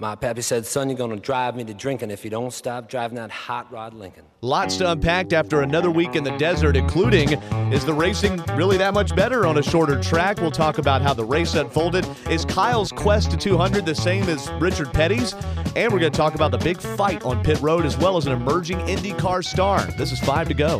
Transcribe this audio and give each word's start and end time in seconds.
My 0.00 0.14
pappy 0.14 0.42
said, 0.42 0.64
son, 0.64 0.88
you're 0.88 0.96
gonna 0.96 1.16
drive 1.16 1.56
me 1.56 1.64
to 1.64 1.74
drinking 1.74 2.12
if 2.12 2.22
you 2.22 2.30
don't 2.30 2.52
stop 2.52 2.88
driving 2.88 3.16
that 3.16 3.32
hot 3.32 3.72
rod 3.72 3.94
Lincoln. 3.94 4.22
Lots 4.42 4.76
to 4.76 4.92
unpack 4.92 5.32
after 5.32 5.62
another 5.62 5.90
week 5.90 6.14
in 6.14 6.22
the 6.22 6.30
desert, 6.38 6.76
including 6.76 7.32
is 7.72 7.84
the 7.84 7.92
racing 7.92 8.40
really 8.54 8.76
that 8.76 8.94
much 8.94 9.16
better 9.16 9.44
on 9.44 9.58
a 9.58 9.62
shorter 9.62 10.00
track? 10.00 10.40
We'll 10.40 10.52
talk 10.52 10.78
about 10.78 11.02
how 11.02 11.14
the 11.14 11.24
race 11.24 11.56
unfolded. 11.56 12.06
Is 12.30 12.44
Kyle's 12.44 12.92
quest 12.92 13.32
to 13.32 13.36
200 13.36 13.84
the 13.84 13.92
same 13.92 14.22
as 14.28 14.48
Richard 14.60 14.92
Petty's? 14.92 15.34
And 15.74 15.92
we're 15.92 15.98
going 15.98 16.12
to 16.12 16.16
talk 16.16 16.36
about 16.36 16.52
the 16.52 16.58
big 16.58 16.80
fight 16.80 17.24
on 17.24 17.42
pit 17.42 17.60
road 17.60 17.84
as 17.84 17.98
well 17.98 18.16
as 18.16 18.26
an 18.26 18.32
emerging 18.32 18.78
IndyCar 18.78 19.44
star. 19.44 19.82
This 19.98 20.12
is 20.12 20.20
five 20.20 20.46
to 20.46 20.54
go. 20.54 20.78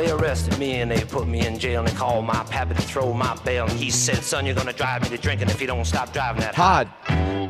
They 0.00 0.10
arrested 0.12 0.58
me 0.58 0.76
and 0.76 0.90
they 0.90 1.04
put 1.04 1.28
me 1.28 1.46
in 1.46 1.58
jail 1.58 1.80
and 1.80 1.88
they 1.88 1.94
called 1.94 2.24
my 2.24 2.42
pappy 2.44 2.72
to 2.72 2.80
throw 2.80 3.12
my 3.12 3.36
bail. 3.44 3.66
And 3.66 3.78
he 3.78 3.90
said, 3.90 4.24
son, 4.24 4.46
you're 4.46 4.54
gonna 4.54 4.72
drive 4.72 5.02
me 5.02 5.10
to 5.10 5.18
drinking 5.18 5.50
if 5.50 5.60
you 5.60 5.66
don't 5.66 5.84
stop 5.84 6.10
driving 6.14 6.40
that 6.40 6.54
hot 6.54 6.88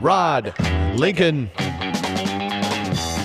rod 0.03 0.53
Lincoln. 0.99 1.49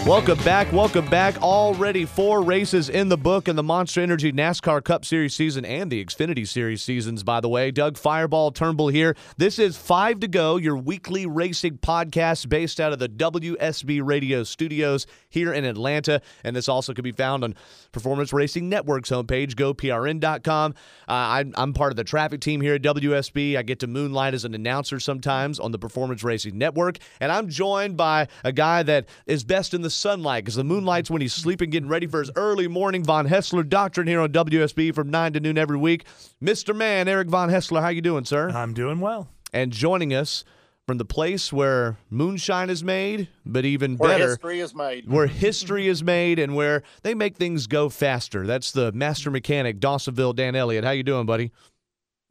Welcome 0.06 0.38
back. 0.44 0.72
Welcome 0.72 1.08
back. 1.08 1.42
Already 1.42 2.06
four 2.06 2.44
races 2.44 2.90
in 2.90 3.10
the 3.10 3.18
book 3.18 3.48
in 3.48 3.56
the 3.56 3.64
Monster 3.64 4.02
Energy 4.02 4.32
NASCAR 4.32 4.84
Cup 4.84 5.04
Series 5.04 5.34
season 5.34 5.66
and 5.66 5.90
the 5.90 6.06
Xfinity 6.06 6.48
Series 6.48 6.84
seasons, 6.84 7.24
by 7.24 7.42
the 7.42 7.50
way. 7.50 7.72
Doug 7.72 7.98
Fireball 7.98 8.52
Turnbull 8.52 8.90
here. 8.90 9.18
This 9.38 9.58
is 9.58 9.78
Five 9.78 10.20
to 10.20 10.28
Go, 10.28 10.58
your 10.58 10.78
weekly 10.78 11.26
racing 11.26 11.80
podcast 11.80 12.50
based 12.50 12.80
out 12.80 12.94
of 12.94 13.00
the 13.00 13.10
WSB 13.10 14.06
Radio 14.06 14.44
studios 14.44 15.08
here 15.28 15.52
in 15.52 15.66
Atlanta. 15.66 16.22
And 16.44 16.56
this 16.56 16.70
also 16.70 16.94
can 16.94 17.04
be 17.04 17.12
found 17.12 17.44
on 17.44 17.56
Performance 17.92 18.32
Racing 18.32 18.70
Network's 18.70 19.10
homepage, 19.10 19.56
goprn.com. 19.56 20.76
Uh, 21.10 21.12
I'm, 21.12 21.52
I'm 21.58 21.74
part 21.74 21.92
of 21.92 21.96
the 21.96 22.04
traffic 22.04 22.42
team 22.42 22.62
here 22.62 22.76
at 22.76 22.84
WSB. 22.84 23.58
I 23.58 23.64
get 23.64 23.80
to 23.80 23.88
moonlight 23.88 24.36
as 24.36 24.46
an 24.46 24.54
announcer 24.54 25.00
sometimes 25.00 25.60
on 25.60 25.72
the 25.72 25.80
Performance 25.80 26.24
Racing 26.24 26.60
Network. 26.60 27.00
And 27.20 27.32
I'm 27.32 27.50
joined 27.50 27.98
by 27.98 28.28
a 28.44 28.52
guy 28.52 28.84
that 28.84 29.08
is 29.26 29.44
best 29.44 29.74
in 29.74 29.82
the 29.82 29.95
sunlight 29.96 30.44
because 30.44 30.56
the 30.56 30.64
moonlight's 30.64 31.10
when 31.10 31.22
he's 31.22 31.34
sleeping, 31.34 31.70
getting 31.70 31.90
ready 31.90 32.08
for 32.08 32.20
his 32.20 32.32
early 32.36 32.68
morning 32.68 33.04
Von 33.04 33.28
Haessler 33.28 33.68
doctrine 33.68 34.08
here 34.08 34.22
on 34.22 34.32
WSB 34.32 34.94
from 34.94 35.10
9 35.10 35.34
to 35.34 35.40
noon 35.40 35.58
every 35.58 35.78
week. 35.78 36.06
Mr. 36.44 36.76
Man, 36.76 37.08
Eric 37.08 37.30
Von 37.30 37.50
Haessler, 37.50 37.82
how 37.82 37.90
you 37.90 38.02
doing, 38.02 38.26
sir? 38.26 38.50
I'm 38.50 38.74
doing 38.74 39.00
well. 39.00 39.30
And 39.54 39.72
joining 39.72 40.14
us 40.14 40.44
from 40.86 40.98
the 40.98 41.06
place 41.06 41.52
where 41.52 41.98
moonshine 42.10 42.70
is 42.70 42.84
made, 42.84 43.28
but 43.46 43.66
even 43.66 43.98
where 43.98 44.12
better, 44.12 44.30
history 44.30 44.60
is 44.60 44.76
made. 44.76 45.10
Where 45.10 45.28
history 45.28 45.88
is 45.88 46.04
made 46.04 46.38
and 46.38 46.56
where 46.56 46.84
they 47.02 47.16
make 47.16 47.38
things 47.38 47.66
go 47.68 47.90
faster. 47.90 48.46
That's 48.46 48.72
the 48.72 48.92
master 48.92 49.32
mechanic, 49.32 49.80
Dawsonville 49.80 50.36
Dan 50.36 50.56
Elliott. 50.56 50.84
How 50.84 50.92
you 50.92 51.04
doing, 51.04 51.26
buddy? 51.26 51.52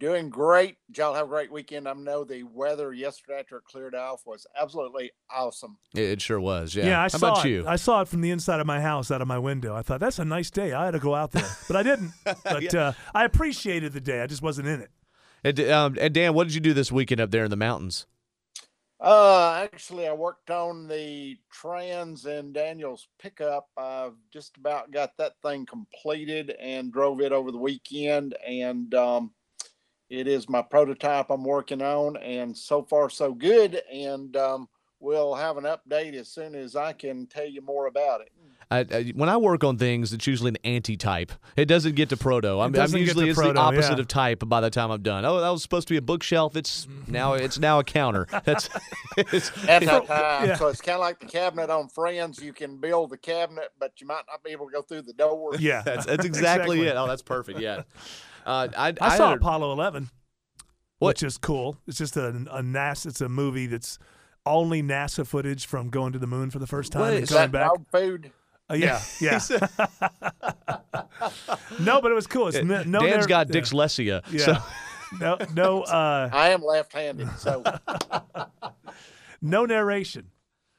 Doing 0.00 0.28
great. 0.28 0.76
Y'all 0.96 1.14
have 1.14 1.26
a 1.26 1.28
great 1.28 1.52
weekend. 1.52 1.86
I 1.88 1.92
know 1.92 2.24
the 2.24 2.42
weather 2.42 2.92
yesterday 2.92 3.38
after 3.38 3.58
it 3.58 3.64
cleared 3.64 3.94
off 3.94 4.22
was 4.26 4.44
absolutely 4.60 5.12
awesome. 5.30 5.78
It 5.94 6.20
sure 6.20 6.40
was. 6.40 6.74
Yeah. 6.74 6.86
Yeah, 6.86 6.98
I 7.00 7.02
How 7.04 7.08
saw 7.08 7.32
about 7.32 7.46
it. 7.46 7.50
you? 7.50 7.64
I 7.66 7.76
saw 7.76 8.00
it 8.00 8.08
from 8.08 8.20
the 8.20 8.30
inside 8.30 8.58
of 8.60 8.66
my 8.66 8.80
house, 8.80 9.12
out 9.12 9.22
of 9.22 9.28
my 9.28 9.38
window. 9.38 9.74
I 9.74 9.82
thought 9.82 10.00
that's 10.00 10.18
a 10.18 10.24
nice 10.24 10.50
day. 10.50 10.72
I 10.72 10.86
had 10.86 10.90
to 10.90 10.98
go 10.98 11.14
out 11.14 11.30
there, 11.30 11.48
but 11.68 11.76
I 11.76 11.82
didn't. 11.84 12.12
But 12.44 12.72
Yeah. 12.72 12.88
uh, 12.88 12.92
I 13.14 13.24
appreciated 13.24 13.92
the 13.92 14.00
day. 14.00 14.20
I 14.20 14.26
just 14.26 14.42
wasn't 14.42 14.66
in 14.66 14.80
it. 14.80 14.90
And, 15.44 15.60
um, 15.70 15.96
and 16.00 16.12
Dan, 16.12 16.34
what 16.34 16.48
did 16.48 16.54
you 16.54 16.60
do 16.60 16.74
this 16.74 16.90
weekend 16.90 17.20
up 17.20 17.30
there 17.30 17.44
in 17.44 17.50
the 17.50 17.56
mountains? 17.56 18.06
Uh, 19.00 19.60
actually, 19.72 20.08
I 20.08 20.12
worked 20.12 20.50
on 20.50 20.88
the 20.88 21.36
trans 21.52 22.24
and 22.26 22.52
Daniel's 22.54 23.06
pickup. 23.20 23.68
I've 23.76 24.14
just 24.32 24.56
about 24.56 24.90
got 24.90 25.16
that 25.18 25.34
thing 25.42 25.66
completed 25.66 26.50
and 26.60 26.92
drove 26.92 27.20
it 27.20 27.30
over 27.32 27.52
the 27.52 27.58
weekend. 27.58 28.34
And 28.46 28.94
um, 28.94 29.32
it 30.14 30.28
is 30.28 30.48
my 30.48 30.62
prototype 30.62 31.30
I'm 31.30 31.44
working 31.44 31.82
on. 31.82 32.16
And 32.18 32.56
so 32.56 32.82
far, 32.82 33.10
so 33.10 33.32
good. 33.32 33.82
And 33.92 34.36
um, 34.36 34.68
we'll 35.00 35.34
have 35.34 35.56
an 35.56 35.64
update 35.64 36.14
as 36.14 36.28
soon 36.28 36.54
as 36.54 36.76
I 36.76 36.92
can 36.92 37.26
tell 37.26 37.46
you 37.46 37.60
more 37.60 37.86
about 37.86 38.20
it. 38.20 38.30
I, 38.70 38.78
I, 38.90 39.12
when 39.14 39.28
I 39.28 39.36
work 39.36 39.62
on 39.62 39.76
things, 39.76 40.12
it's 40.12 40.26
usually 40.26 40.48
an 40.48 40.56
anti-type. 40.64 41.32
It 41.56 41.66
doesn't 41.66 41.94
get 41.94 42.08
to 42.08 42.16
proto. 42.16 42.60
I'm, 42.60 42.74
I'm 42.74 42.96
usually 42.96 43.26
to 43.26 43.30
it's 43.30 43.38
proto, 43.38 43.52
the 43.52 43.60
opposite 43.60 43.94
yeah. 43.94 44.00
of 44.00 44.08
type 44.08 44.42
by 44.46 44.60
the 44.60 44.70
time 44.70 44.90
I'm 44.90 45.02
done. 45.02 45.24
Oh, 45.24 45.40
that 45.40 45.50
was 45.50 45.62
supposed 45.62 45.86
to 45.88 45.94
be 45.94 45.98
a 45.98 46.02
bookshelf. 46.02 46.56
It's 46.56 46.88
now 47.06 47.34
it's 47.34 47.58
now 47.58 47.78
a 47.78 47.84
counter. 47.84 48.26
That's 48.44 48.70
it's, 49.18 49.50
At 49.68 49.84
that 49.84 50.06
time, 50.06 50.48
Yeah. 50.48 50.56
so 50.56 50.68
it's 50.68 50.80
kind 50.80 50.94
of 50.94 51.00
like 51.00 51.20
the 51.20 51.26
cabinet 51.26 51.70
on 51.70 51.88
Friends. 51.88 52.42
You 52.42 52.52
can 52.52 52.78
build 52.78 53.10
the 53.10 53.18
cabinet, 53.18 53.70
but 53.78 54.00
you 54.00 54.06
might 54.06 54.22
not 54.28 54.42
be 54.42 54.50
able 54.50 54.66
to 54.66 54.72
go 54.72 54.82
through 54.82 55.02
the 55.02 55.12
door. 55.12 55.56
Yeah, 55.58 55.82
that's, 55.82 56.06
that's 56.06 56.24
exactly, 56.24 56.82
it. 56.86 56.96
Oh, 56.96 57.06
that's 57.06 57.22
perfect. 57.22 57.60
Yeah. 57.60 57.82
Uh, 58.44 58.68
I, 58.76 58.94
I 59.00 59.16
saw 59.16 59.30
had 59.30 59.38
Apollo 59.38 59.72
11, 59.72 60.10
What? 60.98 61.08
which 61.08 61.22
is 61.22 61.38
cool. 61.38 61.78
It's 61.86 61.98
just 61.98 62.16
a, 62.16 62.28
a 62.28 62.62
NASA. 62.62 63.06
It's 63.06 63.20
a 63.20 63.28
movie 63.28 63.66
that's 63.66 63.98
only 64.46 64.82
NASA 64.82 65.26
footage 65.26 65.66
from 65.66 65.90
going 65.90 66.12
to 66.12 66.18
the 66.18 66.26
moon 66.26 66.50
for 66.50 66.58
the 66.58 66.66
first 66.66 66.92
time 66.92 67.02
What 67.02 67.14
and 67.14 67.22
is 67.22 67.30
coming 67.30 67.50
that 67.50 67.52
back. 67.52 67.68
dog 67.68 67.86
food? 67.90 68.30
Uh, 68.70 68.74
yeah, 68.74 69.00
yeah. 69.20 69.38
no, 71.80 72.00
but 72.00 72.10
it 72.10 72.14
was 72.14 72.26
cool. 72.26 72.48
It's 72.48 72.62
no, 72.62 72.82
no 72.84 73.00
Dan's 73.00 73.16
narr- 73.16 73.26
got 73.26 73.54
yeah. 73.54 73.60
dyslexia. 73.60 74.22
Yeah. 74.30 74.44
So 74.44 74.56
no, 75.20 75.38
no, 75.54 75.82
uh, 75.82 76.30
I 76.32 76.50
am 76.50 76.62
left-handed, 76.62 77.28
so 77.38 77.62
no 79.42 79.66
narration. 79.66 80.30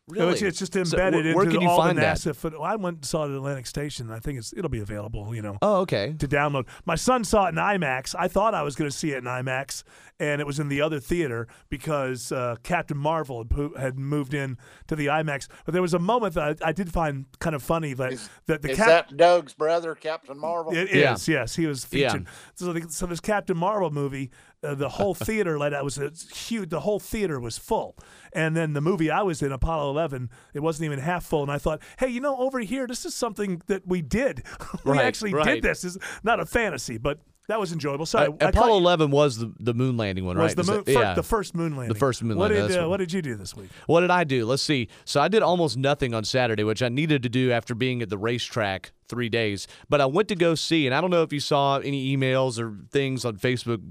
Really, 0.08 0.34
It's, 0.34 0.42
it's 0.42 0.60
just 0.60 0.74
So 0.74 0.80
embedded 0.82 1.34
wh- 1.34 1.36
where 1.36 1.46
into 1.46 1.56
can 1.58 1.62
you 1.62 1.70
all 1.70 1.78
find 1.78 1.98
the 1.98 2.02
that? 2.02 2.18
NASA. 2.18 2.36
Foot- 2.36 2.54
well, 2.54 2.64
I 2.64 2.76
went 2.76 2.98
and 2.98 3.06
saw 3.06 3.24
it 3.26 3.30
at 3.32 3.36
Atlantic 3.36 3.66
Station. 3.68 4.12
I 4.12 4.20
think 4.20 4.38
it's 4.38 4.54
it'll 4.56 4.70
be 4.70 4.80
available. 4.80 5.34
You 5.36 5.42
know, 5.42 5.58
Oh, 5.62 5.78
okay. 5.82 6.16
to 6.20 6.28
download. 6.28 6.68
My 6.86 6.96
son 6.96 7.24
saw 7.24 7.46
it 7.46 7.50
in 7.50 7.56
IMAX. 7.56 8.16
I 8.18 8.28
thought 8.28 8.54
I 8.54 8.62
was 8.62 8.76
going 8.76 8.90
to 8.90 8.96
see 8.96 9.12
it 9.12 9.18
in 9.18 9.24
IMAX, 9.24 9.84
and 10.20 10.40
it 10.42 10.48
was 10.48 10.60
in 10.60 10.68
the 10.70 10.82
other 10.82 11.00
theater 11.00 11.48
because 11.70 12.32
uh, 12.32 12.56
Captain 12.64 12.98
Marvel 12.98 13.40
had, 13.40 13.50
po- 13.50 13.74
had 13.78 13.98
moved 13.98 14.34
in 14.34 14.58
to 14.88 14.96
the 14.96 15.08
IMAX. 15.08 15.48
But 15.66 15.74
there 15.74 15.82
was 15.82 15.94
a 15.94 16.00
moment 16.00 16.36
that 16.36 16.58
I, 16.64 16.70
I 16.70 16.72
did 16.72 16.92
find 16.92 17.26
kind 17.40 17.56
of 17.56 17.64
funny 17.64 17.94
that 17.96 18.14
Is- 18.14 18.30
that 18.48 18.62
the 18.62 18.72
is 18.72 18.78
Cap- 18.78 19.10
that 19.10 19.18
Doug's 19.18 19.54
brother, 19.54 19.96
Captain 19.96 20.38
Marvel? 20.40 20.74
It 20.76 20.90
Yeah. 20.94 21.14
is, 21.16 21.28
yes. 21.28 21.56
He 21.56 21.66
was 21.66 21.86
Yeah. 21.92 22.10
featured. 22.12 22.28
So, 22.56 22.74
the, 22.74 22.90
so 22.90 23.06
this 23.08 23.20
Captain 23.20 23.58
Marvel 23.58 23.90
movie, 23.92 24.30
uh, 24.66 24.76
the 24.76 24.90
whole 24.90 25.14
theater 25.30 25.58
let 25.60 25.74
out 25.74 25.84
was 25.84 25.98
a 25.98 26.12
huge. 26.34 26.70
The 26.70 26.82
whole 26.82 27.00
theater 27.00 27.40
was 27.40 27.58
full, 27.58 27.96
and 28.34 28.56
then 28.56 28.74
the 28.74 28.82
movie 28.82 29.10
I 29.12 29.22
was 29.22 29.42
in, 29.42 29.52
Apollo 29.52 29.90
11, 29.92 30.30
it 30.54 30.60
wasn't 30.62 30.86
even 30.86 31.00
half 31.00 31.24
full. 31.26 31.44
And 31.44 31.52
I 31.52 31.58
thought, 31.58 31.82
hey, 32.00 32.08
you 32.10 32.20
know, 32.22 32.36
over 32.38 32.60
here, 32.60 32.88
this 32.88 33.06
is 33.06 33.14
something 33.14 33.62
that 33.68 33.88
we 33.88 34.02
did. 34.02 34.44
we 34.84 34.92
Right, 34.94 35.06
actually 35.06 35.34
right. 35.34 35.46
did 35.56 35.64
this. 35.64 35.84
It's 35.84 35.98
not 36.24 36.40
a 36.40 36.46
fantasy, 36.46 36.98
but 36.98 37.20
that 37.48 37.60
was 37.60 37.72
enjoyable. 37.72 38.06
So 38.06 38.20
Uh, 38.42 38.48
Apollo 38.48 38.78
11 38.78 39.12
was 39.12 39.38
the, 39.38 39.54
the 39.60 39.74
moon 39.74 39.98
landing 39.98 40.26
one, 40.26 40.38
was 40.38 40.56
right? 40.56 40.66
the 40.66 40.72
moon, 40.72 40.84
that- 40.86 40.92
yeah. 40.92 41.14
the 41.14 41.24
first 41.24 41.54
moon 41.56 41.76
landing. 41.76 41.94
The 41.94 42.00
first 42.00 42.24
moon 42.24 42.38
what 42.38 42.52
landing, 42.52 42.70
Did, 42.70 42.78
uh, 42.78 42.82
what- 42.84 42.90
what 42.92 42.98
did 42.98 43.14
you 43.14 43.22
do 43.22 43.36
this 43.36 43.56
week? 43.56 43.70
What 43.88 44.02
did 44.02 44.12
I 44.12 44.24
do? 44.24 44.46
Let's 44.46 44.64
see. 44.64 44.88
So 45.06 45.22
I 45.22 45.28
did 45.28 45.44
almost 45.44 45.78
nothing 45.78 46.14
on 46.14 46.24
Saturday, 46.24 46.64
which 46.64 46.82
I 46.82 46.90
needed 46.90 47.22
to 47.24 47.30
do 47.30 47.52
after 47.52 47.76
being 47.76 48.02
at 48.02 48.10
the 48.10 48.18
racetrack 48.18 48.92
three 49.08 49.30
days. 49.30 49.68
But 49.90 50.02
I 50.02 50.06
went 50.08 50.28
to 50.30 50.36
go 50.36 50.56
see, 50.56 50.88
and 50.88 50.96
I 50.96 51.02
don't 51.02 51.12
know 51.12 51.22
if 51.22 51.32
you 51.32 51.40
saw 51.40 51.78
any 51.78 52.16
emails 52.16 52.60
or 52.60 52.76
things 52.92 53.24
on 53.26 53.38
Facebook 53.38 53.82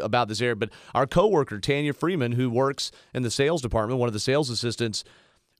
about 0.00 0.28
this 0.28 0.40
area, 0.40 0.54
but 0.56 0.70
our 0.94 1.06
coworker 1.06 1.58
Tanya 1.58 1.92
Freeman, 1.92 2.32
who 2.32 2.48
works 2.48 2.92
in 3.12 3.22
the 3.22 3.30
sales 3.30 3.62
department, 3.62 3.98
one 3.98 4.06
of 4.08 4.12
the 4.12 4.20
sales 4.20 4.50
assistants. 4.50 5.02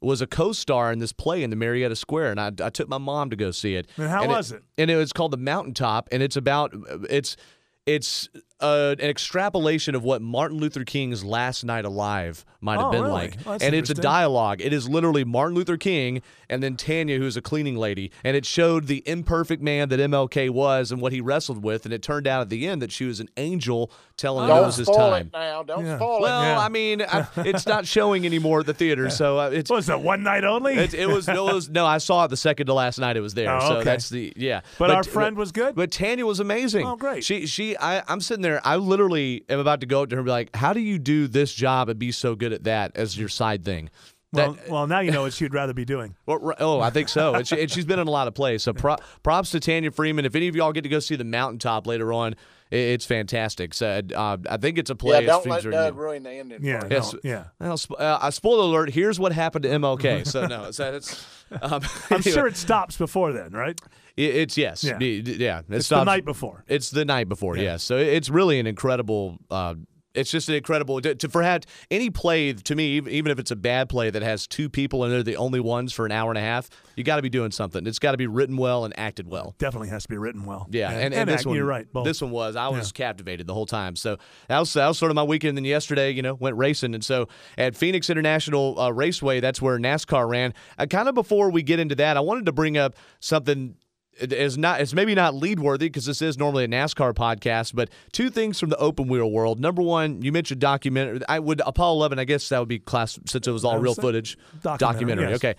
Was 0.03 0.23
a 0.23 0.27
co-star 0.27 0.93
in 0.93 0.99
this 0.99 1.13
play 1.13 1.43
in 1.43 1.51
the 1.51 1.57
Marietta 1.57 1.95
Square, 1.95 2.31
and 2.31 2.41
I, 2.41 2.53
I 2.65 2.71
took 2.71 2.89
my 2.89 2.97
mom 2.97 3.29
to 3.31 3.37
go 3.37 3.51
see 3.51 3.75
it. 3.75 3.87
And 3.99 4.09
how 4.09 4.27
was 4.27 4.51
it? 4.51 4.63
And 4.79 4.91
it 4.91 4.97
was 4.97 5.13
called 5.13 5.31
The 5.31 5.37
Mountaintop, 5.37 6.09
and 6.11 6.23
it's 6.23 6.37
about 6.37 6.75
it's 7.11 7.37
it's 7.85 8.31
uh, 8.61 8.95
an 8.99 9.09
extrapolation 9.09 9.95
of 9.95 10.05
what 10.05 10.21
Martin 10.23 10.59
Luther 10.59 10.85
King's 10.85 11.25
last 11.25 11.65
night 11.65 11.85
alive 11.85 12.45
might 12.61 12.77
have 12.79 12.87
Oh, 12.87 12.91
been 12.93 13.03
really? 13.03 13.13
like, 13.13 13.37
Oh, 13.47 13.57
and 13.61 13.75
it's 13.75 13.89
a 13.91 13.95
dialogue. 13.95 14.61
It 14.61 14.73
is 14.73 14.89
literally 14.89 15.25
Martin 15.25 15.55
Luther 15.57 15.77
King 15.79 16.21
and 16.51 16.63
then 16.63 16.77
Tanya, 16.77 17.17
who's 17.19 17.37
a 17.37 17.41
cleaning 17.43 17.77
lady, 17.77 18.11
and 18.25 18.37
it 18.37 18.45
showed 18.45 18.87
the 18.87 19.03
imperfect 19.07 19.63
man 19.63 19.89
that 19.89 20.01
MLK 20.01 20.51
was 20.51 20.91
and 20.93 21.01
what 21.01 21.13
he 21.13 21.21
wrestled 21.21 21.63
with, 21.63 21.85
and 21.85 21.95
it 21.95 22.03
turned 22.03 22.27
out 22.27 22.41
at 22.43 22.49
the 22.51 22.67
end 22.67 22.83
that 22.83 22.91
she 22.93 23.05
was 23.05 23.21
an 23.21 23.29
angel 23.37 23.91
telling 24.17 24.49
him 24.51 24.57
it 24.57 24.61
was 24.61 24.77
his 24.77 24.89
time. 24.89 25.29
it 25.29 25.33
now. 25.33 25.63
Don't 25.63 25.87
Yeah. 25.87 25.97
spoil 25.97 26.21
Well, 26.21 26.43
it. 26.43 26.47
Yeah. 26.47 26.59
I 26.61 26.69
mean, 26.69 27.03
I, 27.03 27.27
it's 27.39 27.67
not 27.67 27.87
showing 27.87 28.27
anymore 28.27 28.61
at 28.61 28.67
the 28.67 28.75
theater, 28.75 29.09
so 29.11 29.39
uh, 29.39 29.51
it's 29.51 29.71
What 29.71 29.77
was 29.77 29.87
that 29.87 30.03
one 30.03 30.23
night 30.23 30.45
only? 30.45 30.75
it, 30.75 30.93
it 30.93 31.07
was 31.09 31.27
no, 31.29 31.49
it 31.49 31.55
was 31.55 31.71
no. 31.71 31.87
I 31.87 31.99
saw 31.99 32.25
it 32.25 32.29
the 32.29 32.37
second 32.37 32.67
to 32.67 32.75
last 32.75 32.99
night. 32.99 33.17
It 33.17 33.21
was 33.21 33.33
there, 33.35 33.51
Oh, 33.55 33.61
so 33.61 33.75
okay. 33.77 33.85
that's 33.85 34.11
the 34.11 34.33
yeah. 34.37 34.61
But 34.79 34.91
our 34.91 35.05
friend 35.05 35.37
was 35.37 35.53
good? 35.53 35.75
But 35.75 35.91
Tanya 35.93 36.27
was 36.27 36.41
amazing. 36.41 36.87
Oh, 36.87 36.97
great. 36.97 37.25
She 37.25 37.47
she. 37.47 37.77
I 37.79 38.03
I'm 38.09 38.21
sitting 38.21 38.43
there. 38.43 38.50
I 38.65 38.77
literally 38.77 39.45
am 39.49 39.59
about 39.59 39.81
to 39.81 39.87
go 39.87 40.03
up 40.03 40.11
to 40.11 40.17
her 40.17 40.21
and 40.21 40.27
be 40.27 40.31
like, 40.31 40.55
"How 40.57 40.73
do 40.73 40.81
you 40.81 40.99
do 40.99 41.27
this 41.27 41.53
job 41.53 41.89
and 41.89 41.99
be 41.99 42.13
so 42.13 42.35
good 42.35 42.53
at 42.53 42.65
that 42.65 42.93
as 42.97 43.19
your 43.19 43.29
side 43.29 43.65
thing?" 43.65 43.91
well, 44.33 44.53
That- 44.53 44.69
well, 44.69 44.87
now 44.87 45.01
you 45.01 45.11
know 45.11 45.23
what 45.23 45.33
she'd 45.33 45.53
rather 45.53 45.73
be 45.75 45.85
doing. 45.85 46.15
well, 46.27 46.55
oh, 46.61 46.81
I 46.81 46.91
think 46.91 47.09
so. 47.09 47.35
And, 47.35 47.47
she, 47.47 47.61
and 47.61 47.71
she's 47.71 47.85
been 47.85 47.99
in 47.99 48.07
a 48.07 48.11
lot 48.11 48.29
of 48.29 48.35
plays. 48.35 48.63
So 48.63 48.73
pro, 48.73 48.97
props 49.23 49.51
to 49.51 49.61
Tanya 49.61 49.91
Freeman. 49.91 50.25
If 50.25 50.35
any 50.35 50.49
of 50.49 50.55
y'all 50.55 50.73
get 50.73 50.83
to 50.83 50.89
go 50.89 51.01
see 51.01 51.17
the 51.17 51.25
Mountaintop 51.25 51.87
later 51.87 52.13
on, 52.13 52.35
i 52.73 52.77
it's 52.77 53.05
fantastic. 53.05 53.75
So 53.75 54.01
uh, 54.15 54.37
I 54.49 54.57
think 54.57 54.79
it's 54.79 54.91
a 54.91 54.95
play. 54.95 55.25
yeah, 55.25 55.37
it's 55.37 55.45
don't 55.45 55.47
let 55.47 55.71
Doug 55.71 55.97
ruin 55.97 56.23
the 56.23 56.31
ending. 56.31 56.65
Yeah, 56.65 56.81
for 56.81 56.87
you. 56.87 56.93
Yes. 56.93 57.13
no, 57.13 57.21
yeah. 57.25 57.45
Well, 57.59 57.81
uh, 57.91 57.95
uh, 57.97 58.31
spoiler 58.31 58.65
alert. 58.65 58.91
Here's 58.91 59.19
what 59.19 59.33
happened 59.33 59.65
to 59.65 59.69
MLK. 59.71 60.27
So 60.27 60.47
no, 60.47 60.71
so 60.71 60.95
it's. 60.95 61.27
Um, 61.63 61.83
I'm 61.83 62.19
anyway, 62.19 62.31
sure 62.31 62.47
it 62.47 62.57
stops 62.57 62.97
before 62.97 63.33
then, 63.33 63.51
right? 63.51 63.77
It- 64.17 64.35
it's 64.37 64.57
yes, 64.59 64.85
Yeah. 64.85 64.99
yeah. 65.01 65.23
yeah 65.25 65.59
it 65.61 65.65
It's 65.71 65.87
stops- 65.87 66.01
the 66.01 66.05
night 66.05 66.25
before. 66.25 66.65
It's 66.69 66.91
the 66.91 67.05
night 67.05 67.29
before, 67.29 67.57
Yeah. 67.57 67.63
yes. 67.63 67.83
So 67.83 67.97
it's 67.97 68.29
really 68.31 68.59
an 68.61 68.67
incredible 68.67 69.39
uh, 69.51 69.75
it's 70.13 70.33
just 70.33 70.49
an 70.49 70.57
incredible 70.57 71.01
to, 71.01 71.15
to 71.15 71.29
for 71.29 71.41
had 71.41 71.67
any 71.89 72.11
play 72.11 72.53
to 72.53 72.75
me, 72.75 72.97
even- 72.99 73.31
if 73.31 73.39
it's 73.39 73.53
a 73.53 73.57
bad 73.57 73.89
play 73.89 74.11
that 74.11 74.23
has 74.23 74.49
two 74.49 74.69
people 74.69 75.05
and 75.05 75.13
they're 75.13 75.23
the 75.23 75.37
only 75.37 75.61
ones 75.61 75.93
for 75.93 76.05
an 76.05 76.11
hour 76.11 76.33
and 76.33 76.37
a 76.37 76.41
half. 76.41 76.69
You 76.97 77.05
got 77.05 77.15
to 77.17 77.23
be 77.23 77.29
doing 77.29 77.53
something. 77.53 77.87
It's 77.87 78.01
got 78.01 78.11
to 78.11 78.17
be 78.17 78.27
written 78.27 78.57
well 78.57 78.85
and 78.85 78.93
acted 78.99 79.29
well. 79.29 79.55
Definitely 79.59 79.91
has 79.91 80.03
to 80.03 80.09
be 80.09 80.17
written 80.19 80.47
well. 80.47 80.67
Yeah, 80.73 80.91
and, 80.91 80.99
and, 81.01 81.15
and 81.15 81.29
this 81.31 81.37
act- 81.43 81.47
one, 81.47 81.55
you're 81.55 81.65
right. 81.65 81.87
Both. 81.93 82.07
This 82.07 82.21
one 82.21 82.33
was. 82.33 82.57
I 82.57 82.67
was 82.67 82.91
captivated 82.91 83.47
the 83.47 83.55
whole 83.55 83.67
time. 83.67 83.95
So 83.95 84.17
that 84.49 84.59
was 84.59 84.73
that 84.73 84.89
was 84.89 84.99
sort 84.99 85.13
of 85.13 85.15
my 85.15 85.23
weekend. 85.23 85.57
Then 85.57 85.65
yesterday, 85.65 86.11
you 86.11 86.23
know, 86.23 86.35
went 86.35 86.57
racing, 86.57 86.93
and 86.97 87.05
so 87.05 87.29
at 87.57 87.77
Phoenix 87.77 88.11
International 88.11 88.81
uh, 88.81 88.91
Raceway, 88.91 89.39
that's 89.39 89.63
where 89.63 89.79
NASCAR 89.79 90.29
ran. 90.29 90.55
Uh, 90.77 90.87
kind 90.87 91.09
of 91.09 91.15
before 91.15 91.51
we 91.53 91.63
get 91.63 91.79
into 91.79 91.95
that, 91.95 92.17
I 92.17 92.21
wanted 92.21 92.47
to 92.47 92.53
bring 92.53 92.77
up 92.77 92.97
something. 93.21 93.77
Is 94.21 94.59
not. 94.59 94.81
It's 94.81 94.93
maybe 94.93 95.15
not 95.15 95.35
lead 95.35 95.61
worthy 95.61 95.87
because 95.87 96.07
this 96.07 96.21
is 96.21 96.39
normally 96.39 96.65
a 96.65 96.69
NASCAR 96.69 97.15
podcast. 97.15 97.75
But 97.75 97.91
two 98.13 98.31
things 98.31 98.61
from 98.61 98.69
the 98.69 98.77
open 98.77 99.09
wheel 99.09 99.31
world. 99.31 99.61
Number 99.61 99.83
one, 99.83 100.23
you 100.23 100.33
mentioned 100.33 100.61
documentary. 100.61 101.21
I 101.29 101.39
would 101.39 101.63
Apollo 101.65 101.97
11. 101.97 102.19
I 102.19 102.25
guess 102.25 102.49
that 102.51 102.59
would 102.59 102.69
be 102.69 102.79
class 102.79 103.19
since 103.27 103.47
it 103.47 103.51
was 103.51 103.65
all 103.65 103.79
real 103.79 103.95
footage. 103.95 104.37
documentary, 104.63 105.31
yes. 105.31 105.37
Okay. 105.37 105.55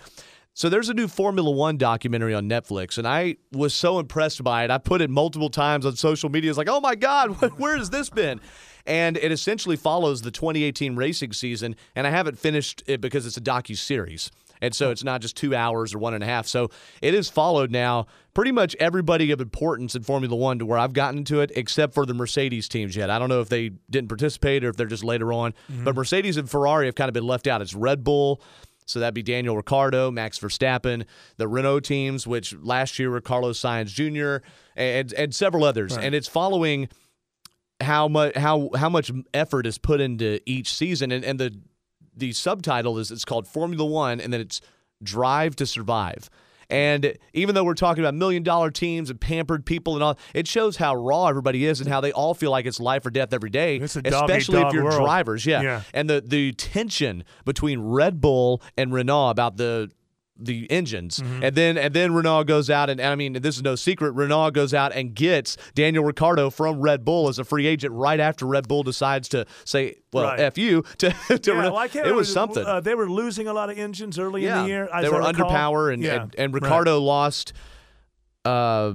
So 0.53 0.67
there's 0.67 0.89
a 0.89 0.93
new 0.93 1.07
Formula 1.07 1.49
One 1.49 1.77
documentary 1.77 2.33
on 2.33 2.49
Netflix, 2.49 2.97
and 2.97 3.07
I 3.07 3.37
was 3.53 3.73
so 3.73 3.99
impressed 3.99 4.43
by 4.43 4.65
it. 4.65 4.71
I 4.71 4.79
put 4.79 5.01
it 5.01 5.09
multiple 5.09 5.49
times 5.49 5.85
on 5.85 5.95
social 5.95 6.29
media. 6.29 6.49
It's 6.49 6.57
like, 6.57 6.69
oh 6.69 6.81
my 6.81 6.95
God, 6.95 7.29
where 7.57 7.77
has 7.77 7.89
this 7.89 8.09
been? 8.09 8.41
And 8.85 9.15
it 9.17 9.31
essentially 9.31 9.77
follows 9.77 10.23
the 10.23 10.31
2018 10.31 10.95
racing 10.95 11.33
season, 11.33 11.75
and 11.95 12.05
I 12.05 12.09
haven't 12.09 12.37
finished 12.37 12.83
it 12.85 12.99
because 12.99 13.25
it's 13.25 13.37
a 13.37 13.41
docu 13.41 13.77
series. 13.77 14.29
And 14.61 14.75
so 14.75 14.91
it's 14.91 15.03
not 15.03 15.21
just 15.21 15.35
two 15.35 15.55
hours 15.55 15.93
or 15.93 15.99
one 15.99 16.13
and 16.13 16.23
a 16.23 16.27
half. 16.27 16.47
So 16.47 16.69
it 17.01 17.13
is 17.13 17.29
followed 17.29 17.71
now 17.71 18.05
pretty 18.33 18.51
much 18.51 18.75
everybody 18.79 19.31
of 19.31 19.41
importance 19.41 19.95
in 19.95 20.03
Formula 20.03 20.35
One 20.35 20.59
to 20.59 20.65
where 20.65 20.77
I've 20.77 20.93
gotten 20.93 21.19
into 21.19 21.41
it, 21.41 21.51
except 21.55 21.93
for 21.93 22.05
the 22.05 22.13
Mercedes 22.13 22.69
teams 22.69 22.95
yet. 22.95 23.09
I 23.09 23.19
don't 23.19 23.29
know 23.29 23.41
if 23.41 23.49
they 23.49 23.69
didn't 23.89 24.07
participate 24.07 24.63
or 24.63 24.69
if 24.69 24.77
they're 24.77 24.87
just 24.87 25.03
later 25.03 25.33
on. 25.33 25.53
Mm-hmm. 25.71 25.83
But 25.83 25.95
Mercedes 25.95 26.37
and 26.37 26.49
Ferrari 26.49 26.85
have 26.85 26.95
kind 26.95 27.09
of 27.09 27.13
been 27.13 27.27
left 27.27 27.47
out. 27.47 27.61
It's 27.61 27.73
Red 27.73 28.03
Bull. 28.03 28.41
So 28.85 28.99
that'd 28.99 29.13
be 29.13 29.23
Daniel 29.23 29.55
Ricciardo, 29.55 30.11
Max 30.11 30.37
Verstappen, 30.39 31.05
the 31.37 31.47
Renault 31.47 31.81
teams, 31.81 32.27
which 32.27 32.53
last 32.61 32.99
year 32.99 33.09
were 33.09 33.21
Carlos 33.21 33.59
Sainz 33.59 33.87
Jr. 33.87 34.45
and 34.75 35.13
and 35.13 35.33
several 35.33 35.63
others. 35.63 35.95
And 35.95 36.13
it's 36.13 36.27
following 36.27 36.89
how 37.79 38.07
much 38.07 38.35
how 38.35 38.69
how 38.75 38.89
much 38.89 39.11
effort 39.33 39.65
is 39.65 39.77
put 39.77 40.01
into 40.01 40.39
each 40.45 40.73
season 40.73 41.11
and, 41.11 41.23
and 41.23 41.39
the 41.39 41.57
the 42.15 42.33
subtitle 42.33 42.97
is 42.97 43.11
it's 43.11 43.25
called 43.25 43.47
Formula 43.47 43.85
One 43.85 44.19
and 44.19 44.31
then 44.31 44.41
it's 44.41 44.61
Drive 45.03 45.55
to 45.57 45.65
Survive. 45.65 46.29
And 46.69 47.17
even 47.33 47.53
though 47.53 47.65
we're 47.65 47.73
talking 47.73 48.01
about 48.01 48.13
million 48.13 48.43
dollar 48.43 48.71
teams 48.71 49.09
and 49.09 49.19
pampered 49.19 49.65
people 49.65 49.95
and 49.95 50.03
all, 50.03 50.17
it 50.33 50.47
shows 50.47 50.77
how 50.77 50.95
raw 50.95 51.27
everybody 51.27 51.65
is 51.65 51.81
and 51.81 51.89
how 51.89 51.99
they 51.99 52.13
all 52.13 52.33
feel 52.33 52.49
like 52.49 52.65
it's 52.65 52.79
life 52.79 53.05
or 53.05 53.09
death 53.09 53.33
every 53.33 53.49
day. 53.49 53.75
It's 53.75 53.97
a 53.97 54.01
dog 54.01 54.29
eat 54.29 54.35
especially 54.35 54.61
if 54.61 54.73
you're 54.73 54.85
world. 54.85 55.01
drivers, 55.01 55.45
yeah. 55.45 55.61
Yeah. 55.61 55.81
And 55.93 56.09
the 56.09 56.21
the 56.25 56.53
tension 56.53 57.25
between 57.43 57.81
Red 57.81 58.21
Bull 58.21 58.61
and 58.77 58.93
Renault 58.93 59.31
about 59.31 59.57
the 59.57 59.91
the 60.43 60.69
engines. 60.71 61.19
Mm-hmm. 61.19 61.43
And 61.43 61.55
then 61.55 61.77
and 61.77 61.93
then 61.93 62.13
Renault 62.13 62.45
goes 62.45 62.69
out 62.69 62.89
and, 62.89 62.99
and 62.99 63.09
I 63.09 63.15
mean 63.15 63.33
this 63.33 63.55
is 63.57 63.63
no 63.63 63.75
secret, 63.75 64.11
Renault 64.11 64.51
goes 64.51 64.73
out 64.73 64.91
and 64.93 65.13
gets 65.13 65.57
Daniel 65.75 66.03
Ricciardo 66.03 66.49
from 66.49 66.81
Red 66.81 67.05
Bull 67.05 67.27
as 67.29 67.39
a 67.39 67.43
free 67.43 67.67
agent 67.67 67.93
right 67.93 68.19
after 68.19 68.45
Red 68.45 68.67
Bull 68.67 68.83
decides 68.83 69.29
to 69.29 69.45
say, 69.65 69.95
well, 70.13 70.25
Right. 70.25 70.39
F 70.39 70.57
you 70.57 70.81
to, 70.97 71.09
to 71.11 71.39
Yeah, 71.43 71.57
Renault. 71.57 71.71
well, 71.73 71.77
I 71.77 71.87
can't 71.87 72.07
it 72.07 72.15
was 72.15 72.31
something. 72.31 72.65
Uh, 72.65 72.79
they 72.79 72.95
were 72.95 73.09
losing 73.09 73.47
a 73.47 73.53
lot 73.53 73.69
of 73.69 73.77
engines 73.77 74.17
early 74.19 74.45
in 74.45 74.57
the 74.57 74.67
year. 74.67 74.89
as 74.93 75.03
they 75.03 75.07
I 75.07 75.11
were 75.11 75.21
under 75.21 75.45
power, 75.45 75.89
and, 75.89 76.01
yeah. 76.03 76.23
and, 76.23 76.35
and 76.37 76.53
right. 76.53 76.61
Ricciardo 76.63 76.99
lost 76.99 77.53
uh, 78.45 78.93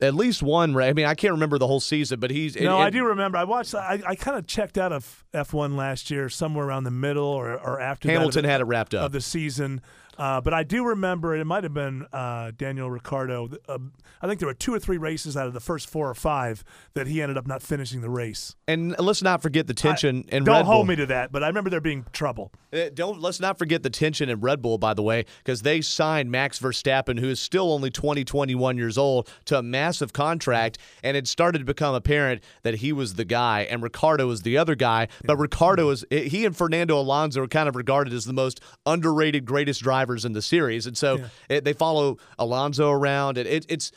at 0.00 0.14
least 0.14 0.42
one. 0.42 0.76
I 0.76 0.92
mean, 0.92 1.06
I 1.06 1.14
can't 1.14 1.32
remember 1.32 1.58
the 1.58 1.66
whole 1.66 1.80
season, 1.80 2.20
but 2.20 2.30
he's 2.30 2.56
No, 2.56 2.74
and- 2.76 2.84
I 2.84 2.90
do 2.90 3.04
remember. 3.04 3.38
I 3.38 3.44
watched. 3.44 3.74
I, 3.74 4.00
I 4.06 4.14
kind 4.14 4.36
of 4.36 4.46
checked 4.46 4.76
out 4.78 4.92
of 4.92 5.24
F1 5.32 5.76
last 5.76 6.10
year, 6.10 6.28
somewhere 6.28 6.66
around 6.66 6.84
the 6.84 6.90
middle 6.90 7.24
or, 7.24 7.54
or 7.54 7.80
after 7.80 8.10
Hamilton 8.10 8.44
of, 8.44 8.50
had 8.50 8.60
it 8.60 8.64
wrapped 8.64 8.94
up. 8.94 9.06
of 9.06 9.12
the 9.12 9.20
season. 9.20 9.80
Uh, 10.18 10.40
but 10.40 10.54
I 10.54 10.62
do 10.62 10.84
remember 10.84 11.34
it 11.34 11.44
might 11.44 11.64
have 11.64 11.74
been 11.74 12.06
uh, 12.12 12.52
Daniel 12.56 12.90
Ricciardo. 12.90 13.48
Uh, 13.68 13.78
I 14.22 14.26
think 14.26 14.40
there 14.40 14.46
were 14.48 14.54
two 14.54 14.72
or 14.72 14.78
three 14.78 14.96
races 14.96 15.36
out 15.36 15.46
of 15.46 15.52
the 15.54 15.60
first 15.60 15.88
four 15.88 16.08
or 16.08 16.14
five 16.14 16.64
that 16.94 17.06
he 17.06 17.20
ended 17.20 17.36
up 17.36 17.46
not 17.46 17.62
finishing 17.62 18.00
the 18.00 18.10
race. 18.10 18.56
and 18.68 18.98
let's 18.98 19.22
not 19.22 19.42
forget 19.42 19.66
the 19.66 19.74
tension 19.74 20.24
in 20.28 20.44
Red 20.44 20.44
Bull. 20.44 20.44
Don't 20.44 20.54
Red 20.54 20.64
hold 20.66 20.76
Bull. 20.78 20.84
me 20.86 20.96
to 20.96 21.06
that, 21.06 21.32
but 21.32 21.42
I 21.42 21.48
remember 21.48 21.70
there 21.70 21.80
being 21.80 22.04
trouble. 22.12 22.52
Uh, 22.72 22.88
Don't 22.92 23.20
let's 23.20 23.40
not 23.40 23.58
forget 23.58 23.82
the 23.82 23.90
tension 23.90 24.28
in 24.28 24.40
Red 24.40 24.62
Bull, 24.62 24.78
by 24.78 24.94
the 24.94 25.02
way, 25.02 25.24
because 25.38 25.62
they 25.62 25.80
signed 25.80 26.30
Max 26.30 26.58
Verstappen, 26.58 27.18
who 27.20 27.28
is 27.28 27.40
still 27.40 27.72
only 27.72 27.90
20, 27.90 28.24
21 28.24 28.76
years 28.78 28.96
old, 28.98 29.28
to 29.46 29.58
a 29.58 29.62
massive 29.62 30.12
contract, 30.12 30.78
and 31.02 31.16
it 31.16 31.28
started 31.28 31.58
to 31.58 31.64
become 31.64 31.94
apparent 31.94 32.42
that 32.62 32.76
he 32.76 32.92
was 32.92 33.14
the 33.14 33.24
guy 33.24 33.62
and 33.70 33.82
Ricciardo 33.82 34.26
was 34.26 34.42
the 34.42 34.56
other 34.56 34.74
guy. 34.74 35.08
But 35.24 35.36
Ricciardo 35.36 35.90
is 35.90 36.04
he 36.10 36.44
and 36.46 36.56
Fernando 36.56 36.98
Alonso 36.98 37.42
are 37.42 37.46
kind 37.48 37.68
of 37.68 37.76
regarded 37.76 38.12
as 38.12 38.24
the 38.24 38.32
most 38.32 38.60
underrated, 38.86 39.44
greatest 39.44 39.82
drivers 40.04 40.24
in 40.24 40.32
the 40.32 40.42
series, 40.42 40.86
and 40.86 40.96
so 40.96 41.24
it, 41.48 41.64
they 41.64 41.72
follow 41.72 42.18
Alonso 42.38 42.90
around, 42.90 43.38
and 43.38 43.48
it, 43.48 43.66
it's. 43.68 43.92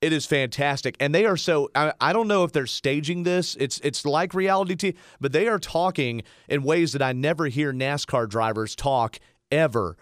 It 0.00 0.12
is 0.12 0.26
fantastic, 0.26 0.96
and 0.98 1.14
they 1.14 1.26
are 1.26 1.36
so. 1.36 1.70
I, 1.76 1.92
I 2.00 2.12
don't 2.12 2.26
know 2.26 2.42
if 2.42 2.50
they're 2.50 2.66
staging 2.66 3.22
this. 3.22 3.54
It's 3.60 3.78
it's 3.84 4.04
like 4.04 4.34
reality 4.34 4.74
TV, 4.74 4.96
but 5.20 5.30
they 5.30 5.46
are 5.46 5.60
talking 5.60 6.24
in 6.48 6.64
ways 6.64 6.90
that 6.94 7.02
I 7.02 7.12
never 7.12 7.46
hear 7.46 7.72
NASCAR 7.72 8.28
drivers 8.28 8.74
talk 8.74 9.20
ever. 9.52 9.96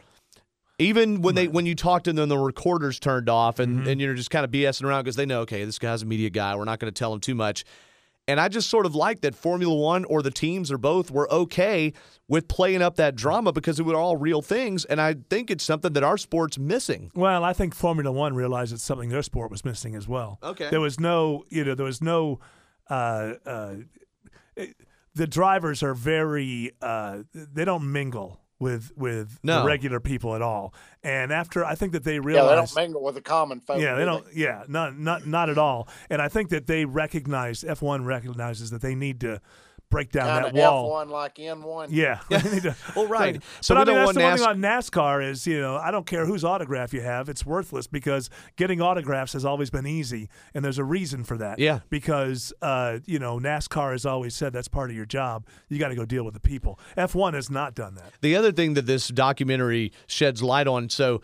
Even 0.78 1.20
when 1.20 1.34
they 1.34 1.48
when 1.48 1.66
you 1.66 1.74
talk 1.74 2.04
to 2.04 2.14
them, 2.14 2.30
the 2.30 2.38
recorders 2.38 2.98
turned 2.98 3.28
off, 3.28 3.58
and 3.58 3.80
mm-hmm. 3.80 3.88
and 3.88 4.00
you're 4.00 4.14
just 4.14 4.30
kind 4.30 4.46
of 4.46 4.50
BSing 4.50 4.84
around 4.84 5.04
because 5.04 5.16
they 5.16 5.26
know, 5.26 5.40
okay, 5.40 5.66
this 5.66 5.78
guy's 5.78 6.00
a 6.00 6.06
media 6.06 6.30
guy. 6.30 6.56
We're 6.56 6.64
not 6.64 6.78
going 6.78 6.90
to 6.90 6.98
tell 6.98 7.12
him 7.12 7.20
too 7.20 7.34
much. 7.34 7.66
And 8.30 8.40
I 8.40 8.48
just 8.48 8.70
sort 8.70 8.86
of 8.86 8.94
like 8.94 9.20
that 9.22 9.34
Formula 9.34 9.74
One 9.74 10.04
or 10.06 10.22
the 10.22 10.30
teams 10.30 10.70
or 10.72 10.78
both 10.78 11.10
were 11.10 11.30
okay 11.32 11.92
with 12.28 12.48
playing 12.48 12.80
up 12.80 12.96
that 12.96 13.14
drama 13.16 13.52
because 13.52 13.78
it 13.80 13.82
were 13.84 13.94
all 13.96 14.16
real 14.16 14.40
things. 14.40 14.84
And 14.84 15.00
I 15.00 15.16
think 15.28 15.50
it's 15.50 15.64
something 15.64 15.92
that 15.94 16.02
our 16.04 16.16
sport's 16.16 16.58
missing. 16.58 17.10
Well, 17.14 17.44
I 17.44 17.52
think 17.52 17.74
Formula 17.74 18.10
One 18.12 18.34
realized 18.34 18.72
it's 18.72 18.82
something 18.84 19.08
their 19.10 19.22
sport 19.22 19.50
was 19.50 19.64
missing 19.64 19.94
as 19.96 20.06
well. 20.08 20.38
Okay. 20.42 20.68
There 20.70 20.80
was 20.80 20.98
no, 20.98 21.44
you 21.50 21.64
know, 21.64 21.74
there 21.74 21.86
was 21.86 22.00
no. 22.00 22.40
Uh, 22.88 23.34
uh, 23.44 23.74
it- 24.56 24.76
the 25.14 25.26
drivers 25.26 25.82
are 25.82 25.92
very. 25.92 26.70
Uh, 26.80 27.24
they 27.34 27.64
don't 27.64 27.90
mingle 27.92 28.39
with 28.60 28.92
with 28.96 29.38
No. 29.42 29.60
the 29.60 29.66
regular 29.66 29.98
people 29.98 30.34
at 30.36 30.42
all. 30.42 30.72
And 31.02 31.32
after 31.32 31.64
I 31.64 31.74
think 31.74 31.92
that 31.92 32.04
they 32.04 32.16
Yeah, 32.16 32.20
they 32.20 32.54
don't 32.54 32.76
mingle 32.76 33.02
with 33.02 33.16
the 33.16 33.22
common 33.22 33.58
folk. 33.60 33.80
Yeah, 33.80 33.94
they 33.94 34.00
do 34.02 34.06
don't. 34.06 34.26
Yeah, 34.34 34.62
not 34.68 34.96
not 34.96 35.26
not 35.26 35.48
at 35.50 35.58
all. 35.58 35.88
And 36.08 36.22
I 36.22 36.28
think 36.28 36.50
that 36.50 36.66
they 36.66 36.84
recognize 36.84 37.64
F1 37.64 38.04
recognizes 38.04 38.70
that 38.70 38.82
they 38.82 38.94
need 38.94 39.20
to 39.22 39.40
break 39.90 40.10
down 40.12 40.42
Kind 40.42 40.44
that 40.44 40.54
wall. 40.54 40.86
F 40.86 40.90
one 40.90 41.08
like 41.10 41.38
N 41.38 41.62
one. 41.62 41.88
Yeah. 41.92 42.20
They 42.30 42.60
Well, 42.96 43.06
right. 43.06 43.42
So 43.60 43.74
but 43.74 43.88
I 43.88 43.92
mean, 43.92 43.96
that's 43.96 44.14
the 44.14 44.20
one 44.20 44.36
thing 44.36 44.46
on 44.46 44.58
NASCAR 44.58 45.28
is, 45.28 45.46
you 45.46 45.60
know, 45.60 45.76
I 45.76 45.90
don't 45.90 46.06
care 46.06 46.26
whose 46.26 46.44
autograph 46.44 46.94
you 46.94 47.00
have. 47.02 47.28
It's 47.28 47.44
worthless 47.44 47.86
because 47.86 48.30
getting 48.56 48.80
autographs 48.80 49.32
has 49.34 49.44
always 49.44 49.70
been 49.70 49.86
easy. 49.86 50.28
And 50.54 50.64
there's 50.64 50.78
a 50.78 50.84
reason 50.84 51.24
for 51.24 51.36
that. 51.38 51.58
Yeah. 51.58 51.80
Because, 51.90 52.52
uh, 52.62 52.98
you 53.04 53.18
know, 53.18 53.38
NASCAR 53.38 53.92
has 53.92 54.06
always 54.06 54.34
said 54.34 54.52
that's 54.52 54.68
part 54.68 54.90
of 54.90 54.96
your 54.96 55.06
job. 55.06 55.46
You 55.68 55.78
got 55.78 55.88
to 55.88 55.94
go 55.96 56.04
deal 56.04 56.24
with 56.24 56.34
the 56.34 56.40
people. 56.40 56.78
F1 56.96 57.34
has 57.34 57.50
not 57.50 57.74
done 57.74 57.94
that. 57.96 58.12
The 58.20 58.36
other 58.36 58.52
thing 58.52 58.74
that 58.74 58.86
this 58.86 59.08
documentary 59.08 59.92
sheds 60.06 60.42
light 60.42 60.66
on, 60.66 60.88
so 60.88 61.20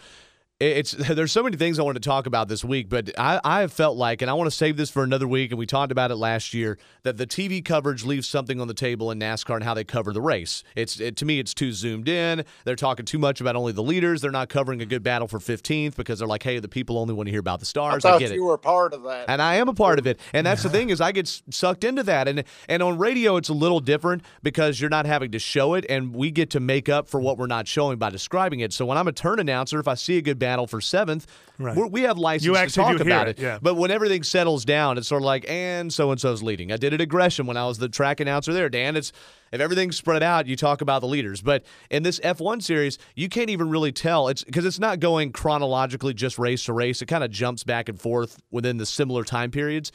it's 0.59 0.93
there's 1.11 1.33
so 1.33 1.43
many 1.43 1.57
things 1.57 1.79
I 1.79 1.83
want 1.83 1.97
to 1.97 2.01
talk 2.01 2.27
about 2.27 2.49
this 2.49 2.65
week, 2.65 2.89
but 2.89 3.11
I, 3.19 3.41
I 3.45 3.61
have 3.61 3.73
felt 3.73 3.97
like, 3.97 4.23
and 4.23 4.31
I 4.31 4.35
want 4.35 4.51
to 4.51 4.57
save 4.57 4.77
this 4.77 4.91
for 4.91 5.03
another 5.03 5.29
week, 5.29 5.51
and 5.51 5.59
we 5.59 5.67
talked 5.67 5.93
about 5.93 6.11
it 6.11 6.17
last 6.17 6.55
year, 6.55 6.79
that 7.03 7.17
the 7.17 7.27
TV 7.27 7.65
coverage 7.65 8.05
leaves 8.05 8.29
something 8.29 8.61
on 8.61 8.69
the 8.69 8.75
table 8.75 9.11
in 9.11 9.19
NASCAR 9.19 9.57
and 9.57 9.65
how 9.65 9.75
they 9.75 9.85
cover 9.85 10.13
the 10.13 10.21
race. 10.21 10.63
It's 10.75 10.99
it, 10.99 11.17
to 11.17 11.25
me, 11.25 11.39
it's 11.39 11.53
too 11.53 11.73
zoomed 11.73 12.09
in. 12.09 12.45
They're 12.65 12.77
talking 12.77 13.05
too 13.05 13.19
much 13.19 13.41
about 13.41 13.57
only 13.57 13.73
the 13.73 13.83
leaders. 13.83 14.23
They're 14.23 14.31
not 14.31 14.49
covering 14.49 14.81
a 14.81 14.87
good 14.87 15.03
battle 15.03 15.29
for 15.29 15.39
15th 15.39 15.97
because 15.97 16.19
they're 16.19 16.29
like, 16.29 16.43
hey, 16.43 16.59
the 16.59 16.69
people 16.69 16.99
only 16.99 17.15
want 17.15 17.27
to 17.27 17.31
hear 17.31 17.41
about 17.41 17.61
the 17.61 17.67
stars. 17.67 18.05
I, 18.05 18.13
thought 18.13 18.21
get 18.21 18.33
you 18.33 18.45
it. 18.45 18.47
were 18.47 18.59
part 18.59 18.95
of 18.95 19.03
that. 19.03 19.27
And 19.29 19.43
I 19.43 19.57
am 19.57 19.69
a 19.69 19.75
part 19.75 19.99
of 19.99 20.07
it. 20.07 20.19
And 20.33 20.47
that's 20.47 20.63
the 20.63 20.71
thing 20.71 20.91
is 20.91 21.01
I 21.01 21.13
get 21.13 21.43
sucked 21.51 21.85
into 21.85 22.03
that. 22.05 22.29
And 22.29 22.45
and 22.69 22.83
on 22.83 22.99
radio 22.99 23.37
it's 23.37 23.49
a 23.49 23.55
little 23.55 23.81
different 23.81 24.23
because 24.43 24.81
you're 24.81 24.91
not 24.91 25.07
having 25.07 25.31
to 25.33 25.39
show 25.39 25.75
it 25.75 25.85
and 25.89 26.15
we 26.15 26.31
get 26.31 26.51
to 26.51 26.61
make 26.61 26.89
up 26.89 27.09
for 27.09 27.21
what 27.21 27.37
we're 27.37 27.47
not 27.47 27.69
showing 27.69 27.99
by 27.99 28.11
describing 28.11 28.61
it. 28.61 28.73
So 28.73 28.87
when 28.87 28.97
I'm 28.97 29.09
a 29.09 29.13
turn 29.13 29.39
announcer, 29.39 29.79
if 29.79 29.89
I 29.89 29.95
see 29.95 30.17
a 30.19 30.23
good 30.23 30.39
battle 30.39 30.46
for 30.67 30.81
7th, 30.81 31.27
Right. 31.59 31.77
we're, 31.77 31.87
we 31.87 32.03
have 32.03 32.19
license 32.19 32.45
You 32.45 32.55
to 32.55 32.67
talk 32.69 33.01
about 33.01 33.29
it, 33.29 33.39
yeah. 33.39 33.59
But 33.63 33.77
when 33.77 33.91
everything 33.91 34.23
settles 34.23 34.65
down, 34.65 34.99
it's 34.99 35.09
sort 35.09 35.23
of 35.23 35.27
like, 35.27 35.49
and 35.49 35.93
so 35.93 36.11
and 36.11 36.21
so's 36.21 36.43
leading. 36.43 36.71
I 36.71 36.77
did 36.77 36.93
it 36.93 37.01
at 37.01 37.09
Gresham 37.09 37.47
when 37.47 37.57
I 37.57 37.67
was 37.67 37.79
the 37.79 37.89
track 37.89 38.21
announcer 38.21 38.53
there, 38.53 38.69
Dan. 38.69 38.97
It's 38.97 39.13
if 39.53 39.61
everything's 39.61 39.97
spread 39.97 40.23
out, 40.23 40.47
you 40.47 40.57
talk 40.57 40.81
about 40.81 41.01
the 41.01 41.07
leaders. 41.07 41.41
But 41.41 41.65
in 41.91 42.03
this 42.03 42.21
F1 42.21 42.63
series, 42.63 42.99
you 43.15 43.29
can't 43.29 43.49
even 43.49 43.71
really 43.71 43.93
tell. 43.93 44.29
It's 44.29 44.45
because 44.45 44.65
it's 44.65 44.79
not 44.79 45.01
going 45.01 45.33
chronologically 45.33 46.15
just 46.15 46.39
race 46.39 46.65
to 46.65 46.73
race. 46.73 47.01
It 47.01 47.07
kind 47.07 47.25
of 47.25 47.31
jumps 47.31 47.65
back 47.65 47.89
and 47.89 47.99
forth 48.01 48.41
within 48.51 48.77
the 48.77 48.87
similar 48.87 49.25
time 49.25 49.51
periods. 49.51 49.93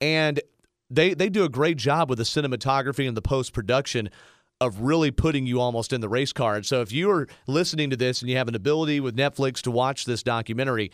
And 0.00 0.40
they 0.90 1.14
they 1.14 1.28
do 1.28 1.44
a 1.44 1.48
great 1.48 1.76
job 1.76 2.08
with 2.08 2.18
the 2.18 2.24
cinematography 2.24 3.06
and 3.08 3.16
the 3.16 3.22
post 3.22 3.52
production 3.52 4.10
of 4.60 4.80
really 4.82 5.10
putting 5.10 5.46
you 5.46 5.60
almost 5.60 5.92
in 5.92 6.00
the 6.00 6.08
race 6.08 6.32
car. 6.32 6.56
And 6.56 6.66
so 6.66 6.82
if 6.82 6.92
you 6.92 7.10
are 7.10 7.26
listening 7.46 7.90
to 7.90 7.96
this 7.96 8.20
and 8.20 8.30
you 8.30 8.36
have 8.36 8.48
an 8.48 8.54
ability 8.54 9.00
with 9.00 9.16
Netflix 9.16 9.62
to 9.62 9.70
watch 9.70 10.04
this 10.04 10.22
documentary, 10.22 10.90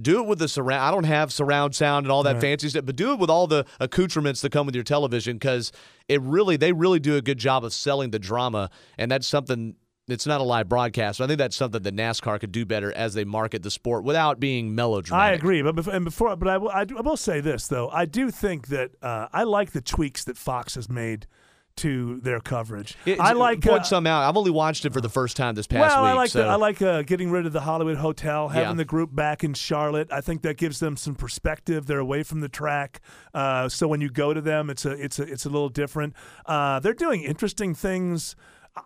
do 0.00 0.22
it 0.22 0.26
with 0.26 0.38
the 0.38 0.48
surround. 0.48 0.82
I 0.82 0.90
don't 0.90 1.04
have 1.04 1.30
surround 1.30 1.74
sound 1.74 2.06
and 2.06 2.12
all 2.12 2.22
that 2.22 2.34
Right. 2.36 2.40
fancy 2.40 2.70
stuff, 2.70 2.86
but 2.86 2.96
do 2.96 3.12
it 3.12 3.18
with 3.18 3.28
all 3.28 3.46
the 3.46 3.66
accoutrements 3.78 4.40
that 4.40 4.50
come 4.50 4.64
with 4.64 4.74
your 4.74 4.84
television 4.84 5.36
because 5.36 5.70
it 6.08 6.22
really 6.22 6.56
they 6.56 6.72
really 6.72 6.98
do 7.00 7.16
a 7.16 7.20
good 7.22 7.36
job 7.38 7.64
of 7.64 7.74
selling 7.74 8.10
the 8.10 8.18
drama, 8.18 8.70
and 8.96 9.10
that's 9.10 9.26
something. 9.26 9.74
It's 10.08 10.26
not 10.26 10.40
a 10.40 10.44
live 10.44 10.68
broadcast. 10.68 11.18
So 11.18 11.24
I 11.24 11.28
think 11.28 11.38
that's 11.38 11.54
something 11.54 11.80
that 11.82 11.94
NASCAR 11.94 12.40
could 12.40 12.50
do 12.50 12.66
better 12.66 12.92
as 12.92 13.14
they 13.14 13.24
market 13.24 13.62
the 13.62 13.70
sport 13.70 14.02
without 14.02 14.40
being 14.40 14.74
melodramatic. 14.74 15.32
I 15.32 15.34
agree, 15.34 15.62
but 15.62 15.76
before, 15.76 15.94
and 15.94 16.04
before, 16.04 16.34
but 16.34 16.48
I 16.48 16.58
will, 16.58 16.70
I, 16.70 16.84
do- 16.84 16.98
I 16.98 17.02
will 17.02 17.16
say 17.16 17.40
this 17.40 17.68
though. 17.68 17.88
I 17.90 18.04
do 18.06 18.30
think 18.32 18.66
that 18.68 18.90
uh, 19.00 19.28
I 19.32 19.44
like 19.44 19.70
the 19.70 19.80
tweaks 19.80 20.24
that 20.24 20.36
Fox 20.36 20.74
has 20.74 20.88
made 20.88 21.26
to 21.76 22.20
their 22.20 22.40
coverage. 22.40 22.96
It- 23.06 23.20
I 23.20 23.32
like 23.32 23.62
point 23.62 23.82
uh, 23.82 23.84
some 23.84 24.06
out. 24.06 24.28
I've 24.28 24.36
only 24.36 24.50
watched 24.50 24.84
it 24.84 24.92
for 24.92 25.00
the 25.00 25.08
first 25.08 25.36
time 25.36 25.54
this 25.54 25.66
past 25.66 25.94
well, 25.96 26.02
week. 26.02 26.10
I 26.10 26.14
like 26.14 26.30
so. 26.30 26.42
the, 26.42 26.48
I 26.48 26.54
like 26.56 26.82
uh, 26.82 27.02
getting 27.02 27.30
rid 27.30 27.46
of 27.46 27.52
the 27.52 27.60
Hollywood 27.62 27.96
Hotel, 27.96 28.48
having 28.48 28.70
Yeah. 28.70 28.74
the 28.74 28.84
group 28.84 29.14
back 29.14 29.42
in 29.44 29.54
Charlotte. 29.54 30.12
I 30.12 30.20
think 30.20 30.42
that 30.42 30.56
gives 30.56 30.80
them 30.80 30.96
some 30.96 31.14
perspective. 31.14 31.86
They're 31.86 31.98
away 31.98 32.22
from 32.22 32.40
the 32.40 32.48
track, 32.48 33.00
uh, 33.34 33.68
so 33.68 33.88
when 33.88 34.00
you 34.00 34.10
go 34.10 34.34
to 34.34 34.40
them, 34.40 34.70
it's 34.70 34.84
a 34.84 34.92
it's 34.92 35.18
a 35.18 35.22
it's 35.22 35.44
a 35.44 35.50
little 35.50 35.68
different. 35.68 36.14
Uh, 36.46 36.80
they're 36.80 36.92
doing 36.94 37.22
interesting 37.22 37.74
things. 37.74 38.36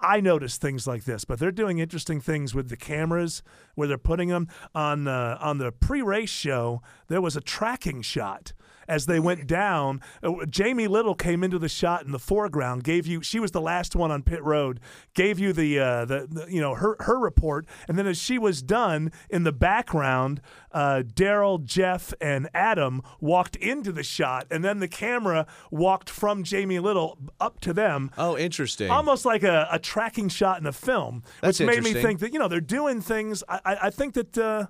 I 0.01 0.21
notice 0.21 0.59
things 0.59 0.89
like 0.89 1.05
this, 1.05 1.25
but 1.25 1.39
they're 1.39 1.53
doing 1.53 1.79
interesting 1.79 2.21
things 2.21 2.57
with 2.57 2.71
the 2.71 2.77
cameras 2.77 3.45
where 3.77 3.87
they're 3.87 3.99
putting 3.99 4.31
them 4.31 4.49
on 4.75 5.05
the 5.05 5.39
on 5.41 5.59
the 5.59 5.71
pre-race 5.71 6.29
show. 6.31 6.83
There 7.07 7.21
was 7.21 7.37
a 7.37 7.41
tracking 7.41 8.03
shot 8.03 8.53
as 8.89 9.07
they 9.07 9.21
went 9.21 9.47
down. 9.47 10.01
Uh, 10.23 10.45
Jamie 10.49 10.89
Little 10.89 11.15
came 11.15 11.43
into 11.43 11.59
the 11.59 11.69
shot 11.69 12.05
in 12.05 12.13
the 12.13 12.19
foreground, 12.19 12.85
gave 12.85 13.07
you 13.07 13.23
she 13.23 13.41
was 13.41 13.51
the 13.51 13.61
last 13.61 13.97
one 13.97 14.11
on 14.11 14.23
pit 14.23 14.43
road, 14.43 14.81
gave 15.15 15.39
you 15.39 15.53
the 15.53 15.79
uh, 15.79 16.05
the, 16.05 16.27
the 16.31 16.47
you 16.53 16.61
know 16.61 16.75
her 16.75 16.97
her 17.01 17.19
report, 17.19 17.67
and 17.89 17.99
then 17.99 18.07
as 18.07 18.19
she 18.19 18.39
was 18.39 18.63
done 18.63 19.13
in 19.31 19.45
the 19.45 19.53
background, 19.53 20.41
uh, 20.73 21.03
Darrell, 21.15 21.59
Jeff, 21.59 22.13
and 22.21 22.49
Adam 22.55 23.03
walked 23.21 23.57
into 23.57 23.93
the 23.93 24.03
shot, 24.03 24.47
and 24.51 24.65
then 24.65 24.79
the 24.79 24.89
camera 24.89 25.47
walked 25.71 26.11
from 26.11 26.45
Jamie 26.45 26.79
Little 26.79 27.19
up 27.41 27.61
to 27.61 27.73
them. 27.73 28.11
oh, 28.19 28.37
interesting. 28.37 28.91
Almost 28.91 29.25
like 29.25 29.43
a, 29.43 29.69
a 29.71 29.79
tracking 29.79 30.29
shot 30.29 30.61
in 30.61 30.67
a 30.67 30.73
film, 30.73 31.23
That's 31.41 31.61
which 31.61 31.67
made 31.67 31.83
me 31.83 31.93
think 31.93 32.21
that 32.21 32.33
you 32.33 32.39
know 32.39 32.49
they're 32.49 32.61
doing 32.61 33.01
things. 33.01 33.43
I, 33.49 33.61
I, 33.65 33.77
I 33.83 33.91
think 33.91 34.15
that 34.15 34.39
uh, 34.39 34.67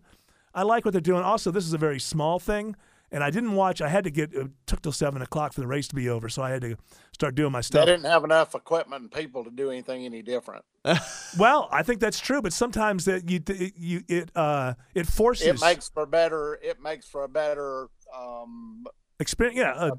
I 0.54 0.62
like 0.62 0.85
what 0.85 0.92
they're 0.92 1.00
doing. 1.00 1.23
Also, 1.23 1.50
this 1.50 1.66
is 1.66 1.73
a 1.73 1.78
very 1.78 2.00
small 2.00 2.38
thing, 2.38 2.76
and 3.11 3.23
I 3.23 3.31
didn't 3.31 3.53
watch. 3.53 3.81
I 3.81 3.89
had 3.89 4.05
to 4.05 4.11
get 4.11 4.33
it 4.33 4.49
took 4.67 4.83
till 4.83 4.93
seven 4.93 5.23
o'clock 5.23 5.53
for 5.53 5.61
the 5.61 5.67
race 5.67 5.89
to 5.89 5.95
be 5.95 6.09
over, 6.09 6.29
so 6.29 6.43
I 6.43 6.51
had 6.51 6.63
to 6.63 6.77
start 7.13 7.35
doing 7.35 7.53
my 7.53 7.61
stuff. 7.61 7.87
They 7.87 7.93
didn't 7.93 8.07
have 8.07 8.25
enough 8.25 8.55
equipment 8.55 9.03
and 9.03 9.13
people 9.13 9.45
to 9.45 9.51
do 9.51 9.71
anything 9.71 10.05
any 10.05 10.23
different. 10.23 10.65
Well, 11.39 11.69
I 11.71 11.83
think 11.83 12.01
that's 12.01 12.19
true, 12.19 12.41
but 12.41 12.53
sometimes 12.55 13.05
that 13.05 13.29
you 13.29 13.41
it, 13.49 13.75
you 13.77 14.03
it 14.09 14.31
uh 14.35 14.75
it 14.95 15.07
forces 15.07 15.47
It 15.47 15.61
makes 15.61 15.89
for 15.91 16.07
better. 16.07 16.59
It 16.63 16.81
makes 16.81 17.07
for 17.07 17.25
a 17.25 17.29
better, 17.29 17.89
um, 18.17 18.87
experience. 19.21 19.59
Yeah, 19.59 19.73
uh, 19.73 19.91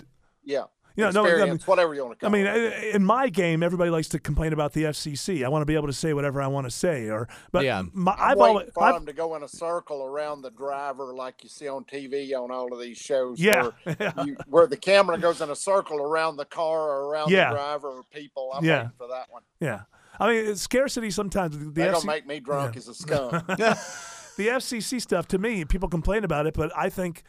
yeah, 0.43 0.63
Yeah, 0.97 1.11
no, 1.11 1.25
I 1.25 1.45
mean- 1.45 1.59
whatever 1.65 1.93
you 1.93 2.03
want 2.05 2.19
to 2.19 2.25
I 2.25 2.29
mean, 2.29 2.47
it. 2.47 2.93
Uh, 2.93 2.95
in 2.97 3.05
my 3.05 3.29
game, 3.29 3.61
everybody 3.61 3.91
likes 3.91 4.07
to 4.09 4.19
complain 4.19 4.51
about 4.51 4.73
the 4.73 4.83
FCC. 4.85 5.45
I 5.45 5.49
want 5.49 5.61
to 5.61 5.65
be 5.67 5.75
able 5.75 5.87
to 5.87 5.93
say 5.93 6.11
whatever 6.13 6.41
I 6.41 6.47
want 6.47 6.65
to 6.65 6.71
say, 6.71 7.07
or 7.09 7.29
but 7.51 7.63
Yeah. 7.63 7.83
my, 7.93 8.13
I'm 8.13 8.31
I've 8.31 8.37
always 8.39 8.69
for 8.73 8.83
I've, 8.83 8.95
them 8.95 9.05
to 9.05 9.13
go 9.13 9.35
in 9.35 9.43
a 9.43 9.47
circle 9.47 10.01
around 10.03 10.41
the 10.41 10.49
driver, 10.49 11.13
like 11.13 11.43
you 11.43 11.49
see 11.49 11.67
on 11.67 11.83
TV 11.85 12.33
on 12.33 12.49
all 12.51 12.73
of 12.73 12.79
these 12.81 12.97
shows. 12.97 13.39
Yeah. 13.39 13.69
where, 13.83 14.13
you, 14.25 14.37
where 14.47 14.65
the 14.67 14.75
camera 14.75 15.17
goes 15.19 15.39
in 15.39 15.49
a 15.51 15.55
circle 15.55 16.01
around 16.01 16.37
the 16.37 16.45
car 16.45 16.89
or 16.89 17.09
around 17.11 17.29
Yeah. 17.29 17.51
the 17.51 17.55
driver 17.57 17.89
or 17.89 18.03
people. 18.11 18.51
I'm 18.55 18.65
Yeah. 18.65 18.77
waiting 18.77 18.91
for 18.97 19.07
that 19.07 19.27
one. 19.31 19.43
yeah. 19.59 19.81
I 20.19 20.29
mean, 20.29 20.47
it's 20.47 20.61
scarcity 20.61 21.11
sometimes. 21.11 21.55
The 21.59 21.65
They're 21.65 21.91
FC 21.91 21.93
gonna 21.93 22.05
make 22.07 22.25
me 22.25 22.39
drunk 22.39 22.75
as 22.75 22.87
a 22.87 22.95
skunk. 22.95 23.31
the 23.47 24.47
FCC 24.47 24.99
stuff 24.99 25.27
to 25.27 25.37
me, 25.37 25.63
people 25.63 25.89
complain 25.89 26.23
about 26.23 26.47
it, 26.47 26.55
but 26.55 26.71
I 26.75 26.89
think 26.89 27.21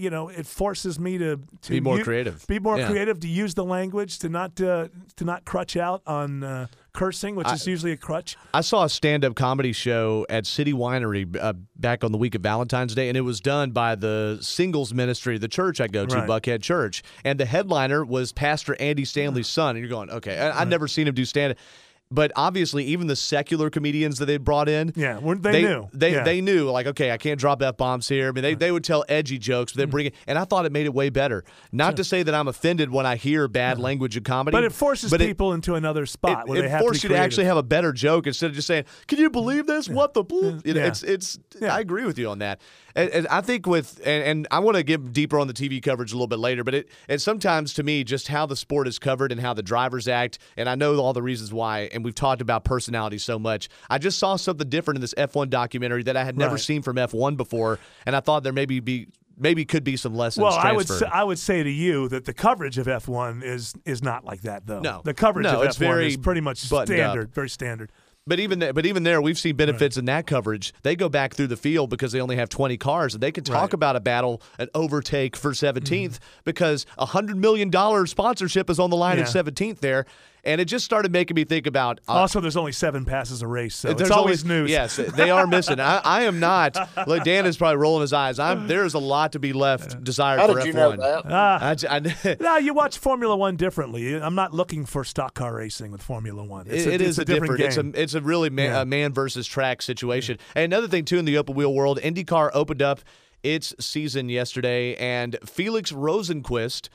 you 0.00 0.10
know 0.10 0.28
it 0.28 0.46
forces 0.46 0.98
me 0.98 1.18
to, 1.18 1.38
to 1.62 1.70
Be 1.70 1.80
more 1.80 1.98
u- 1.98 2.04
creative. 2.04 2.46
be 2.46 2.58
more 2.58 2.78
Yeah. 2.78 2.88
creative, 2.90 3.20
to 3.20 3.28
use 3.28 3.54
the 3.54 3.64
language, 3.64 4.18
to 4.20 4.28
not 4.28 4.60
uh, 4.60 4.88
to 5.16 5.24
not 5.24 5.44
crutch 5.44 5.76
out 5.76 6.02
on 6.06 6.42
uh, 6.42 6.66
cursing, 6.92 7.36
which 7.36 7.50
is 7.52 7.66
usually 7.66 7.92
a 7.92 7.96
crutch. 7.96 8.36
I 8.52 8.62
saw 8.62 8.84
a 8.84 8.88
stand-up 8.88 9.34
comedy 9.36 9.72
show 9.72 10.26
at 10.28 10.44
City 10.46 10.72
Winery 10.72 11.36
uh, 11.40 11.52
back 11.76 12.02
on 12.02 12.10
the 12.12 12.18
week 12.18 12.34
of 12.34 12.42
Valentine's 12.42 12.94
Day, 12.94 13.08
and 13.08 13.16
it 13.16 13.20
was 13.20 13.40
done 13.40 13.70
by 13.70 13.94
the 13.94 14.38
singles 14.40 14.92
ministry, 14.92 15.36
of 15.36 15.40
the 15.40 15.48
church 15.48 15.80
I 15.80 15.86
go 15.86 16.04
to, 16.06 16.16
Right. 16.16 16.28
Buckhead 16.28 16.62
Church, 16.62 17.02
and 17.24 17.38
the 17.38 17.44
headliner 17.44 18.04
was 18.04 18.32
Pastor 18.32 18.74
Andy 18.80 19.04
Stanley's 19.04 19.46
son. 19.46 19.76
And 19.76 19.78
you're 19.84 19.88
going, 19.90 20.10
okay, 20.10 20.36
I, 20.38 20.62
I've 20.62 20.68
never 20.68 20.88
seen 20.88 21.06
him 21.06 21.14
do 21.14 21.24
stand-up. 21.24 21.58
But 22.12 22.32
obviously, 22.34 22.84
even 22.86 23.06
the 23.06 23.14
secular 23.14 23.70
comedians 23.70 24.18
that 24.18 24.26
they 24.26 24.36
brought 24.36 24.68
in, 24.68 24.92
Yeah, 24.96 25.20
they 25.20 25.34
they 25.52 25.62
knew. 25.62 25.88
They 25.92 26.12
Yeah. 26.12 26.24
they 26.24 26.40
knew 26.40 26.68
like, 26.68 26.88
okay, 26.88 27.12
I 27.12 27.16
can't 27.18 27.38
drop 27.38 27.62
f 27.62 27.76
bombs 27.76 28.08
here. 28.08 28.28
I 28.28 28.32
mean, 28.32 28.42
they, 28.42 28.54
they 28.54 28.72
would 28.72 28.82
tell 28.82 29.04
edgy 29.08 29.38
jokes, 29.38 29.72
but 29.72 29.78
they 29.78 29.84
Mm-hmm. 29.84 29.90
bring 29.92 30.06
it, 30.06 30.14
and 30.26 30.36
I 30.36 30.44
thought 30.44 30.66
it 30.66 30.72
made 30.72 30.86
it 30.86 30.94
way 30.94 31.08
better. 31.10 31.44
Not 31.70 31.96
to 31.98 32.04
say 32.04 32.24
that 32.24 32.34
I'm 32.34 32.48
offended 32.48 32.90
when 32.90 33.06
I 33.06 33.14
hear 33.14 33.46
bad 33.46 33.78
language 33.78 34.16
in 34.16 34.24
comedy, 34.24 34.52
But 34.56 34.64
it 34.64 34.72
forces 34.72 35.10
but 35.12 35.20
it- 35.20 35.26
people 35.28 35.52
into 35.52 35.76
another 35.76 36.04
spot 36.04 36.46
it, 36.46 36.48
where 36.48 36.58
it 36.58 36.62
they 36.62 36.78
to 36.78 37.08
you 37.08 37.08
to 37.10 37.16
actually 37.16 37.44
have 37.44 37.56
a 37.56 37.62
better 37.62 37.92
joke 37.92 38.26
instead 38.26 38.50
of 38.50 38.56
just 38.56 38.66
saying, 38.66 38.84
"Can 39.06 39.18
you 39.20 39.30
believe 39.30 39.68
this? 39.68 39.88
What 39.88 40.12
the?" 40.14 40.24
Bl-? 40.24 40.58
You 40.64 40.74
know, 40.74 40.80
Yeah. 40.80 40.86
It's 40.88 41.02
it's. 41.04 41.38
Yeah. 41.60 41.74
I 41.74 41.78
agree 41.80 42.04
with 42.06 42.18
you 42.18 42.28
on 42.28 42.40
that. 42.40 42.60
And, 42.96 43.08
and 43.10 43.28
I 43.28 43.40
think 43.40 43.66
with 43.68 44.00
and, 44.04 44.24
and 44.24 44.48
I 44.50 44.58
want 44.58 44.76
to 44.76 44.82
get 44.82 45.12
deeper 45.12 45.38
on 45.38 45.46
the 45.46 45.52
TV 45.52 45.80
coverage 45.80 46.10
a 46.10 46.16
little 46.16 46.26
bit 46.26 46.40
later, 46.40 46.64
but 46.64 46.74
it 46.74 46.88
and 47.08 47.22
sometimes 47.22 47.72
to 47.74 47.84
me 47.84 48.02
just 48.02 48.26
how 48.26 48.46
the 48.46 48.56
sport 48.56 48.88
is 48.88 48.98
covered 48.98 49.30
and 49.30 49.40
how 49.40 49.54
the 49.54 49.62
drivers 49.62 50.08
act, 50.08 50.40
and 50.56 50.68
I 50.68 50.74
know 50.74 50.96
all 50.98 51.12
the 51.12 51.22
reasons 51.22 51.52
why, 51.52 51.88
and 52.00 52.04
we've 52.04 52.14
talked 52.14 52.40
about 52.40 52.64
personality 52.64 53.18
so 53.18 53.38
much. 53.38 53.68
I 53.88 53.98
just 53.98 54.18
saw 54.18 54.36
something 54.36 54.68
different 54.68 54.96
in 54.96 55.00
this 55.02 55.14
F1 55.16 55.50
documentary 55.50 56.02
that 56.04 56.16
I 56.16 56.24
had 56.24 56.36
never 56.36 56.54
Right. 56.54 56.60
seen 56.60 56.82
from 56.82 56.96
F1 56.96 57.36
before, 57.36 57.78
and 58.06 58.16
I 58.16 58.20
thought 58.20 58.42
there 58.42 58.52
maybe 58.52 58.80
be 58.80 59.08
maybe 59.38 59.64
could 59.64 59.84
be 59.84 59.96
some 59.96 60.14
lessons. 60.14 60.42
Well, 60.44 60.52
I 60.52 60.72
would 60.72 60.86
transferred. 60.86 61.06
say, 61.06 61.10
I 61.10 61.24
would 61.24 61.38
say 61.38 61.62
to 61.62 61.70
you 61.70 62.08
that 62.08 62.26
the 62.26 62.34
coverage 62.34 62.76
of 62.76 62.86
F1 62.86 63.42
is 63.42 63.74
is 63.86 64.02
not 64.02 64.24
like 64.24 64.42
that 64.42 64.66
though. 64.66 64.80
No. 64.80 65.00
the 65.04 65.14
coverage 65.14 65.44
No, 65.44 65.62
of 65.62 65.68
F1 65.68 65.78
very 65.78 66.06
is 66.08 66.16
pretty 66.18 66.40
much 66.42 66.68
buttoned 66.68 66.98
up. 67.00 67.12
standard, 67.12 67.34
very 67.34 67.48
standard. 67.48 67.90
But 68.26 68.38
even 68.38 68.58
there, 68.58 68.74
but 68.74 68.84
even 68.84 69.02
there, 69.02 69.20
we've 69.22 69.38
seen 69.38 69.56
benefits 69.56 69.96
in 69.96 70.04
that 70.04 70.26
coverage. 70.26 70.74
They 70.82 70.94
go 70.94 71.08
back 71.08 71.32
through 71.32 71.46
the 71.48 71.56
field 71.56 71.88
because 71.88 72.12
they 72.12 72.20
only 72.20 72.36
have 72.36 72.50
20 72.50 72.76
cars, 72.76 73.14
and 73.14 73.22
they 73.22 73.32
can 73.32 73.42
talk 73.44 73.54
Right. 73.54 73.64
Mm-hmm. 73.68 73.74
about 73.76 73.96
a 73.96 74.00
battle, 74.00 74.42
an 74.58 74.68
overtake 74.74 75.36
for 75.36 75.52
17th 75.52 76.18
because 76.44 76.84
a 76.98 77.06
hundred 77.06 77.38
million 77.38 77.70
dollar 77.70 78.04
sponsorship 78.06 78.68
is 78.68 78.78
on 78.78 78.90
the 78.90 78.96
line 78.96 79.16
Yeah. 79.16 79.22
at 79.24 79.30
17th 79.30 79.80
there, 79.80 80.04
and 80.44 80.60
it 80.60 80.66
just 80.66 80.84
started 80.84 81.12
making 81.12 81.34
me 81.34 81.44
think 81.44 81.66
about. 81.66 82.00
uh, 82.08 82.12
also, 82.12 82.40
there's 82.40 82.56
only 82.56 82.72
seven 82.72 83.04
passes 83.04 83.42
a 83.42 83.46
race, 83.46 83.74
so 83.74 83.88
there's 83.88 84.02
it's 84.02 84.10
always 84.10 84.42
only- 84.44 84.54
news. 84.56 84.70
Yes, 84.70 84.96
they 84.96 85.30
are 85.30 85.46
missing. 85.46 85.80
I, 85.80 85.98
I 86.04 86.22
am 86.22 86.40
not. 86.40 86.76
Like 87.06 87.24
Dan 87.24 87.46
is 87.46 87.56
probably 87.56 87.76
rolling 87.78 88.02
his 88.02 88.12
eyes. 88.12 88.38
I'm. 88.38 88.66
There 88.68 88.84
is 88.84 88.94
a 88.94 88.98
lot 88.98 89.32
to 89.32 89.38
be 89.38 89.52
left 89.52 90.02
desired 90.04 90.40
How 90.40 90.48
for 90.48 90.54
did 90.54 90.62
F1. 90.62 90.66
you 90.66 90.72
know 90.74 90.96
that? 90.96 91.26
I 91.32 91.74
j- 91.74 91.88
I- 91.88 92.36
no, 92.40 92.56
you 92.58 92.74
watch 92.74 92.98
Formula 92.98 93.36
One 93.36 93.56
differently. 93.56 94.14
I'm 94.14 94.34
not 94.34 94.52
looking 94.54 94.84
for 94.86 95.02
stock 95.04 95.34
car 95.34 95.54
racing 95.54 95.90
with 95.92 96.02
Formula 96.02 96.44
One. 96.44 96.66
It's 96.68 96.84
It- 96.86 96.88
a, 96.88 96.92
it 96.94 97.00
it's 97.00 97.18
a, 97.18 97.22
a 97.22 97.24
different, 97.24 97.58
different. 97.58 97.94
game. 97.94 98.02
It's 98.02 98.14
a 98.14 98.18
it's 98.18 98.24
a 98.24 98.26
really 98.26 98.50
man, 98.50 98.70
Yeah. 98.72 98.82
a 98.82 98.84
man 98.84 99.12
versus 99.12 99.46
track 99.46 99.82
situation. 99.82 100.38
And 100.54 100.64
another 100.72 100.88
thing 100.88 101.04
too 101.04 101.18
in 101.18 101.24
the 101.24 101.38
open 101.38 101.54
wheel 101.54 101.72
world, 101.74 101.98
IndyCar 102.00 102.50
opened 102.54 102.82
up 102.82 103.00
its 103.42 103.74
season 103.80 104.28
yesterday, 104.28 104.94
and 104.96 105.38
Felix 105.46 105.92
Rosenqvist 105.92 106.88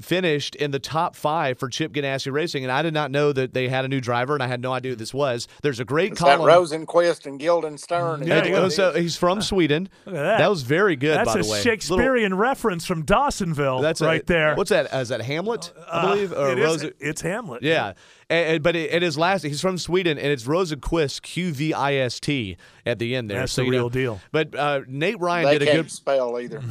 finished 0.00 0.54
in 0.56 0.70
the 0.70 0.78
top 0.78 1.14
five 1.14 1.58
for 1.58 1.68
Chip 1.68 1.92
Ganassi 1.92 2.32
Racing. 2.32 2.64
And 2.64 2.72
I 2.72 2.82
did 2.82 2.94
not 2.94 3.10
know 3.10 3.32
that 3.32 3.54
they 3.54 3.68
had 3.68 3.84
a 3.84 3.88
new 3.88 4.00
driver, 4.00 4.34
and 4.34 4.42
I 4.42 4.46
had 4.48 4.60
no 4.60 4.72
idea 4.72 4.92
who 4.92 4.96
this 4.96 5.12
was. 5.14 5.46
There's 5.62 5.78
a 5.80 5.84
great 5.84 6.12
It's 6.12 6.20
that. 6.22 6.40
Rosenquist 6.40 7.26
and 7.26 7.38
Guildenstern. 7.38 8.26
Yeah, 8.26 8.38
It- 8.38 8.46
you 8.46 8.52
go. 8.52 8.68
so 8.68 8.92
he's 8.92 9.16
from 9.16 9.42
Sweden. 9.42 9.88
Look 10.06 10.16
at 10.16 10.38
that. 10.38 10.50
was 10.50 10.62
very 10.62 10.96
good, 10.96 11.16
That's 11.18 11.32
by 11.34 11.40
a 11.40 11.42
the 11.42 11.48
way. 11.48 11.58
Little- 11.58 11.62
Shakespearean 11.72 12.34
reference 12.34 12.84
from 12.86 13.04
Dawsonville. 13.04 13.82
that's 13.82 14.00
a- 14.00 14.06
right 14.06 14.26
there. 14.26 14.54
What's 14.56 14.70
that? 14.70 14.92
Is 14.92 15.10
that 15.10 15.20
Hamlet? 15.20 15.72
I 15.90 15.98
Uh, 15.98 16.08
believe. 16.14 16.32
Or 16.32 16.50
it 16.52 16.58
is- 16.58 16.64
Rosen- 16.64 16.92
it's 16.98 17.20
Hamlet. 17.20 17.62
Yeah, 17.62 17.92
and, 18.30 18.54
and- 18.54 18.62
but 18.62 18.74
it, 18.74 18.92
it 18.92 19.02
is 19.02 19.16
last. 19.18 19.42
He's 19.42 19.60
from 19.60 19.78
Sweden, 19.78 20.18
and 20.18 20.28
it's 20.28 20.44
Rosenqvist, 20.44 21.22
Q 21.22 21.52
V 21.52 21.74
I 21.74 21.94
S 21.94 22.18
T, 22.18 22.56
at 22.86 22.98
the 22.98 23.14
end 23.14 23.30
there. 23.30 23.40
That's 23.40 23.52
so 23.52 23.62
the 23.62 23.70
real 23.70 23.82
know- 23.84 23.88
deal. 23.90 24.20
But 24.32 24.54
uh, 24.54 24.80
Nate 24.88 25.20
Ryan 25.20 25.44
They 25.46 25.58
did 25.58 25.68
a 25.68 25.72
good. 25.76 25.90
spell 25.90 26.40
either. 26.40 26.60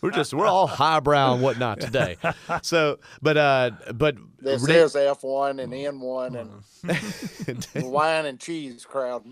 We're 0.00 0.10
just 0.10 0.32
we're 0.32 0.46
all 0.46 0.66
highbrow 0.66 1.34
and 1.34 1.42
whatnot 1.42 1.80
today. 1.80 2.16
So, 2.62 2.98
but 3.20 3.36
uh, 3.36 3.70
but 3.94 4.16
This 4.38 4.66
Nate- 4.66 4.76
is 4.76 4.94
F1 4.94 5.62
and 5.62 5.72
N1 5.72 6.62
and 7.74 7.90
wine 7.92 8.26
and 8.26 8.40
cheese 8.40 8.84
crowd. 8.84 9.24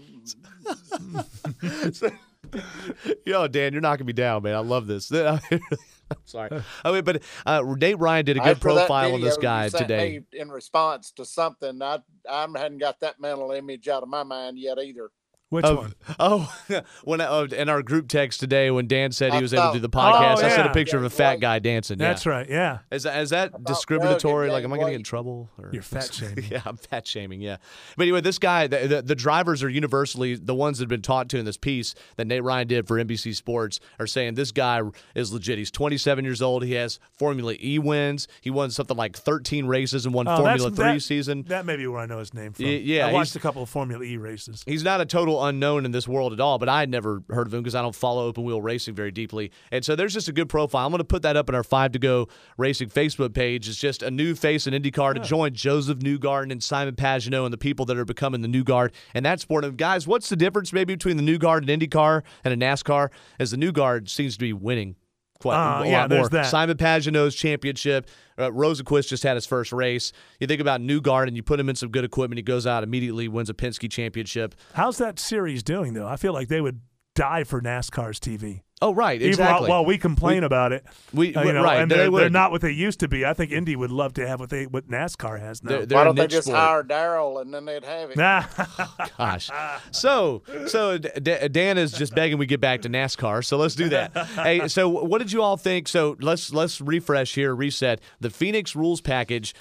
yo, 3.24 3.48
Dan, 3.48 3.72
you're 3.72 3.82
knocking 3.82 4.06
me 4.06 4.12
down, 4.12 4.42
man. 4.42 4.54
I 4.54 4.58
love 4.60 4.86
this. 4.86 5.10
I'm 6.10 6.16
sorry. 6.24 6.62
I 6.84 6.92
mean, 6.92 7.04
but 7.04 7.22
uh, 7.44 7.62
Nate 7.78 7.98
Ryan 7.98 8.24
did 8.24 8.36
a 8.38 8.40
good 8.40 8.60
profile 8.60 9.14
on 9.14 9.20
this 9.20 9.36
guy 9.36 9.68
today. 9.68 10.20
in 10.32 10.50
response 10.50 11.10
to 11.12 11.24
something. 11.24 11.82
I 11.82 11.98
I 12.28 12.46
hadn't 12.56 12.78
got 12.78 13.00
that 13.00 13.20
mental 13.20 13.50
image 13.52 13.88
out 13.88 14.02
of 14.02 14.08
my 14.08 14.22
mind 14.22 14.58
yet 14.58 14.78
either. 14.78 15.10
Which 15.50 15.64
Of- 15.64 15.78
one? 15.78 15.94
Oh, 16.18 16.52
when 17.04 17.20
uh, 17.20 17.24
I, 17.24 17.28
oh, 17.28 17.44
in 17.44 17.68
our 17.68 17.82
group 17.82 18.08
text 18.08 18.40
today, 18.40 18.70
when 18.70 18.86
Dan 18.86 19.12
said 19.12 19.32
he 19.34 19.40
was 19.42 19.54
able 19.54 19.68
to 19.68 19.72
do 19.74 19.80
the 19.80 19.88
podcast, 19.88 20.36
Oh, 20.42 20.46
I 20.46 20.48
sent 20.48 20.52
a 20.62 20.64
yeah. 20.66 20.72
picture 20.72 20.96
of 20.96 21.04
a 21.04 21.10
fat 21.10 21.30
right. 21.30 21.40
guy 21.40 21.58
dancing. 21.58 21.96
That's 21.98 22.26
yeah. 22.26 22.32
right. 22.32 22.48
Yeah. 22.48 22.78
Is 22.90 23.04
that, 23.04 23.20
is 23.22 23.30
that 23.30 23.52
Doug 23.52 23.64
discriminatory? 23.64 24.50
Like, 24.50 24.64
am 24.64 24.72
I 24.72 24.76
going 24.76 24.86
to 24.88 24.92
get 24.92 24.96
in 25.00 25.04
trouble? 25.04 25.48
Or? 25.58 25.70
You're 25.72 25.82
fat 25.82 26.12
shaming. 26.12 26.44
yeah, 26.50 26.62
I'm 26.66 26.76
fat 26.76 27.06
shaming. 27.06 27.40
Yeah, 27.40 27.56
but 27.96 28.02
anyway, 28.04 28.20
this 28.20 28.38
guy, 28.38 28.66
the, 28.66 28.86
the, 28.88 29.02
the 29.02 29.14
drivers 29.14 29.62
are 29.62 29.68
universally 29.68 30.34
the 30.34 30.54
ones 30.54 30.78
that 30.78 30.84
have 30.84 30.88
been 30.88 31.02
taught 31.02 31.28
to 31.30 31.38
in 31.38 31.44
this 31.44 31.56
piece 31.56 31.94
that 32.16 32.26
Nate 32.26 32.42
Ryan 32.42 32.66
did 32.68 32.88
for 32.88 32.96
NBC 33.02 33.34
Sports 33.34 33.80
are 33.98 34.06
saying 34.06 34.34
this 34.34 34.52
guy 34.52 34.82
is 35.14 35.32
legit. 35.32 35.58
He's 35.58 35.70
27 35.70 36.24
years 36.24 36.42
old. 36.42 36.64
He 36.64 36.72
has 36.74 36.98
Formula 37.12 37.54
E 37.62 37.78
wins. 37.78 38.28
He 38.40 38.50
won 38.50 38.70
something 38.70 38.96
like 38.96 39.16
13 39.16 39.66
races 39.66 40.04
and 40.04 40.14
won 40.14 40.26
Oh, 40.28 40.36
Formula 40.38 40.70
Three 40.70 40.94
that- 40.94 41.00
season. 41.00 41.44
That 41.48 41.64
may 41.64 41.76
be 41.76 41.86
where 41.86 42.00
I 42.00 42.06
know 42.06 42.18
his 42.18 42.34
name 42.34 42.52
from. 42.52 42.66
Yeah, 42.66 43.06
I 43.06 43.12
watched 43.12 43.36
a 43.36 43.40
couple 43.40 43.62
of 43.62 43.68
Formula 43.68 44.02
E 44.04 44.16
races. 44.16 44.62
He's 44.66 44.82
not 44.84 45.00
a 45.00 45.06
total 45.06 45.37
unknown 45.44 45.84
in 45.84 45.90
this 45.90 46.08
world 46.08 46.32
at 46.32 46.40
all, 46.40 46.58
but 46.58 46.68
I 46.68 46.80
had 46.80 46.90
never 46.90 47.22
heard 47.30 47.46
of 47.46 47.54
him 47.54 47.62
because 47.62 47.74
I 47.74 47.82
don't 47.82 47.94
follow 47.94 48.26
open 48.26 48.44
wheel 48.44 48.62
racing 48.62 48.94
very 48.94 49.10
deeply. 49.10 49.50
And 49.70 49.84
so 49.84 49.96
there's 49.96 50.14
just 50.14 50.28
a 50.28 50.32
good 50.32 50.48
profile. 50.48 50.86
I'm 50.86 50.92
going 50.92 50.98
to 50.98 51.04
put 51.04 51.22
that 51.22 51.36
up 51.36 51.48
in 51.48 51.54
our 51.54 51.62
Five 51.62 51.92
to 51.92 51.98
Go 51.98 52.28
Racing 52.56 52.88
Facebook 52.88 53.34
page. 53.34 53.68
It's 53.68 53.78
just 53.78 54.02
a 54.02 54.10
new 54.10 54.34
face 54.34 54.66
in 54.66 54.74
IndyCar 54.74 55.14
to 55.14 55.20
join 55.20 55.54
Josef 55.54 55.98
Newgarden 55.98 56.52
and 56.52 56.62
Simon 56.62 56.94
Pagenaud 56.94 57.44
and 57.44 57.52
the 57.52 57.58
people 57.58 57.84
that 57.86 57.96
are 57.96 58.04
becoming 58.04 58.40
the 58.40 58.48
New 58.48 58.64
Guard 58.64 58.92
and 59.14 59.24
that 59.26 59.40
sport. 59.40 59.64
And 59.64 59.76
guys, 59.76 60.06
what's 60.06 60.28
the 60.28 60.36
difference 60.36 60.72
maybe 60.72 60.94
between 60.94 61.16
the 61.16 61.22
New 61.22 61.38
Guard 61.38 61.68
and 61.68 61.80
IndyCar 61.80 62.22
and 62.44 62.54
a 62.54 62.66
NASCAR? 62.66 63.10
As 63.38 63.50
the 63.50 63.56
New 63.56 63.72
Guard 63.72 64.08
seems 64.08 64.34
to 64.34 64.40
be 64.40 64.52
winning. 64.52 64.96
Quite 65.40 65.54
Uh, 65.56 65.82
a 65.82 65.88
yeah, 65.88 66.00
lot 66.00 66.08
there's 66.10 66.20
more. 66.22 66.28
that. 66.42 66.46
Simon 66.46 66.76
Pagenaud's 66.76 67.34
championship. 67.34 68.08
Uh, 68.36 68.50
Rosenqvist 68.50 69.08
just 69.08 69.22
had 69.22 69.36
his 69.36 69.46
first 69.46 69.72
race. 69.72 70.12
You 70.40 70.46
think 70.48 70.60
about 70.60 70.80
Newgard 70.80 71.28
and 71.28 71.36
you 71.36 71.42
put 71.44 71.60
him 71.60 71.68
in 71.68 71.76
some 71.76 71.90
good 71.90 72.04
equipment. 72.04 72.38
He 72.38 72.42
goes 72.42 72.66
out 72.66 72.82
immediately, 72.82 73.28
wins 73.28 73.48
a 73.48 73.54
Penske 73.54 73.90
championship. 73.90 74.54
How's 74.74 74.98
that 74.98 75.18
series 75.20 75.62
doing 75.62 75.94
though? 75.94 76.08
I 76.08 76.16
feel 76.16 76.32
like 76.32 76.48
they 76.48 76.60
would 76.60 76.80
die 77.14 77.44
for 77.44 77.60
NASCAR's 77.60 78.18
TV. 78.20 78.62
Oh, 78.80 78.94
right, 78.94 79.16
Even 79.20 79.28
exactly. 79.30 79.68
while, 79.68 79.80
while 79.80 79.84
we 79.84 79.98
complain 79.98 80.44
about 80.44 80.72
it, 80.72 80.84
We- 81.12 81.34
uh, 81.34 81.42
you 81.42 81.52
know, 81.52 81.64
right, 81.64 81.80
and 81.80 81.90
they 81.90 81.96
they're, 81.96 82.10
they're 82.12 82.30
not 82.30 82.52
what 82.52 82.60
they 82.60 82.70
used 82.70 83.00
to 83.00 83.08
be. 83.08 83.24
I 83.26 83.34
think 83.34 83.50
Indy 83.50 83.74
would 83.74 83.90
love 83.90 84.14
to 84.14 84.26
have 84.28 84.38
what 84.38 84.50
they 84.50 84.66
what 84.66 84.88
NASCAR 84.88 85.40
has 85.40 85.64
now. 85.64 85.70
They're- 85.70 85.86
they're 85.86 85.98
Why 85.98 86.04
don't 86.04 86.14
they 86.14 86.28
just 86.28 86.46
sport. 86.46 86.58
hire 86.60 86.82
Darrell 86.84 87.38
and 87.38 87.52
then 87.52 87.64
they'd 87.64 87.84
have 87.84 88.10
it? 88.10 88.16
Nah. 88.16 88.44
Gosh. 89.18 89.50
So, 89.90 90.42
so 90.68 90.96
D- 90.98 91.08
D- 91.20 91.48
Dan 91.48 91.76
is 91.76 91.90
just 91.92 92.14
begging 92.14 92.38
we 92.38 92.46
get 92.46 92.60
back 92.60 92.82
to 92.82 92.88
NASCAR. 92.88 93.44
So 93.44 93.56
let's 93.56 93.74
do 93.74 93.88
that. 93.88 94.16
hey, 94.16 94.68
so 94.68 94.88
what 94.88 95.18
did 95.18 95.32
you 95.32 95.42
all 95.42 95.56
think? 95.56 95.88
So 95.88 96.16
let's 96.20 96.52
let's 96.52 96.80
refresh 96.80 97.34
here, 97.34 97.54
reset 97.56 98.00
the 98.20 98.30
Phoenix 98.30 98.76
rules 98.76 99.00
package. 99.00 99.54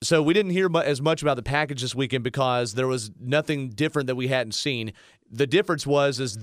So 0.00 0.22
we 0.22 0.32
didn't 0.32 0.52
hear 0.52 0.68
as 0.84 1.02
much 1.02 1.22
about 1.22 1.34
the 1.36 1.42
package 1.42 1.82
this 1.82 1.92
weekend 1.92 2.22
because 2.22 2.74
there 2.74 2.86
was 2.86 3.10
nothing 3.20 3.70
different 3.70 4.06
that 4.06 4.14
we 4.14 4.28
hadn't 4.28 4.52
seen. 4.52 4.92
The 5.30 5.46
difference 5.46 5.86
was 5.86 6.20
is 6.20 6.38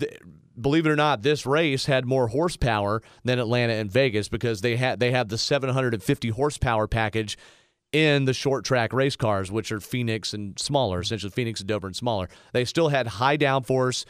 believe 0.59 0.85
it 0.85 0.89
or 0.89 0.95
not, 0.95 1.21
this 1.21 1.45
race 1.45 1.85
had 1.85 2.05
more 2.05 2.27
horsepower 2.27 3.01
than 3.23 3.39
Atlanta 3.39 3.73
and 3.73 3.91
Vegas 3.91 4.29
because 4.29 4.61
they 4.61 4.75
had 4.75 4.99
they 4.99 5.11
have 5.11 5.29
the 5.29 5.37
750 5.37 6.29
horsepower 6.29 6.87
package 6.87 7.37
in 7.91 8.25
the 8.25 8.33
short 8.33 8.65
track 8.65 8.93
race 8.93 9.15
cars, 9.15 9.51
which 9.51 9.71
are 9.71 9.79
Phoenix 9.79 10.33
and 10.33 10.59
smaller, 10.59 10.99
essentially 10.99 11.31
Phoenix 11.31 11.61
and 11.61 11.69
Dover 11.69 11.87
and 11.87 11.95
smaller. 11.95 12.29
They 12.53 12.65
still 12.65 12.89
had 12.89 13.07
high 13.07 13.37
downforce 13.37 14.05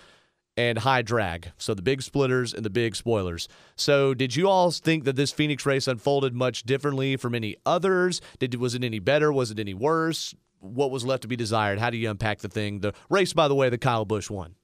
and 0.57 0.79
high 0.79 1.01
drag. 1.01 1.51
So 1.57 1.73
the 1.73 1.81
big 1.81 2.01
splitters 2.01 2.53
and 2.53 2.65
the 2.65 2.69
big 2.69 2.95
spoilers. 2.95 3.47
So 3.75 4.13
did 4.13 4.35
you 4.35 4.49
all 4.49 4.71
think 4.71 5.03
that 5.03 5.15
this 5.15 5.31
Phoenix 5.31 5.65
race 5.65 5.87
unfolded 5.87 6.33
much 6.33 6.63
differently 6.63 7.17
from 7.17 7.35
any 7.35 7.57
others? 7.65 8.21
Did 8.39 8.55
was 8.55 8.73
it 8.73 8.83
any 8.83 8.99
better? 8.99 9.31
Was 9.31 9.51
it 9.51 9.59
any 9.59 9.73
worse? 9.73 10.33
What 10.59 10.91
was 10.91 11.05
left 11.05 11.23
to 11.23 11.27
be 11.27 11.35
desired? 11.35 11.77
How 11.77 11.89
do 11.89 11.97
you 11.97 12.09
unpack 12.09 12.39
the 12.39 12.47
thing? 12.47 12.79
The 12.79 12.93
race, 13.09 13.33
by 13.33 13.47
the 13.47 13.55
way, 13.55 13.69
that 13.69 13.81
Kyle 13.81 14.05
Busch 14.05 14.29
won. 14.29 14.55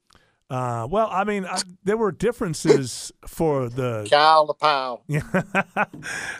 Uh, 0.51 0.85
well, 0.91 1.07
I 1.09 1.23
mean, 1.23 1.45
I, 1.45 1.61
there 1.85 1.95
were 1.95 2.11
differences 2.11 3.09
for 3.25 3.69
the 3.69 4.05
Kyle 4.09 4.45
the 4.45 4.53
Powell. 4.53 5.01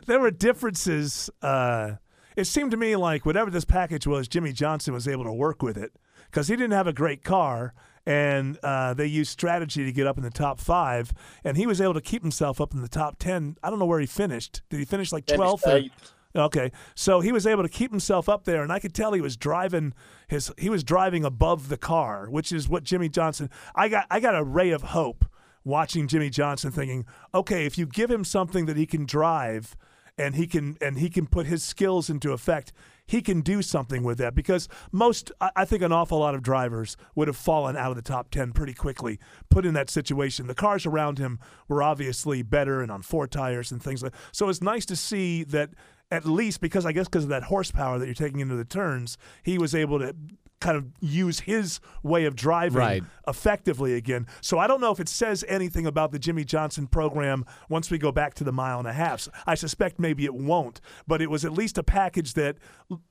there 0.06 0.20
were 0.20 0.32
differences. 0.32 1.30
Uh, 1.41 1.94
it 2.36 2.44
seemed 2.46 2.72
to 2.72 2.77
me 2.77 2.98
like 2.98 3.25
whatever 3.25 3.50
this 3.50 3.63
package 3.63 4.06
was, 4.06 4.27
Jimmie 4.27 4.51
Johnson 4.51 4.94
was 4.94 5.08
able 5.08 5.24
to 5.24 5.32
work 5.32 5.63
with 5.63 5.77
it 5.77 5.94
because 6.25 6.50
he 6.50 6.58
didn't 6.58 6.74
have 6.74 6.88
a 6.88 6.94
great 6.94 7.24
car, 7.24 7.74
and 8.06 8.58
uh, 8.63 8.94
they 8.94 9.06
used 9.06 9.32
strategy 9.32 9.86
to 9.86 9.94
get 9.94 10.08
up 10.08 10.18
in 10.18 10.24
the 10.24 10.30
top 10.30 10.60
five, 10.60 11.13
and 11.46 11.56
he 11.56 11.65
was 11.65 11.80
able 11.80 11.94
to 11.94 12.01
keep 12.01 12.22
himself 12.22 12.60
up 12.60 12.74
in 12.74 12.82
the 12.82 12.89
top 12.89 13.18
ten. 13.18 13.56
I 13.63 13.70
don't 13.70 13.80
know 13.80 13.86
where 13.86 14.01
he 14.01 14.08
finished. 14.08 14.62
Did 14.70 14.80
he 14.80 14.86
finish 14.86 15.13
like 15.13 15.25
twelfth? 15.25 15.63
Okay, 16.36 16.72
so 16.96 17.20
he 17.20 17.32
was 17.32 17.46
able 17.46 17.64
to 17.64 17.70
keep 17.70 17.92
himself 17.92 18.30
up 18.30 18.46
there, 18.46 18.64
and 18.64 18.72
I 18.72 18.80
could 18.80 18.94
tell 18.94 19.12
he 19.12 19.22
was 19.22 19.36
driving 19.36 19.94
his 20.28 20.52
he 20.58 20.70
was 20.70 20.84
driving 20.84 21.26
above 21.26 21.68
the 21.68 21.78
car, 21.78 22.28
which 22.30 22.52
is 22.52 22.70
what 22.70 22.84
Jimmie 22.84 23.10
Johnson. 23.10 23.50
I 23.76 23.90
got 23.90 24.06
I 24.10 24.20
got 24.20 24.36
a 24.36 24.44
ray 24.44 24.72
of 24.72 24.82
hope 24.82 25.26
watching 25.63 26.08
Jimmie 26.08 26.30
Johnson, 26.30 26.72
thinking, 26.72 27.06
okay, 27.34 27.65
if 27.65 27.78
you 27.78 27.86
give 27.86 28.10
him 28.10 28.24
something 28.24 28.65
that 28.65 28.78
he 28.78 28.86
can 28.86 29.06
drive, 29.06 29.76
and 30.17 30.36
he 30.36 30.48
can 30.48 30.78
and 30.82 31.00
he 31.00 31.10
can 31.10 31.28
put 31.28 31.48
his 31.48 31.63
skills 31.63 32.10
into 32.10 32.32
effect, 32.32 32.72
he 33.06 33.22
can 33.22 33.41
do 33.41 33.62
something 33.62 34.04
with 34.04 34.17
that. 34.20 34.36
Because 34.36 34.70
most, 34.91 35.32
I, 35.41 35.52
I 35.58 35.65
think, 35.65 35.82
an 35.82 35.91
awful 35.91 36.20
lot 36.20 36.36
of 36.36 36.41
drivers 36.41 36.96
would 37.15 37.28
have 37.28 37.38
fallen 37.38 37.76
out 37.76 37.89
of 37.89 37.96
the 37.96 38.02
top 38.02 38.32
ten 38.32 38.54
pretty 38.54 38.74
quickly, 38.74 39.20
put 39.50 39.65
in 39.65 39.74
that 39.74 39.89
situation. 39.89 40.48
The 40.48 40.56
cars 40.56 40.86
around 40.86 41.17
him 41.17 41.39
were 41.67 41.84
obviously 41.84 42.41
better 42.41 42.82
and 42.82 42.91
on 42.91 43.02
four 43.02 43.28
tires 43.28 43.72
and 43.72 43.82
things 43.82 44.02
like. 44.02 44.13
So 44.32 44.48
it's 44.48 44.62
nice 44.62 44.86
to 44.88 44.96
see 44.96 45.44
that 45.46 45.72
at 46.12 46.26
least 46.26 46.62
because 46.62 46.86
I 46.86 46.91
guess 46.91 47.08
because 47.08 47.24
of 47.24 47.30
that 47.30 47.43
horsepower 47.43 47.97
that 47.97 48.06
you're 48.06 48.13
taking 48.13 48.41
into 48.41 48.56
the 48.56 48.65
turns, 48.65 49.17
he 49.43 49.58
was 49.58 49.74
able 49.74 50.00
to 50.00 50.13
kind 50.62 50.78
of 50.78 50.86
use 51.02 51.41
his 51.41 51.80
way 52.04 52.24
of 52.26 52.36
driving 52.36 52.78
Right. 52.78 53.04
effectively 53.28 53.95
again. 53.95 54.28
So 54.39 54.58
I 54.60 54.67
don't 54.67 54.80
know 54.80 54.91
if 54.91 55.00
it 55.00 55.10
says 55.10 55.43
anything 55.47 55.86
about 55.86 56.12
the 56.12 56.19
Jimmie 56.19 56.45
Johnson 56.45 56.88
program 56.88 57.45
once 57.67 57.91
we 57.91 57.97
go 57.97 58.12
back 58.12 58.34
to 58.36 58.43
the 58.43 58.52
mile 58.52 58.80
and 58.80 58.88
a 58.88 58.93
half. 58.93 59.28
I 59.45 59.56
suspect 59.56 60.00
maybe 60.00 60.24
it 60.26 60.34
won't, 60.34 60.80
but 61.08 61.21
it 61.21 61.30
was 61.30 61.43
at 61.43 61.52
least 61.52 61.78
a 61.78 61.84
package 61.84 62.34
that 62.36 62.58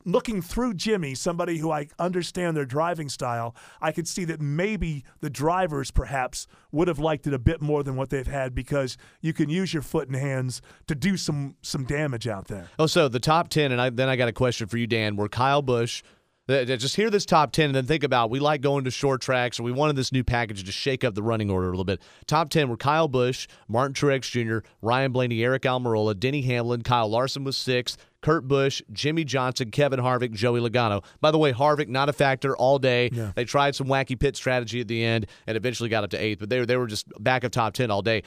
looking 0.04 0.40
through 0.42 0.74
Jimmy, 0.74 1.14
somebody 1.14 1.58
who 1.58 1.70
I 1.70 1.88
understand 1.98 2.56
their 2.56 2.64
driving 2.64 3.08
style, 3.08 3.54
I 3.80 3.92
could 3.92 4.06
see 4.08 4.24
that 4.26 4.40
maybe 4.40 5.04
the 5.20 5.30
drivers 5.30 5.90
perhaps 5.90 6.46
would 6.72 6.88
have 6.88 6.98
liked 6.98 7.26
it 7.26 7.34
a 7.34 7.38
bit 7.38 7.60
more 7.60 7.82
than 7.82 7.96
what 7.96 8.10
they've 8.10 8.26
had 8.26 8.54
because 8.54 8.96
you 9.20 9.32
can 9.32 9.48
use 9.50 9.74
your 9.74 9.82
foot 9.82 10.06
and 10.08 10.16
hands 10.16 10.62
to 10.86 10.94
do 10.94 11.16
some 11.16 11.56
some 11.62 11.84
damage 11.84 12.28
out 12.28 12.46
there. 12.48 12.68
Oh, 12.78 12.86
so 12.86 13.08
the 13.08 13.18
top 13.20 13.48
10, 13.48 13.72
and 13.72 13.80
I, 13.80 13.90
then 13.90 14.08
I 14.08 14.16
got 14.16 14.28
a 14.28 14.32
question 14.32 14.68
for 14.68 14.76
you, 14.76 14.86
Dan, 14.86 15.16
were 15.16 15.28
Kyle 15.28 15.62
Busch. 15.62 16.02
Just 16.50 16.96
hear 16.96 17.10
this 17.10 17.24
top 17.24 17.52
10 17.52 17.66
and 17.66 17.74
then 17.74 17.86
think 17.86 18.02
about 18.02 18.30
we 18.30 18.40
like 18.40 18.60
going 18.60 18.84
to 18.84 18.90
short 18.90 19.20
tracks, 19.20 19.60
or 19.60 19.62
we 19.62 19.72
wanted 19.72 19.96
this 19.96 20.12
new 20.12 20.24
package 20.24 20.64
to 20.64 20.72
shake 20.72 21.04
up 21.04 21.14
the 21.14 21.22
running 21.22 21.50
order 21.50 21.68
a 21.68 21.70
little 21.70 21.84
bit. 21.84 22.00
Top 22.26 22.50
10 22.50 22.68
were 22.68 22.76
Kyle 22.76 23.08
Busch, 23.08 23.46
Martin 23.68 23.94
Truex 23.94 24.30
Jr., 24.30 24.66
Ryan 24.82 25.12
Blaney, 25.12 25.38
Aric 25.38 25.60
Almirola, 25.60 26.18
Denny 26.18 26.42
Hamlin, 26.42 26.82
Kyle 26.82 27.08
Larson 27.08 27.44
was 27.44 27.56
sixth, 27.56 27.96
Kurt 28.20 28.46
Busch, 28.46 28.82
Jimmie 28.92 29.24
Johnson, 29.24 29.70
Kevin 29.70 30.00
Harvick, 30.00 30.32
Joey 30.32 30.60
Logano. 30.60 31.04
By 31.20 31.30
the 31.30 31.38
way, 31.38 31.52
Harvick 31.52 31.88
not 31.88 32.08
a 32.08 32.12
factor 32.12 32.56
all 32.56 32.78
day. 32.78 33.10
Yeah. 33.12 33.32
They 33.34 33.44
tried 33.44 33.74
some 33.74 33.86
wacky 33.86 34.18
pit 34.18 34.36
strategy 34.36 34.80
at 34.80 34.88
the 34.88 35.02
end 35.04 35.26
and 35.46 35.56
eventually 35.56 35.88
got 35.88 36.04
up 36.04 36.10
to 36.10 36.18
eighth, 36.18 36.40
but 36.40 36.50
they, 36.50 36.64
they 36.64 36.76
were 36.76 36.86
just 36.86 37.06
back 37.22 37.44
of 37.44 37.50
top 37.50 37.74
10 37.74 37.90
all 37.90 38.02
day. 38.02 38.22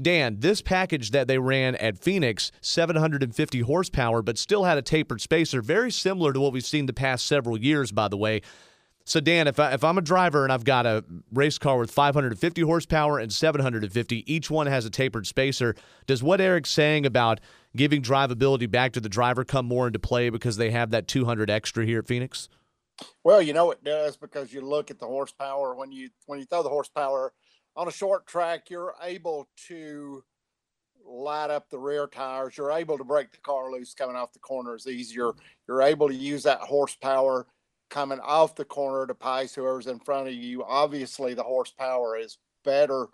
Dan, 0.00 0.36
this 0.38 0.62
package 0.62 1.10
that 1.10 1.26
they 1.26 1.38
ran 1.38 1.74
at 1.76 1.98
Phoenix, 1.98 2.52
750 2.60 3.60
horsepower, 3.60 4.22
but 4.22 4.38
still 4.38 4.64
had 4.64 4.78
a 4.78 4.82
tapered 4.82 5.20
spacer, 5.20 5.60
very 5.60 5.90
similar 5.90 6.32
to 6.32 6.40
what 6.40 6.52
we've 6.52 6.64
seen 6.64 6.86
the 6.86 6.92
past 6.92 7.26
several 7.26 7.58
years, 7.58 7.90
by 7.90 8.06
the 8.06 8.16
way. 8.16 8.40
So, 9.04 9.20
Dan, 9.20 9.48
if, 9.48 9.58
I, 9.58 9.72
if 9.72 9.82
I'm 9.82 9.96
a 9.96 10.02
driver 10.02 10.44
and 10.44 10.52
I've 10.52 10.64
got 10.64 10.84
a 10.84 11.02
race 11.32 11.56
car 11.56 11.78
with 11.78 11.90
550 11.90 12.60
horsepower 12.60 13.18
and 13.18 13.32
750, 13.32 14.32
each 14.32 14.50
one 14.50 14.66
has 14.66 14.84
a 14.84 14.90
tapered 14.90 15.26
spacer, 15.26 15.74
does 16.06 16.22
what 16.22 16.40
Eric's 16.40 16.70
saying 16.70 17.06
about 17.06 17.40
giving 17.74 18.02
drivability 18.02 18.70
back 18.70 18.92
to 18.92 19.00
the 19.00 19.08
driver 19.08 19.44
come 19.44 19.66
more 19.66 19.86
into 19.86 19.98
play 19.98 20.28
because 20.28 20.58
they 20.58 20.70
have 20.70 20.90
that 20.90 21.08
200 21.08 21.48
extra 21.48 21.86
here 21.86 22.00
at 22.00 22.06
Phoenix? 22.06 22.50
Well, 23.24 23.40
you 23.40 23.52
know 23.52 23.70
it 23.70 23.82
does 23.82 24.16
because 24.16 24.52
you 24.52 24.60
look 24.60 24.90
at 24.90 24.98
the 24.98 25.06
horsepower 25.06 25.74
when 25.74 25.90
you 25.90 26.10
when 26.26 26.38
you 26.38 26.44
throw 26.44 26.62
the 26.62 26.68
horsepower 26.68 27.32
on 27.78 27.86
a 27.86 27.92
short 27.92 28.26
track, 28.26 28.70
you're 28.70 28.94
able 29.04 29.48
to 29.68 30.24
light 31.06 31.48
up 31.48 31.70
the 31.70 31.78
rear 31.78 32.08
tires. 32.08 32.58
You're 32.58 32.72
able 32.72 32.98
to 32.98 33.04
break 33.04 33.30
the 33.30 33.38
car 33.38 33.70
loose 33.70 33.94
coming 33.94 34.16
off 34.16 34.32
the 34.32 34.40
corners 34.40 34.88
easier. 34.88 35.30
You're 35.68 35.82
able 35.82 36.08
to 36.08 36.14
use 36.14 36.42
that 36.42 36.58
horsepower 36.58 37.46
coming 37.88 38.18
off 38.18 38.56
the 38.56 38.64
corner 38.64 39.06
to 39.06 39.14
pace 39.14 39.54
whoever's 39.54 39.86
in 39.86 40.00
front 40.00 40.26
of 40.26 40.34
you. 40.34 40.64
Obviously, 40.64 41.34
the 41.34 41.44
horsepower 41.44 42.18
is 42.18 42.38
better 42.64 43.06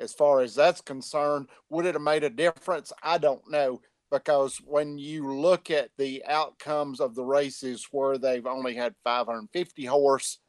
as 0.00 0.12
far 0.12 0.40
as 0.40 0.52
that's 0.52 0.80
concerned. 0.80 1.46
Would 1.70 1.86
it 1.86 1.94
have 1.94 2.02
made 2.02 2.24
a 2.24 2.30
difference? 2.30 2.92
I 3.04 3.18
don't 3.18 3.48
know 3.48 3.80
because 4.10 4.58
when 4.64 4.98
you 4.98 5.32
look 5.32 5.70
at 5.70 5.90
the 5.96 6.24
outcomes 6.26 6.98
of 6.98 7.14
the 7.14 7.24
races 7.24 7.86
where 7.92 8.18
they've 8.18 8.46
only 8.46 8.74
had 8.74 8.96
550 9.04 9.84
horse, 9.84 10.40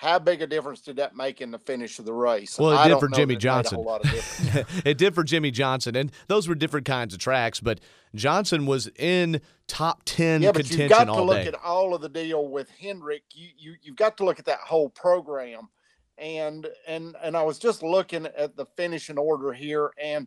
how 0.00 0.18
big 0.18 0.40
a 0.40 0.46
difference 0.46 0.80
did 0.80 0.96
that 0.96 1.14
make 1.14 1.42
in 1.42 1.50
the 1.50 1.58
finish 1.58 1.98
of 1.98 2.06
the 2.06 2.12
race? 2.14 2.58
Well, 2.58 2.72
it 2.72 2.76
I 2.76 2.88
did 2.88 2.98
for 2.98 3.08
Jimmy 3.08 3.34
that 3.34 3.44
it 3.44 3.46
made 3.46 3.58
a 3.58 3.62
Johnson. 3.62 3.74
whole 3.74 3.84
lot 3.84 4.02
of 4.02 4.10
difference. 4.10 4.82
it 4.86 4.96
did 4.96 5.14
for 5.14 5.22
Jimmie 5.22 5.50
Johnson, 5.50 5.94
and 5.94 6.10
those 6.26 6.48
were 6.48 6.54
different 6.54 6.86
kinds 6.86 7.12
of 7.12 7.20
tracks. 7.20 7.60
But 7.60 7.80
Johnson 8.14 8.64
was 8.64 8.88
in 8.96 9.42
top 9.66 10.00
ten 10.06 10.40
yeah, 10.40 10.52
but 10.52 10.62
contention 10.62 10.80
you've 10.80 10.88
got 10.88 11.04
to 11.04 11.22
look 11.22 11.42
day. 11.42 11.48
at 11.48 11.54
all 11.54 11.94
of 11.94 12.00
the 12.00 12.08
deal 12.08 12.48
with 12.48 12.70
Hendrick. 12.80 13.24
You 13.34 13.48
you 13.58 13.74
you've 13.82 13.96
got 13.96 14.16
to 14.16 14.24
look 14.24 14.38
at 14.38 14.46
that 14.46 14.60
whole 14.60 14.88
program. 14.88 15.68
and 16.16 16.66
and 16.86 17.14
and 17.22 17.36
I 17.36 17.42
was 17.42 17.58
just 17.58 17.82
looking 17.82 18.26
at 18.26 18.56
the 18.56 18.64
finishing 18.76 19.18
order 19.18 19.52
here, 19.52 19.90
and 20.02 20.26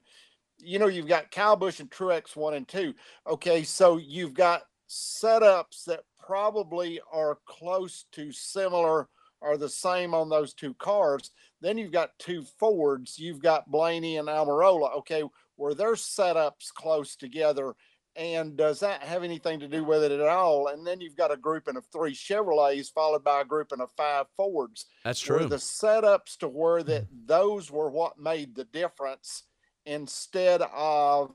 you 0.60 0.78
know 0.78 0.88
you've 0.88 1.08
got 1.08 1.32
Kyle 1.32 1.56
Busch 1.56 1.80
and 1.80 1.90
Truex 1.90 2.36
one 2.36 2.54
and 2.54 2.68
two. 2.68 2.94
Okay, 3.26 3.64
so 3.64 3.98
you've 3.98 4.36
got 4.36 4.64
setups 4.88 5.86
that 5.86 6.02
probably 6.24 7.02
are 7.12 7.40
close 7.46 8.06
to 8.12 8.32
similar 8.32 9.08
or 9.44 9.58
the 9.58 9.70
same 9.70 10.14
on 10.14 10.30
those 10.30 10.54
two 10.54 10.74
cars. 10.76 11.32
Then 11.62 11.78
you've 11.78 11.92
got 11.92 12.18
two 12.20 12.44
Fords. 12.60 13.20
You've 13.20 13.42
got 13.42 13.70
Blaney 13.70 14.18
and 14.18 14.28
Almirola. 14.28 14.98
Okay, 14.98 15.24
were 15.58 15.74
their 15.74 15.94
setups 15.94 16.74
close 16.74 17.16
together? 17.16 17.76
And 18.16 18.56
does 18.56 18.80
that 18.82 19.02
have 19.02 19.24
anything 19.24 19.60
to 19.60 19.68
do 19.68 19.84
with 19.84 20.04
it 20.04 20.12
at 20.12 20.22
all? 20.22 20.68
And 20.68 20.86
then 20.86 21.02
you've 21.02 21.16
got 21.16 21.34
a 21.34 21.38
grouping 21.38 21.76
of 21.76 21.86
three 21.88 22.14
Chevrolets 22.14 22.92
followed 22.94 23.24
by 23.24 23.42
a 23.42 23.46
grouping 23.46 23.82
of 23.82 23.92
five 23.98 24.28
Fords. 24.38 24.86
That's 25.04 25.28
Were 25.28 25.40
true. 25.40 25.48
the 25.48 25.56
setups 25.56 26.38
to 26.38 26.48
where 26.48 26.82
hmm. 26.82 26.88
that 26.88 27.08
those 27.26 27.72
were 27.72 27.90
what 27.90 28.20
made 28.20 28.56
the 28.56 28.66
difference 28.66 29.44
instead 29.86 30.62
of 30.74 31.34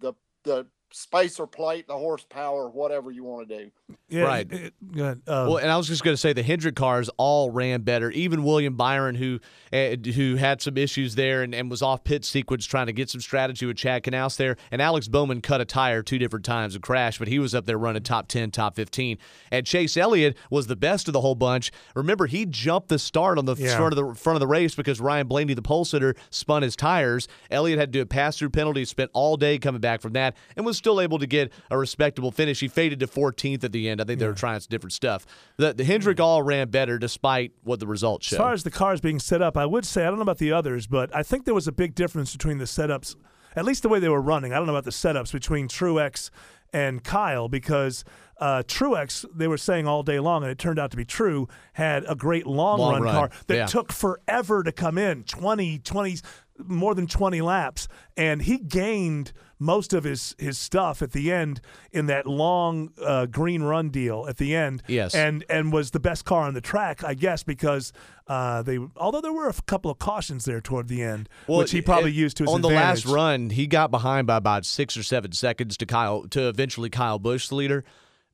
the 0.00 0.14
the 0.44 0.66
spacer 0.90 1.46
plate, 1.46 1.86
the 1.86 1.96
horsepower, 1.96 2.68
whatever 2.68 3.10
you 3.10 3.22
want 3.24 3.48
to 3.48 3.58
do. 3.64 3.70
Yeah, 4.08 4.22
Right. 4.22 4.50
it- 4.52 4.74
go 4.92 5.02
ahead. 5.04 5.20
Uh, 5.26 5.46
Well, 5.48 5.56
and 5.58 5.70
I 5.70 5.76
was 5.76 5.86
just 5.86 6.02
going 6.02 6.14
to 6.14 6.18
say 6.20 6.32
the 6.32 6.42
Hendrick 6.42 6.76
cars 6.76 7.10
all 7.18 7.50
ran 7.50 7.82
better. 7.82 8.10
Even 8.10 8.42
William 8.42 8.74
Byron, 8.74 9.14
who 9.16 9.38
uh, 9.72 9.96
who 10.14 10.36
had 10.36 10.62
some 10.62 10.78
issues 10.78 11.14
there 11.14 11.42
and, 11.42 11.54
and 11.54 11.70
was 11.70 11.82
off 11.82 12.04
pit 12.04 12.24
sequence 12.24 12.64
trying 12.64 12.86
to 12.86 12.92
get 12.92 13.10
some 13.10 13.20
strategy 13.20 13.66
with 13.66 13.76
Chad 13.76 14.02
Knaus 14.02 14.36
there, 14.38 14.56
and 14.70 14.80
Alex 14.80 15.08
Bowman 15.08 15.42
cut 15.42 15.60
a 15.60 15.64
tire 15.66 16.02
two 16.02 16.18
different 16.18 16.44
times 16.46 16.74
and 16.74 16.82
crashed, 16.82 17.18
but 17.18 17.28
he 17.28 17.38
was 17.38 17.54
up 17.54 17.66
there 17.66 17.76
running 17.78 18.02
top 18.02 18.28
ten, 18.28 18.50
top 18.50 18.74
fifteen. 18.76 19.18
And 19.50 19.66
Chase 19.66 19.96
Elliott 19.96 20.36
was 20.50 20.66
the 20.68 20.76
best 20.76 21.06
of 21.06 21.12
the 21.12 21.20
whole 21.20 21.34
bunch. 21.34 21.70
Remember, 21.94 22.26
he 22.26 22.46
jumped 22.46 22.88
the 22.88 22.98
start 22.98 23.36
on 23.38 23.44
the 23.44 23.54
Yeah. 23.56 23.76
front 23.76 23.92
of 23.92 23.96
the 23.96 24.14
front 24.18 24.36
of 24.36 24.40
the 24.40 24.46
race 24.46 24.74
because 24.74 25.00
Ryan 25.00 25.26
Blaney, 25.28 25.52
the 25.54 25.62
pole 25.62 25.84
sitter, 25.84 26.14
spun 26.30 26.62
his 26.62 26.74
tires. 26.76 27.28
Elliott 27.50 27.78
had 27.78 27.92
to 27.92 27.98
do 27.98 28.02
a 28.02 28.06
pass 28.06 28.38
through 28.38 28.50
penalty, 28.50 28.84
spent 28.86 29.10
all 29.12 29.36
day 29.36 29.58
coming 29.58 29.80
back 29.82 30.00
from 30.00 30.14
that, 30.14 30.34
and 30.56 30.64
was 30.64 30.77
still 30.78 31.00
able 31.00 31.18
to 31.18 31.26
get 31.26 31.52
a 31.70 31.76
respectable 31.76 32.30
finish. 32.30 32.60
He 32.60 32.68
faded 32.68 33.00
to 33.00 33.06
14th 33.06 33.64
at 33.64 33.72
the 33.72 33.88
end. 33.88 34.00
I 34.00 34.04
think 34.04 34.20
they 34.20 34.26
were 34.26 34.32
trying 34.32 34.60
some 34.60 34.68
different 34.70 34.92
stuff. 34.92 35.26
The, 35.56 35.74
the 35.74 35.84
Hendrick 35.84 36.20
all 36.20 36.42
ran 36.42 36.68
better 36.68 36.98
despite 36.98 37.52
what 37.62 37.80
the 37.80 37.86
results 37.86 38.26
show. 38.26 38.36
As 38.36 38.38
far 38.38 38.52
as 38.52 38.62
the 38.64 38.70
cars 38.70 39.00
being 39.00 39.18
set 39.18 39.42
up, 39.42 39.56
I 39.56 39.66
would 39.66 39.84
say 39.84 40.04
I 40.04 40.06
don't 40.06 40.16
know 40.16 40.22
about 40.22 40.38
the 40.38 40.52
others, 40.52 40.86
but 40.86 41.14
I 41.14 41.22
think 41.22 41.44
there 41.44 41.54
was 41.54 41.68
a 41.68 41.72
big 41.72 41.94
difference 41.94 42.32
between 42.32 42.58
the 42.58 42.64
setups, 42.64 43.16
at 43.54 43.64
least 43.64 43.82
the 43.82 43.88
way 43.88 43.98
they 43.98 44.08
were 44.08 44.22
running. 44.22 44.52
I 44.52 44.56
don't 44.56 44.66
know 44.66 44.74
about 44.74 44.84
the 44.84 44.90
setups 44.90 45.32
between 45.32 45.68
Truex 45.68 46.30
and 46.72 47.02
Kyle 47.02 47.48
because 47.48 48.04
uh, 48.40 48.62
Truex, 48.66 49.24
they 49.34 49.48
were 49.48 49.58
saying 49.58 49.86
all 49.86 50.02
day 50.02 50.20
long, 50.20 50.42
and 50.42 50.50
it 50.50 50.58
turned 50.58 50.78
out 50.78 50.90
to 50.92 50.96
be 50.96 51.04
true, 51.04 51.48
had 51.72 52.04
a 52.08 52.14
great 52.14 52.46
long, 52.46 52.78
Long 52.78 52.94
run, 52.94 53.02
run, 53.02 53.14
car 53.14 53.30
that 53.46 53.56
yeah. 53.56 53.66
took 53.66 53.92
forever 53.92 54.62
to 54.62 54.72
come 54.72 54.98
in 54.98 55.24
20, 55.24 55.78
20, 55.78 56.18
more 56.58 56.94
than 56.94 57.06
20 57.06 57.40
laps. 57.40 57.88
And 58.16 58.42
he 58.42 58.58
gained 58.58 59.32
most 59.58 59.92
of 59.92 60.04
his, 60.04 60.34
his 60.38 60.56
stuff 60.58 61.02
at 61.02 61.12
the 61.12 61.32
end 61.32 61.60
in 61.92 62.06
that 62.06 62.26
long 62.26 62.90
uh, 63.04 63.26
green 63.26 63.62
run 63.62 63.88
deal 63.90 64.26
at 64.28 64.36
the 64.36 64.54
end 64.54 64.82
Yes. 64.86 65.14
and 65.14 65.44
and 65.50 65.72
was 65.72 65.90
the 65.90 66.00
best 66.00 66.24
car 66.24 66.42
on 66.44 66.54
the 66.54 66.60
track, 66.60 67.02
I 67.04 67.14
guess, 67.14 67.42
because 67.42 67.92
uh, 68.28 68.62
they 68.62 68.78
although 68.96 69.20
there 69.20 69.32
were 69.32 69.48
a 69.48 69.54
couple 69.66 69.90
of 69.90 69.98
cautions 69.98 70.44
there 70.44 70.60
toward 70.60 70.88
the 70.88 71.02
end, 71.02 71.28
which 71.48 71.70
he 71.70 71.80
probably 71.82 72.10
it- 72.10 72.16
used 72.16 72.36
to 72.38 72.44
his 72.44 72.52
on 72.52 72.60
the 72.60 72.68
last 72.68 73.06
run. 73.06 73.50
He 73.50 73.66
got 73.66 73.90
behind 73.90 74.26
by 74.26 74.36
about 74.36 74.64
six 74.66 74.96
or 74.96 75.02
seven 75.02 75.32
seconds 75.32 75.76
to 75.78 75.86
Kyle 75.86 76.22
to 76.28 76.48
eventually 76.48 76.90
Kyle 76.90 77.18
Busch, 77.18 77.48
the 77.48 77.54
leader. 77.54 77.84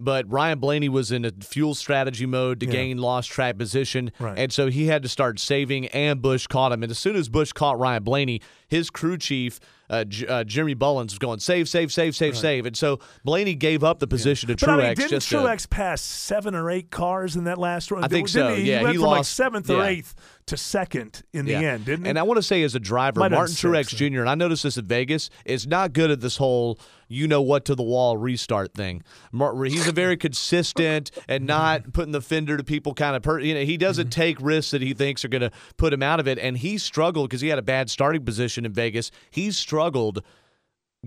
But 0.05 0.31
Ryan 0.31 0.59
Blaney 0.59 0.89
was 0.89 1.11
in 1.11 1.25
a 1.25 1.33
fuel 1.41 1.75
strategy 1.75 2.27
mode 2.27 2.61
to 2.61 2.67
Yeah. 2.67 2.73
gain 2.73 2.99
lost 2.99 3.31
track 3.31 3.57
position, 3.59 4.13
Right. 4.21 4.39
and 4.39 4.53
so 4.53 4.69
he 4.69 4.87
had 4.87 5.03
to 5.03 5.09
start 5.09 5.41
saving. 5.41 5.87
And 5.89 6.21
Busch 6.23 6.47
caught 6.47 6.73
him, 6.73 6.83
and 6.83 6.91
as 6.93 6.99
soon 6.99 7.17
as 7.17 7.29
Busch 7.29 7.53
caught 7.53 7.79
Ryan 7.79 8.03
Blaney, 8.05 8.41
his 8.69 8.91
crew 8.91 9.17
chief. 9.17 9.59
Uh, 9.91 10.03
J- 10.03 10.27
uh, 10.27 10.45
Jeremy 10.45 10.73
Bullins 10.73 11.13
was 11.13 11.19
going 11.19 11.41
save, 11.41 11.69
save, 11.69 11.93
save, 11.93 12.17
save, 12.17 12.39
save, 12.39 12.65
and 12.65 12.75
so 12.75 13.01
Blaney 13.23 13.55
gave 13.55 13.85
up 13.85 13.99
the 13.99 14.07
position 14.07 14.49
to 14.49 14.55
But 14.57 14.67
Truex. 14.67 14.73
I 14.73 14.87
mean, 14.87 14.95
didn't 14.95 15.11
just 15.11 15.29
to- 15.29 15.37
Truex 15.37 15.69
pass 15.69 16.01
seven 16.01 16.55
or 16.55 16.71
eight 16.71 16.91
cars 16.91 17.37
in 17.37 17.45
that 17.45 17.59
last 17.59 17.91
run? 17.91 18.03
I 18.03 18.09
think 18.09 18.29
Didn't 18.33 18.49
so, 18.49 18.55
He? 18.57 18.63
yeah, 18.71 18.79
he 18.79 18.85
went 18.85 18.97
he 18.97 18.99
from 19.03 19.11
like 19.11 19.25
seventh 19.27 19.69
or 19.69 19.77
yeah. 19.77 19.89
eighth 19.89 20.15
to 20.47 20.57
second 20.57 21.23
in 21.35 21.45
the 21.45 21.55
end, 21.55 21.85
didn't 21.85 22.07
he? 22.07 22.09
And 22.09 22.19
I 22.19 22.23
want 22.23 22.39
to 22.39 22.43
say, 22.43 22.63
as 22.63 22.75
a 22.75 22.81
driver, 22.81 23.21
Might 23.21 23.33
Martin 23.33 23.55
Truex 23.55 23.95
Jr., 23.95 24.21
and 24.21 24.31
I 24.31 24.35
noticed 24.35 24.63
this 24.63 24.79
at 24.79 24.85
Vegas, 24.85 25.29
is 25.45 25.67
not 25.67 25.93
good 25.93 26.11
at 26.11 26.23
this 26.23 26.39
whole 26.39 26.79
you 27.15 27.27
know 27.29 27.41
what 27.41 27.65
to 27.67 27.75
the 27.75 27.83
wall 27.83 28.17
restart 28.17 28.75
thing. 28.75 29.03
He's 29.33 29.87
a 29.89 29.93
very 29.93 30.17
consistent 30.17 31.11
and 31.29 31.47
not 31.47 31.93
putting 31.93 32.13
the 32.13 32.21
fender 32.21 32.57
to 32.57 32.65
people 32.65 32.93
kind 32.95 33.17
of 33.17 33.23
per- 33.23 33.39
you 33.41 33.55
know 33.55 33.63
he 33.65 33.77
doesn't 33.77 34.09
Mm-hmm. 34.11 34.21
take 34.21 34.41
risks 34.41 34.73
that 34.73 34.83
he 34.83 34.93
thinks 34.95 35.25
are 35.25 35.29
going 35.29 35.43
to 35.43 35.51
put 35.77 35.93
him 35.93 36.03
out 36.03 36.21
of 36.21 36.27
it 36.29 36.39
and 36.39 36.59
he 36.59 36.77
struggled 36.79 37.29
because 37.31 37.41
he 37.41 37.49
had 37.49 37.59
a 37.59 37.63
bad 37.63 37.89
starting 37.91 38.25
position 38.25 38.67
in 38.67 38.73
Vegas. 38.73 39.11
He 39.31 39.51
struggled 39.51 40.23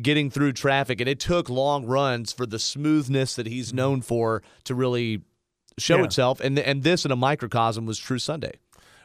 getting 0.02 0.30
through 0.30 0.54
traffic 0.54 1.00
and 1.02 1.10
it 1.10 1.20
took 1.20 1.50
long 1.50 1.86
runs 1.86 2.32
for 2.32 2.46
the 2.46 2.60
smoothness 2.60 3.36
that 3.36 3.48
he's 3.48 3.74
known 3.74 4.02
for 4.02 4.44
to 4.64 4.76
really 4.76 5.22
show 5.78 5.96
Mm-hmm. 5.96 6.02
Yeah. 6.02 6.06
itself 6.06 6.40
and 6.40 6.58
and 6.60 6.84
this 6.84 7.06
in 7.06 7.12
a 7.12 7.16
microcosm 7.16 7.86
was 7.86 7.98
true 8.00 8.20
Sunday. 8.20 8.54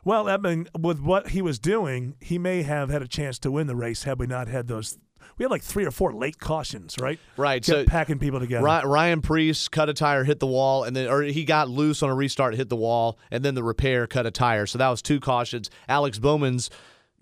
well, 0.05 0.29
I 0.29 0.37
mean, 0.37 0.69
with 0.79 1.01
what 1.01 1.29
he 1.29 1.41
was 1.43 1.59
doing, 1.59 2.15
he 2.21 2.39
may 2.39 2.63
have 2.63 2.91
had 2.91 3.03
a 3.03 3.09
chance 3.09 3.39
to 3.41 3.51
win 3.51 3.67
the 3.69 3.77
race 3.77 4.03
had 4.05 4.19
we 4.19 4.27
not 4.27 4.49
had 4.49 4.69
those. 4.69 4.99
We 5.39 5.45
had 5.45 5.51
like 5.51 5.63
three 5.63 5.85
or 5.85 5.91
four 5.91 6.13
late 6.13 6.39
cautions, 6.39 6.97
right? 7.01 7.19
Right, 7.37 7.65
Kept 7.65 7.67
so- 7.67 7.85
packing 7.85 8.19
people 8.19 8.39
together. 8.41 8.65
Ryan 8.65 9.21
Preece 9.23 9.69
cut 9.69 9.89
a 9.89 9.95
tire, 9.95 10.25
hit 10.25 10.41
the 10.41 10.47
wall, 10.47 10.85
and 10.85 10.95
then 10.95 11.09
or 11.09 11.23
he 11.23 11.45
got 11.45 11.69
loose 11.69 12.03
on 12.03 12.11
a 12.11 12.15
restart, 12.15 12.55
hit 12.55 12.69
the 12.69 12.77
wall, 12.77 13.19
and 13.31 13.45
then 13.45 13.55
the 13.55 13.63
repair 13.65 14.07
cut 14.07 14.27
a 14.27 14.31
tire. 14.31 14.67
So 14.67 14.79
that 14.79 14.89
was 14.89 15.03
two 15.03 15.21
cautions. 15.21 15.71
Alex 15.89 16.19
Bowman's 16.19 16.71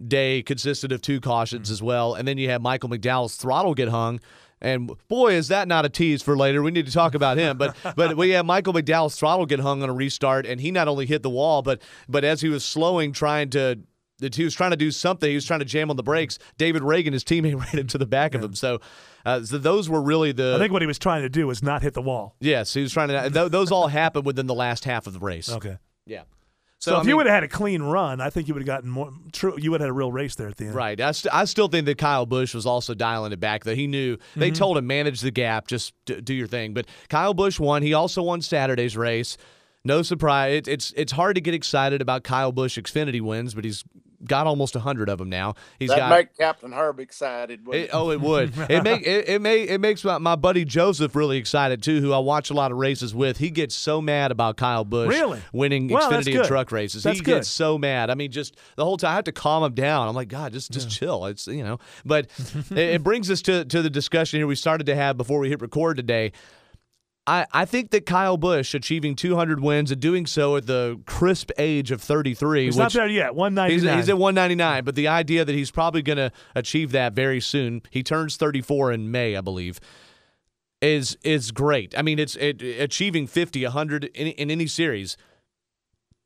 day 0.07 0.43
consisted 0.43 0.93
of 0.93 1.03
two 1.03 1.21
cautions 1.21 1.69
Mm. 1.69 1.73
as 1.73 1.83
well, 1.83 2.15
and 2.15 2.27
then 2.27 2.39
you 2.39 2.49
had 2.51 2.63
Michael 2.63 2.89
McDowell's 2.89 3.37
throttle 3.37 3.75
get 3.75 3.89
hung. 3.89 4.21
And 4.63 4.91
boy, 5.09 5.33
is 5.35 5.49
that 5.49 5.69
not 5.69 5.87
a 5.87 5.89
tease 5.89 6.23
for 6.23 6.37
later. 6.37 6.63
We 6.63 6.71
need 6.71 6.85
to 6.85 6.93
talk 6.93 7.15
about 7.15 7.39
him. 7.39 7.57
But 7.57 7.75
but 7.97 8.17
we 8.17 8.31
had 8.31 8.45
Michael 8.45 8.75
McDowell's 8.75 9.17
throttle 9.17 9.47
get 9.47 9.61
hung 9.61 9.83
on 9.83 9.89
a 9.89 9.93
restart, 9.95 10.45
and 10.47 10.61
he 10.61 10.71
not 10.71 10.87
only 10.89 11.07
hit 11.07 11.23
the 11.23 11.31
wall, 11.31 11.63
but 11.63 11.81
but 12.09 12.25
as 12.25 12.41
he 12.43 12.49
was 12.51 12.65
slowing, 12.65 13.13
trying 13.13 13.49
to 13.51 13.79
that 14.21 14.35
he 14.35 14.45
was 14.45 14.55
trying 14.55 14.71
to 14.71 14.77
do 14.77 14.91
something. 14.91 15.29
He 15.29 15.35
was 15.35 15.45
trying 15.45 15.59
to 15.61 15.65
jam 15.67 15.91
on 15.91 15.97
the 15.97 16.03
brakes. 16.03 16.39
David 16.59 16.83
Ragan, 16.83 17.13
his 17.13 17.25
teammate, 17.25 17.59
ran 17.73 17.79
into 17.79 17.99
the 17.99 18.07
back 18.07 18.35
of 18.35 18.43
him. 18.45 18.55
So, 18.55 18.81
uh, 19.27 19.43
so 19.43 19.59
those 19.59 19.89
were 19.91 20.01
really 20.01 20.33
the. 20.33 20.55
I 20.57 20.59
think 20.59 20.73
what 20.73 20.83
he 20.83 20.87
was 20.87 20.99
trying 20.99 21.23
to 21.23 21.29
do 21.29 21.47
was 21.47 21.63
not 21.63 21.83
hit 21.83 21.95
the 21.95 22.03
wall. 22.03 22.37
Yes, 22.41 22.73
he 22.73 22.83
was 22.83 22.93
trying 22.93 23.09
to. 23.09 23.29
th- 23.31 23.51
those 23.51 23.71
all 23.73 23.89
happened 23.89 24.25
within 24.25 24.47
the 24.47 24.55
last 24.55 24.85
half 24.85 25.07
of 25.07 25.13
the 25.13 25.19
race. 25.21 25.51
Okay. 25.51 25.77
Yeah. 26.07 26.23
So, 26.79 26.93
So, 26.93 26.97
I 26.97 27.01
if 27.03 27.07
you 27.09 27.17
would 27.19 27.27
have 27.27 27.35
had 27.35 27.43
a 27.45 27.49
clean 27.49 27.83
run, 27.83 28.23
I 28.23 28.31
think 28.31 28.49
you 28.49 28.55
would 28.55 28.63
have 28.63 28.67
gotten 28.67 28.89
more. 28.89 29.13
True, 29.33 29.55
you 29.59 29.71
would 29.71 29.83
have 29.83 29.89
had 29.89 29.91
a 29.91 29.95
real 29.95 30.11
race 30.11 30.35
there 30.37 30.49
at 30.49 30.57
the 30.57 30.65
end. 30.65 30.75
Right. 30.75 30.99
I, 30.99 31.13
st- 31.13 31.35
I 31.35 31.45
still 31.45 31.69
think 31.69 31.85
that 31.85 31.99
Kyle 31.99 32.25
Busch 32.25 32.55
was 32.55 32.65
also 32.65 32.95
dialing 32.95 33.33
it 33.33 33.39
back. 33.41 33.65
That 33.65 33.77
he 33.77 33.87
knew 33.87 34.17
Mm-hmm. 34.17 34.41
they 34.41 34.51
told 34.51 34.79
him 34.79 34.87
manage 34.87 35.21
the 35.21 35.31
gap, 35.31 35.67
just 35.67 35.93
d- 36.07 36.23
do 36.23 36.33
your 36.33 36.47
thing. 36.47 36.73
But 36.73 36.87
Kyle 37.11 37.35
Busch 37.35 37.61
won. 37.61 37.83
He 37.83 37.93
also 37.93 38.23
won 38.23 38.41
Saturday's 38.41 38.97
race. 38.97 39.37
No 39.85 40.01
surprise. 40.01 40.55
It, 40.57 40.69
it's 40.69 40.93
it's 40.97 41.13
hard 41.13 41.35
to 41.35 41.43
get 41.43 41.53
excited 41.53 42.01
about 42.01 42.23
Kyle 42.25 42.51
Busch 42.53 42.79
Xfinity 42.79 43.21
wins, 43.21 43.53
but 43.55 43.65
he's 43.65 43.85
got 44.25 44.47
almost 44.47 44.75
hundred 44.75 45.09
of 45.09 45.19
them 45.19 45.29
now. 45.29 45.55
He's 45.79 45.91
that 45.91 45.99
got 45.99 46.11
make 46.11 46.37
Captain 46.37 46.73
Herb 46.73 47.01
excited. 47.01 47.67
It, 47.69 47.75
it? 47.75 47.91
oh, 47.93 48.11
it 48.11 48.21
would. 48.21 48.53
It 48.71 48.85
make 48.85 49.07
it, 49.07 49.29
it 49.29 49.41
may 49.43 49.63
it 49.63 49.81
makes 49.81 50.05
my, 50.05 50.19
my 50.19 50.37
buddy 50.37 50.65
Joseph 50.65 51.17
really 51.17 51.39
excited 51.39 51.83
too, 51.83 52.01
who 52.01 52.13
I 52.13 52.19
watch 52.19 52.51
a 52.51 52.55
lot 52.55 52.71
of 52.71 52.79
races 52.79 53.15
with. 53.15 53.39
He 53.39 53.51
gets 53.51 53.75
so 53.75 54.01
mad 54.01 54.31
about 54.31 54.57
Kyle 54.57 54.85
Busch 54.85 55.09
Really? 55.09 55.41
winning 55.53 55.89
Well, 55.89 56.09
that's 56.09 56.29
Xfinity 56.29 56.39
and 56.39 56.47
truck 56.47 56.71
races. 56.71 57.03
That's 57.03 57.19
he 57.19 57.25
good. 57.25 57.37
gets 57.37 57.49
so 57.49 57.79
mad. 57.79 58.11
I 58.11 58.15
mean, 58.15 58.31
just 58.31 58.57
the 58.77 58.85
whole 58.85 58.97
time 58.97 59.11
I 59.13 59.15
have 59.15 59.25
to 59.25 59.33
calm 59.33 59.65
him 59.65 59.75
down. 59.75 60.09
I'm 60.09 60.15
like, 60.15 60.29
God, 60.29 60.53
just 60.53 60.71
just 60.71 60.89
chill. 60.91 61.27
It's 61.27 61.47
you 61.49 61.65
know. 61.65 61.79
But 62.05 62.27
it, 62.71 62.79
it 62.79 63.03
brings 63.03 63.31
us 63.31 63.43
to 63.43 63.65
to 63.65 63.83
the 63.83 63.91
discussion 63.91 64.39
here 64.39 64.47
we 64.47 64.55
started 64.55 64.85
to 64.87 64.95
have 64.95 65.17
before 65.17 65.41
we 65.41 65.49
hit 65.49 65.61
record 65.61 65.97
today. 65.97 66.33
I, 67.27 67.47
I 67.53 67.65
think 67.65 67.91
that 67.91 68.07
Kyle 68.07 68.37
Busch 68.37 68.75
achieving 68.75 69.15
200 69.15 69.61
wins 69.61 69.91
and 69.91 70.01
doing 70.01 70.27
so 70.27 70.57
at 70.57 70.67
the 70.67 71.01
crisp 71.07 71.51
age 71.59 71.91
of 71.91 72.03
33, 72.03 72.65
He's 72.65 72.77
not 72.77 72.93
there 72.93 73.07
yet. 73.07 73.35
One 73.35 73.55
ninety 73.55 73.75
He's, 73.75 73.83
he's 73.83 74.09
at 74.09 74.19
199, 74.19 74.85
but 74.85 74.95
the 74.95 75.09
idea 75.09 75.45
that 75.45 75.55
he's 75.55 75.71
probably 75.71 76.03
going 76.03 76.17
to 76.17 76.33
achieve 76.55 76.93
that 76.93 77.13
very 77.13 77.41
soon. 77.41 77.83
He 77.91 78.03
turns 78.03 78.37
34 78.37 78.93
in 78.93 79.11
May, 79.11 79.37
I 79.37 79.41
believe. 79.41 79.81
Is 80.81 81.19
is 81.23 81.51
great. 81.51 81.97
I 81.97 82.01
mean, 82.01 82.19
it's 82.19 82.37
it, 82.37 82.63
achieving 82.63 83.27
50, 83.27 83.65
100 83.65 84.05
in, 84.05 84.29
in 84.29 84.51
any 84.51 84.67
series. 84.67 85.19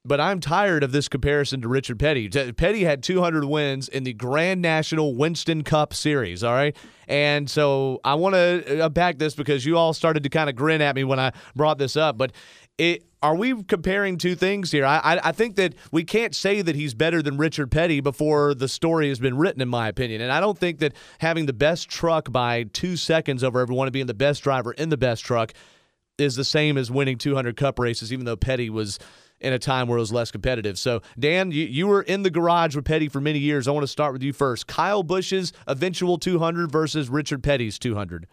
But 0.07 0.21
I'm 0.21 0.39
tired 0.39 0.85
of 0.85 0.93
this 0.93 1.09
comparison 1.09 1.63
to 1.63 1.69
Richard 1.69 1.99
Petty. 1.99 2.29
Petty 2.29 2.85
had 2.85 3.03
200 3.03 3.45
wins 3.47 3.89
in 3.89 4.05
the 4.05 4.13
Grand 4.13 4.61
National 4.61 5.15
Winston 5.15 5.65
Cup 5.65 5.95
Series, 5.95 6.45
all 6.45 6.53
right? 6.53 6.77
And 7.09 7.49
so 7.49 8.01
I 8.05 8.15
want 8.15 8.35
to 8.35 8.85
uh, 8.85 8.89
back 8.91 9.17
this 9.17 9.35
because 9.35 9.65
you 9.65 9.79
all 9.79 9.95
started 9.95 10.23
to 10.25 10.29
kind 10.29 10.51
of 10.51 10.57
grin 10.57 10.83
at 10.83 10.95
me 10.95 11.05
when 11.05 11.19
I 11.19 11.33
brought 11.57 11.79
this 11.79 11.97
up. 11.97 12.19
But 12.19 12.33
it, 12.77 13.03
are 13.23 13.35
we 13.35 13.63
comparing 13.63 14.19
two 14.19 14.35
things 14.35 14.71
here? 14.71 14.85
I, 14.85 14.99
I, 14.99 15.29
I 15.29 15.33
think 15.33 15.57
that 15.57 15.75
we 15.91 16.05
can't 16.05 16.35
say 16.35 16.61
that 16.61 16.77
he's 16.77 16.93
better 16.93 17.23
than 17.23 17.39
Richard 17.39 17.71
Petty 17.71 18.01
before 18.01 18.55
the 18.55 18.69
story 18.69 19.09
has 19.09 19.19
been 19.19 19.39
written, 19.39 19.63
in 19.63 19.71
my 19.71 19.89
opinion. 19.89 20.21
And 20.21 20.31
I 20.31 20.39
don't 20.39 20.59
think 20.59 20.81
that 20.81 20.93
having 21.21 21.47
the 21.47 21.55
best 21.55 21.89
truck 21.89 22.31
by 22.31 22.65
two 22.65 22.99
seconds 22.99 23.43
over 23.43 23.59
everyone 23.59 23.87
and 23.87 23.93
being 23.95 24.05
the 24.05 24.13
best 24.13 24.43
driver 24.43 24.73
in 24.73 24.91
the 24.91 24.99
best 24.99 25.25
truck 25.25 25.55
is 26.19 26.37
the 26.37 26.45
same 26.45 26.77
as 26.77 26.91
winning 26.91 27.17
200 27.17 27.57
cup 27.57 27.79
races, 27.79 28.13
even 28.13 28.27
though 28.27 28.37
Petty 28.37 28.69
was 28.69 28.99
in 29.45 29.53
a 29.53 29.59
time 29.59 29.87
where 29.89 29.99
it 29.99 30.01
was 30.01 30.13
less 30.13 30.31
competitive. 30.31 30.79
So, 30.79 31.03
Dan, 31.19 31.51
you, 31.51 31.65
you 31.67 31.87
were 31.87 32.03
in 32.03 32.23
the 32.23 32.31
garage 32.31 32.75
with 32.75 32.85
Petty 32.85 33.09
for 33.09 33.21
many 33.21 33.39
years. 33.39 33.69
I 33.69 33.73
want 33.73 33.85
to 33.85 33.89
start 33.89 34.15
with 34.15 34.23
you 34.23 34.33
first. 34.33 34.67
Kyle 34.67 35.05
Busch's 35.05 35.53
eventual 35.69 36.19
200 36.19 36.73
versus 36.73 37.11
Richard 37.11 37.43
Petty's 37.43 37.79
200. 37.79 38.27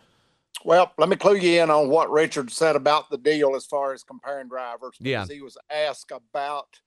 Well, 0.63 0.91
let 0.97 1.09
me 1.09 1.17
clue 1.17 1.35
you 1.35 1.61
in 1.61 1.69
on 1.69 1.89
what 1.89 2.09
Richard 2.09 2.49
said 2.49 2.75
about 2.75 3.09
the 3.09 3.17
deal 3.17 3.55
as 3.55 3.65
far 3.65 3.93
as 3.93 4.03
comparing 4.03 4.47
drivers. 4.47 4.95
Yeah. 4.99 5.25
He 5.27 5.41
was 5.41 5.57
asked 5.69 6.11
about 6.11 6.79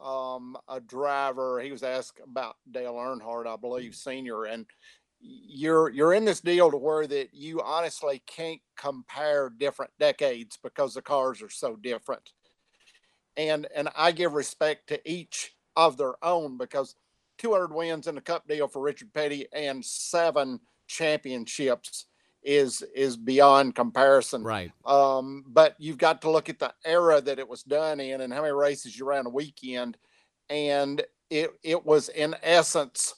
um, 0.00 0.56
a 0.68 0.80
driver. 0.80 1.60
He 1.60 1.72
was 1.72 1.82
asked 1.82 2.20
about 2.22 2.56
Dale 2.70 2.94
Earnhardt, 2.94 3.46
I 3.46 3.56
believe, 3.56 3.94
senior, 3.94 4.44
and 4.44 4.66
you're 5.20 5.88
you're 5.88 6.12
in 6.12 6.26
this 6.26 6.40
deal 6.40 6.70
to 6.70 6.76
where 6.76 7.06
that 7.06 7.32
you 7.32 7.62
honestly 7.62 8.22
can't 8.26 8.60
compare 8.76 9.50
different 9.58 9.90
decades 9.98 10.58
because 10.62 10.92
the 10.94 11.02
cars 11.02 11.40
are 11.40 11.48
so 11.48 11.76
different. 11.76 12.30
And 13.36 13.66
and 13.74 13.88
I 13.96 14.12
give 14.12 14.34
respect 14.34 14.88
to 14.88 15.10
each 15.10 15.54
of 15.76 15.96
their 15.96 16.14
own 16.24 16.56
because 16.56 16.94
200 17.38 17.72
wins 17.72 18.06
in 18.06 18.14
the 18.14 18.20
Cup 18.20 18.46
deal 18.46 18.68
for 18.68 18.80
Richard 18.80 19.12
Petty 19.12 19.46
and 19.52 19.84
seven 19.84 20.60
championships 20.86 22.06
is 22.42 22.82
is 22.94 23.16
beyond 23.16 23.74
comparison. 23.74 24.42
Right. 24.42 24.70
Um, 24.84 25.44
but 25.46 25.74
you've 25.78 25.98
got 25.98 26.22
to 26.22 26.30
look 26.30 26.48
at 26.48 26.58
the 26.58 26.72
era 26.84 27.20
that 27.20 27.38
it 27.38 27.48
was 27.48 27.62
done 27.62 28.00
in 28.00 28.20
and 28.20 28.32
how 28.32 28.42
many 28.42 28.52
races 28.52 28.96
you 28.96 29.06
ran 29.06 29.26
a 29.26 29.30
weekend, 29.30 29.96
and 30.50 31.02
it 31.30 31.50
it 31.62 31.84
was 31.84 32.10
in 32.10 32.36
essence 32.42 33.14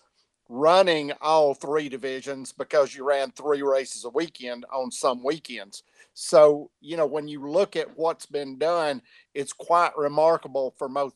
running 0.49 1.13
all 1.21 1.55
three 1.55 1.89
divisions 1.89 2.53
because 2.53 2.95
you 2.95 3.05
ran 3.05 3.33
three 3.33 3.63
races 3.63 4.05
a 4.05 4.11
weekend 4.11 4.65
on 4.73 4.93
some 4.93 5.25
weekends. 5.25 5.83
So 6.19 6.71
you 6.81 6.97
know 6.97 7.05
when 7.05 7.29
you 7.29 7.47
look 7.47 7.77
at 7.77 7.99
what's 7.99 8.25
been 8.25 8.57
done, 8.57 9.03
it's 9.35 9.53
quite 9.53 9.91
remarkable 9.99 10.75
for 10.79 10.89
most 10.89 11.15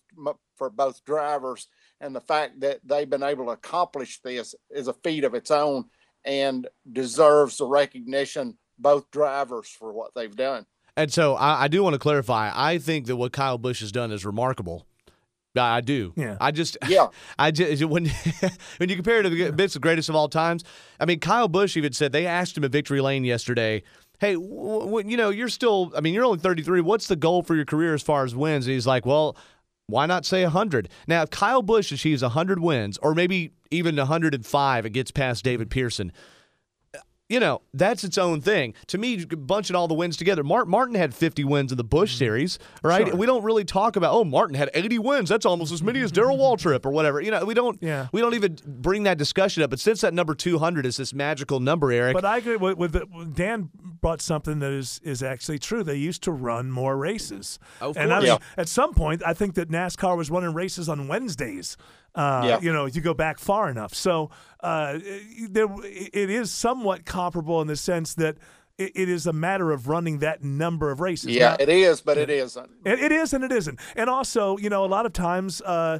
for 0.56 0.68
both 0.68 1.02
drivers, 1.06 1.68
and 2.02 2.14
the 2.14 2.20
fact 2.20 2.60
that 2.60 2.80
they've 2.84 3.08
been 3.08 3.22
able 3.22 3.46
to 3.46 3.52
accomplish 3.52 4.20
this 4.22 4.54
is 4.70 4.88
a 4.88 4.92
feat 4.92 5.24
of 5.24 5.32
its 5.34 5.50
own 5.50 5.86
and 6.26 6.68
deserves 6.92 7.56
the 7.56 7.64
recognition 7.64 8.58
both 8.78 9.10
drivers 9.10 9.70
for 9.70 9.90
what 9.90 10.10
they've 10.14 10.36
done. 10.36 10.66
And 10.98 11.10
so 11.10 11.34
I, 11.34 11.62
I 11.62 11.68
do 11.68 11.82
want 11.82 11.94
to 11.94 11.98
clarify. 11.98 12.52
I 12.54 12.76
think 12.76 13.06
that 13.06 13.16
what 13.16 13.32
Kyle 13.32 13.56
Busch 13.56 13.80
has 13.80 13.90
done 13.90 14.12
is 14.12 14.26
remarkable. 14.26 14.86
I 15.56 15.78
I 15.78 15.80
do. 15.80 16.12
Yeah. 16.14 16.36
I 16.42 16.50
just. 16.50 16.76
Yeah. 16.86 17.06
I 17.38 17.52
just 17.52 17.82
when 17.86 18.04
when 18.76 18.90
you 18.90 18.96
compare 18.96 19.20
it 19.20 19.22
to 19.22 19.30
the 19.30 19.50
bits 19.50 19.76
of 19.76 19.80
greatest 19.80 20.10
of 20.10 20.14
all 20.14 20.28
times. 20.28 20.62
I 21.00 21.06
mean, 21.06 21.20
Kyle 21.20 21.48
Busch 21.48 21.74
even 21.78 21.94
said 21.94 22.12
they 22.12 22.26
asked 22.26 22.54
him 22.54 22.64
at 22.64 22.70
Victory 22.70 23.00
Lane 23.00 23.24
yesterday. 23.24 23.82
Hey, 24.20 24.35
w- 24.35 24.80
w- 24.80 25.09
you 25.09 25.16
know, 25.16 25.30
you're 25.30 25.48
still. 25.48 25.92
I 25.96 26.00
mean, 26.00 26.14
you're 26.14 26.24
only 26.24 26.38
33. 26.38 26.83
What's 26.83 27.09
the 27.09 27.16
goal 27.16 27.42
for 27.42 27.56
your 27.56 27.64
career 27.64 27.94
as 27.94 28.02
far 28.02 28.24
as 28.24 28.35
wins? 28.35 28.66
And 28.66 28.74
he's 28.74 28.87
like, 28.87 29.04
well. 29.06 29.37
Why 29.87 30.06
not 30.06 30.24
say 30.24 30.44
100? 30.44 30.88
Now, 31.09 31.22
if 31.22 31.30
Kyle 31.30 31.62
Busch 31.62 31.90
achieves 31.90 32.22
100 32.22 32.61
wins, 32.61 32.96
or 32.98 33.12
maybe 33.12 33.54
even 33.72 33.96
105 33.96 34.87
it 34.87 34.90
gets 34.90 35.11
past 35.11 35.42
David 35.42 35.68
Pearson, 35.68 36.12
you 37.31 37.38
know, 37.38 37.62
that's 37.73 38.03
its 38.03 38.19
own 38.19 38.40
thing. 38.40 38.75
To 38.88 38.99
me, 38.99 39.25
bunching 39.25 39.77
all 39.77 39.87
the 39.88 39.95
wins 39.95 40.16
together, 40.16 40.43
Mart- 40.43 40.69
Martin 40.69 40.97
had 40.97 41.14
50 41.14 41.45
wins 41.45 41.71
in 41.71 41.79
the 41.79 41.85
Busch 41.85 42.11
mm-hmm. 42.11 42.19
series, 42.19 42.59
right? 42.83 43.07
Sure. 43.07 43.16
We 43.16 43.25
don't 43.25 43.45
really 43.45 43.64
talk 43.64 43.95
about, 43.95 44.12
oh, 44.12 44.25
Martin 44.25 44.57
had 44.57 44.69
80 44.75 44.99
wins. 44.99 45.29
That's 45.29 45.47
almost 45.47 45.73
as 45.73 45.83
many 45.83 46.01
as 46.01 46.11
Darrell 46.11 46.37
Waltrip 46.37 46.85
or 46.85 46.90
whatever. 46.90 47.21
You 47.21 47.31
know, 47.31 47.45
we 47.45 47.55
don't 47.55 47.81
Yeah. 47.81 48.09
we 48.12 48.21
don't 48.21 48.35
even 48.35 48.59
bring 48.66 49.05
that 49.05 49.16
discussion 49.16 49.62
up. 49.62 49.71
But 49.71 49.79
since 49.79 50.01
that 50.01 50.12
number 50.12 50.35
200 50.35 50.85
is 50.85 50.97
this 50.97 51.14
magical 51.14 51.61
number, 51.61 51.93
Eric, 51.93 52.14
But 52.14 52.25
I 52.25 52.38
agree 52.38 52.57
with, 52.57 52.77
with 52.77 52.93
the, 52.93 53.07
Dan 53.33 53.71
brought 54.01 54.21
something 54.21 54.59
that 54.59 54.73
is 54.73 55.01
is 55.05 55.23
actually 55.23 55.61
true. 55.61 55.85
They 55.85 55.97
used 55.97 56.23
to 56.25 56.33
run 56.33 56.71
more 56.71 56.97
races, 56.97 57.59
Of 57.81 57.97
and 57.97 58.12
I 58.12 58.19
mean, 58.19 58.27
Yeah. 58.29 58.38
at 58.57 58.69
some 58.69 58.93
point, 58.93 59.23
I 59.25 59.35
think 59.35 59.55
that 59.55 59.71
NASCAR 59.71 60.16
was 60.16 60.31
running 60.31 60.53
races 60.53 60.88
on 60.88 61.07
Wednesdays. 61.07 61.77
Uh, 62.14 62.42
Yeah. 62.44 62.61
You 62.61 62.73
know, 62.73 62.87
you 62.87 63.01
go 63.01 63.14
back 63.14 63.38
far 63.38 63.70
enough, 63.70 63.94
so 63.94 64.31
uh, 64.61 64.99
there 65.49 65.66
it 65.83 66.31
is 66.31 66.51
somewhat 66.53 67.05
comparable 67.05 67.61
in 67.61 67.66
the 67.68 67.77
sense 67.77 68.14
that 68.14 68.37
it, 68.79 69.09
is 69.11 69.27
a 69.27 69.33
matter 69.33 69.73
of 69.73 69.88
running 69.88 70.18
that 70.20 70.42
number 70.42 70.90
of 70.90 71.01
races. 71.01 71.29
Yeah, 71.31 71.51
Now- 71.51 71.57
it 71.61 71.68
is, 71.68 72.01
but 72.01 72.16
it 72.18 72.31
isn't. 72.31 72.70
it, 72.85 72.99
it 72.99 73.12
is 73.12 73.33
and 73.35 73.44
it 73.44 73.53
isn't. 73.53 73.79
And 73.94 74.09
also, 74.09 74.57
you 74.57 74.70
know, 74.70 74.85
a 74.85 74.88
lot 74.88 75.05
of 75.07 75.12
times 75.12 75.61
uh, 75.62 75.99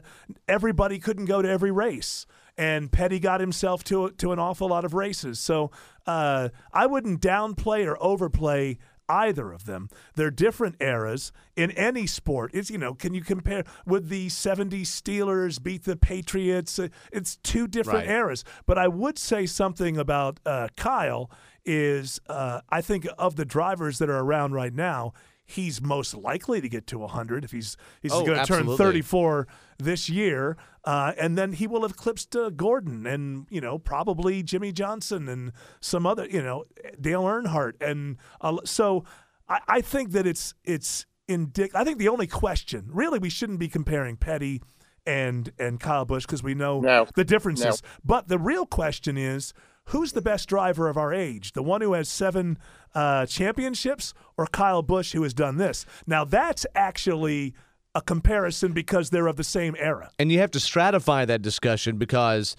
everybody 0.49 0.99
couldn't 0.99 1.27
go 1.27 1.43
to 1.43 1.49
every 1.49 1.71
race. 1.71 2.27
And 2.57 2.91
Petty 2.93 3.19
got 3.19 3.41
himself 3.41 3.85
to 3.85 4.11
to 4.11 4.33
an 4.33 4.39
awful 4.39 4.69
lot 4.69 4.85
of 4.85 4.93
races. 4.93 5.39
So 5.39 5.71
uh, 6.07 6.49
I 6.73 6.87
wouldn't 6.87 7.21
downplay 7.23 7.87
or 7.87 7.97
overplay 8.03 8.79
either 9.11 9.53
of 9.53 9.65
them. 9.67 9.89
They're 10.15 10.31
different 10.31 10.77
eras 10.81 11.33
in 11.57 11.71
any 11.73 12.07
sport. 12.07 12.53
It's 12.55 12.71
you 12.71 12.79
know, 12.79 12.95
can 12.95 13.13
you 13.15 13.23
compare 13.23 13.65
with 13.85 14.09
the 14.09 14.29
'70s 14.29 14.87
Steelers 14.87 15.63
beat 15.63 15.85
the 15.85 15.97
Patriots? 15.97 16.79
Uh, 16.79 16.89
It's 17.13 17.37
two 17.37 17.67
different 17.67 18.07
Right. 18.07 18.17
eras. 18.17 18.45
But 18.67 18.79
I 18.79 18.89
would 18.89 19.19
say 19.19 19.47
something 19.47 19.97
about 19.99 20.39
uh, 20.47 20.69
Kyle 20.77 21.31
is 21.65 22.21
uh, 22.29 22.61
I 22.71 22.81
think 22.81 23.07
of 23.19 23.37
the 23.37 23.45
drivers 23.45 23.99
that 23.99 24.09
are 24.09 24.21
around 24.21 24.53
right 24.53 24.73
now, 24.75 25.13
he's 25.51 25.81
most 25.83 26.15
likely 26.15 26.61
to 26.61 26.69
get 26.69 26.87
to 26.89 26.99
100 26.99 27.45
if 27.45 27.51
he's 27.53 27.77
he's 28.01 28.13
Oh, 28.13 28.25
going 28.25 28.39
to 28.39 28.45
turn 28.47 28.77
34 28.77 29.47
this 29.79 30.09
year, 30.09 30.57
uh, 30.85 31.13
and 31.19 31.37
then 31.39 31.53
he 31.53 31.67
will 31.67 31.83
have 31.83 31.93
eclipsed 31.93 32.35
uh, 32.37 32.51
Gordon 32.51 33.07
and 33.07 33.47
you 33.51 33.61
know 33.61 33.79
probably 33.79 34.43
Jimmie 34.43 34.73
Johnson 34.73 35.29
and 35.29 35.53
some 35.81 36.07
other 36.07 36.27
you 36.27 36.43
know 36.43 36.65
Dale 37.01 37.23
Earnhardt 37.25 37.75
and 37.83 38.17
uh, 38.41 38.59
so 38.65 39.05
I, 39.49 39.61
I 39.69 39.81
think 39.81 40.13
that 40.13 40.27
it's 40.27 40.55
it's 40.65 41.07
indic- 41.29 41.75
I 41.75 41.85
think 41.85 41.99
the 41.99 42.09
only 42.09 42.27
question 42.27 42.89
really 42.93 43.19
we 43.19 43.31
shouldn't 43.31 43.59
be 43.59 43.69
comparing 43.69 44.17
Petty 44.17 44.61
and 45.07 45.51
and 45.59 45.81
Kyle 45.81 46.05
Busch 46.05 46.27
because 46.27 46.43
we 46.43 46.55
know 46.55 46.81
No. 46.81 47.07
the 47.15 47.25
differences. 47.25 47.83
But 48.05 48.29
the 48.29 48.39
real 48.39 48.67
question 48.67 49.17
is 49.17 49.53
who's 49.91 50.13
the 50.13 50.23
best 50.23 50.49
driver 50.49 50.89
of 50.89 50.97
our 50.97 51.13
age? 51.15 51.53
The 51.53 51.63
one 51.63 51.81
who 51.81 51.93
has 51.93 52.09
seven 52.09 52.59
uh, 52.95 53.27
championships 53.27 54.15
or 54.37 54.47
Kyle 54.47 54.83
Busch 54.83 55.13
who 55.13 55.23
has 55.23 55.35
done 55.35 55.57
this? 55.59 55.87
Now, 56.07 56.25
that's 56.25 56.65
actually 56.75 57.55
a 57.95 58.01
comparison 58.01 58.73
because 58.73 59.11
they're 59.11 59.27
of 59.27 59.37
the 59.37 59.45
same 59.45 59.75
era. 59.79 60.11
and 60.19 60.31
you 60.31 60.39
have 60.39 60.51
to 60.53 60.59
stratify 60.61 61.27
that 61.27 61.43
discussion 61.43 61.97
because 61.97 62.55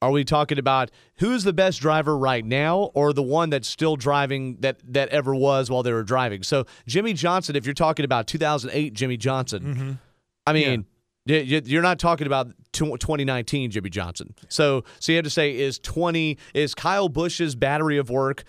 are 0.00 0.10
we 0.12 0.22
talking 0.24 0.58
about 0.58 0.90
who's 1.16 1.42
the 1.42 1.52
best 1.52 1.80
driver 1.80 2.16
right 2.16 2.44
now 2.44 2.90
or 2.94 3.12
the 3.12 3.22
one 3.22 3.50
that's 3.50 3.66
still 3.66 3.96
driving 3.96 4.56
that 4.60 4.76
that 4.92 5.08
ever 5.08 5.34
was 5.34 5.70
while 5.70 5.82
they 5.82 5.92
were 5.92 6.04
driving 6.04 6.42
so 6.44 6.64
jimmie 6.86 7.14
johnson 7.14 7.56
if 7.56 7.64
you're 7.64 7.72
talking 7.74 8.04
about 8.04 8.26
2008 8.28 8.92
jimmie 8.92 9.16
johnson 9.16 9.98
i 10.46 10.52
mean 10.52 10.68
y- 10.68 10.76
y- 10.76 10.84
you're 11.26 11.82
not 11.82 11.98
talking 11.98 12.26
about 12.26 12.48
2019 12.72 13.70
jimmie 13.70 13.90
johnson 13.90 14.34
so 14.48 14.84
so 15.00 15.12
you 15.12 15.16
have 15.16 15.24
to 15.24 15.30
say 15.30 15.56
is 15.56 15.78
20 15.78 16.38
is 16.54 16.74
kyle 16.74 17.08
busch's 17.08 17.54
battery 17.54 17.98
of 17.98 18.08
work 18.10 18.44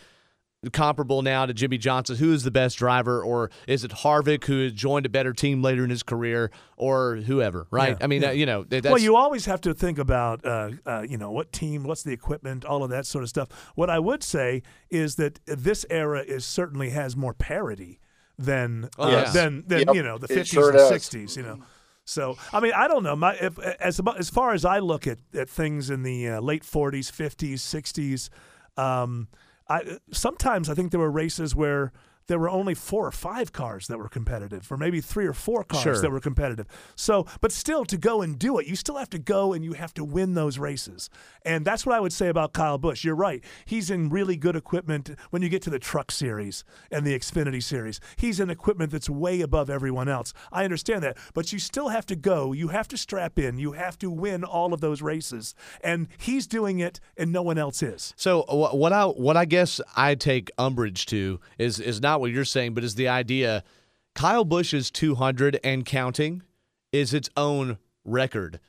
comparable 0.74 1.22
now 1.22 1.46
to 1.46 1.54
Jimmie 1.54 1.78
Johnson? 1.78 2.16
Who 2.18 2.34
is 2.34 2.44
the 2.44 2.50
best 2.52 2.78
driver, 2.78 3.22
or 3.24 3.52
is 3.68 3.84
it 3.84 3.92
Harvick 3.92 4.44
who 4.46 4.64
has 4.64 4.74
joined 4.74 5.06
a 5.06 5.10
better 5.10 5.32
team 5.32 5.62
later 5.62 5.84
in 5.84 5.90
his 5.92 6.02
career, 6.02 6.50
or 6.76 7.18
whoever? 7.18 7.68
Right? 7.70 7.92
Yeah, 7.92 7.98
I 8.04 8.08
mean, 8.08 8.24
yeah. 8.24 8.30
uh, 8.30 8.32
you 8.32 8.46
know, 8.48 8.64
that- 8.64 8.82
that's, 8.84 8.88
well, 8.92 8.98
you 9.02 9.16
always 9.16 9.46
have 9.46 9.62
to 9.62 9.74
think 9.76 10.00
about, 10.00 10.44
uh, 10.44 10.72
uh, 10.86 11.06
you 11.08 11.18
know, 11.18 11.32
what 11.32 11.52
team, 11.54 11.84
what's 11.84 12.02
the 12.02 12.12
equipment, 12.12 12.66
all 12.66 12.84
of 12.84 12.90
that 12.90 13.06
sort 13.06 13.24
of 13.24 13.30
stuff. 13.30 13.50
What 13.76 13.90
I 13.92 14.00
would 14.00 14.24
say 14.24 14.64
is 14.90 15.16
that 15.16 15.40
this 15.46 15.86
era 15.92 16.22
is 16.22 16.44
certainly 16.44 16.90
has 16.90 17.16
more 17.16 17.36
parity 17.36 18.00
than 18.38 18.90
Oh, 18.98 19.04
uh, 19.08 19.12
yes. 19.12 19.34
than 19.34 19.64
than 19.68 19.80
Yep, 19.88 19.96
you 19.96 20.04
know 20.04 20.18
the 20.18 20.28
fifties 20.28 20.48
sure 20.48 20.70
and 20.70 20.80
does. 20.80 20.90
sixties. 20.90 21.38
You 21.38 21.44
know. 21.44 21.60
So 22.08 22.38
I 22.54 22.62
mean 22.62 22.72
I 22.74 22.88
don't 22.88 23.04
know. 23.04 23.16
My 23.16 23.36
if, 23.36 23.60
as 23.60 24.00
as 24.18 24.30
far 24.30 24.54
as 24.54 24.64
I 24.64 24.80
look 24.80 25.06
at, 25.06 25.20
at 25.34 25.50
things 25.50 25.90
in 25.90 26.04
the 26.04 26.30
uh, 26.30 26.40
late 26.40 26.64
forties, 26.64 27.10
fifties, 27.10 27.62
sixties, 27.62 28.30
um, 28.78 29.28
I 29.68 29.98
sometimes 30.12 30.70
I 30.70 30.74
think 30.74 30.92
there 30.92 31.02
were 31.02 31.12
races 31.12 31.54
where 31.54 31.92
there 32.28 32.40
were 32.40 32.50
only 32.50 32.74
four 32.74 33.08
or 33.08 33.12
five 33.12 33.52
cars 33.52 33.88
that 33.88 33.98
were 33.98 34.10
competitive, 34.10 34.72
or 34.72 34.78
maybe 34.78 35.02
three 35.02 35.26
or 35.26 35.34
four 35.34 35.64
cars 35.64 35.84
Sure. 35.84 36.02
that 36.02 36.12
were 36.12 36.20
competitive. 36.20 36.68
So, 36.96 37.26
but 37.42 37.52
still, 37.52 37.86
to 37.86 37.98
go 37.98 38.22
and 38.22 38.38
do 38.38 38.60
it, 38.60 38.68
you 38.68 38.76
still 38.76 38.98
have 38.98 39.10
to 39.12 39.20
go 39.20 39.54
and 39.54 39.64
you 39.64 39.74
have 39.74 39.94
to 39.96 40.04
win 40.04 40.34
those 40.34 40.60
races. 40.60 41.10
And 41.44 41.66
that's 41.66 41.86
what 41.86 41.96
I 41.96 42.00
would 42.00 42.14
say 42.14 42.28
about 42.28 42.54
Kyle 42.54 42.78
Busch. 42.78 43.04
You're 43.04 43.16
right; 43.16 43.44
he's 43.66 43.90
in 43.90 44.10
really 44.10 44.36
good 44.36 44.56
equipment 44.56 45.10
when 45.30 45.42
you 45.42 45.50
get 45.50 45.62
to 45.64 45.70
the 45.70 45.80
Truck 45.80 46.12
Series 46.12 46.64
and 46.92 47.06
the 47.06 47.18
Xfinity 47.18 47.64
Series. 47.64 48.00
He's 48.18 48.40
in 48.40 48.50
equipment 48.50 48.92
that's 48.92 49.10
way 49.10 49.42
above 49.42 49.70
everyone 49.70 50.10
else. 50.10 50.34
I 50.52 50.64
understand 50.66 51.04
that, 51.04 51.18
but 51.34 51.54
you 51.54 51.60
still 51.60 51.90
have 51.90 52.06
to 52.08 52.16
go. 52.16 52.52
You 52.54 52.70
have 52.70 52.88
to 52.90 52.98
strap 52.98 53.40
in. 53.40 53.58
You 53.58 53.72
have 53.72 53.98
to 54.00 54.10
win 54.10 54.44
all 54.44 54.74
of 54.74 54.82
those 54.82 55.02
races, 55.02 55.56
and 55.82 56.08
he's 56.18 56.48
doing 56.48 56.80
it, 56.80 57.00
and 57.16 57.32
no 57.32 57.42
one 57.42 57.58
else 57.58 57.82
is. 57.82 58.14
So 58.18 58.44
what 58.50 58.92
I 58.92 59.06
what 59.06 59.38
I 59.38 59.46
guess 59.46 59.80
I 59.96 60.16
take 60.16 60.52
umbrage 60.58 61.06
to 61.08 61.40
is 61.58 61.80
is 61.80 62.02
not 62.02 62.17
what 62.20 62.32
you're 62.32 62.46
saying, 62.46 62.74
but 62.74 62.84
is 62.84 62.96
the 62.96 63.08
idea 63.08 63.64
Kyle 64.16 64.46
Busch's 64.46 64.90
200 64.92 65.60
and 65.64 65.86
counting 65.86 66.42
is 66.92 67.14
its 67.14 67.30
own 67.38 67.78
record. 68.06 68.60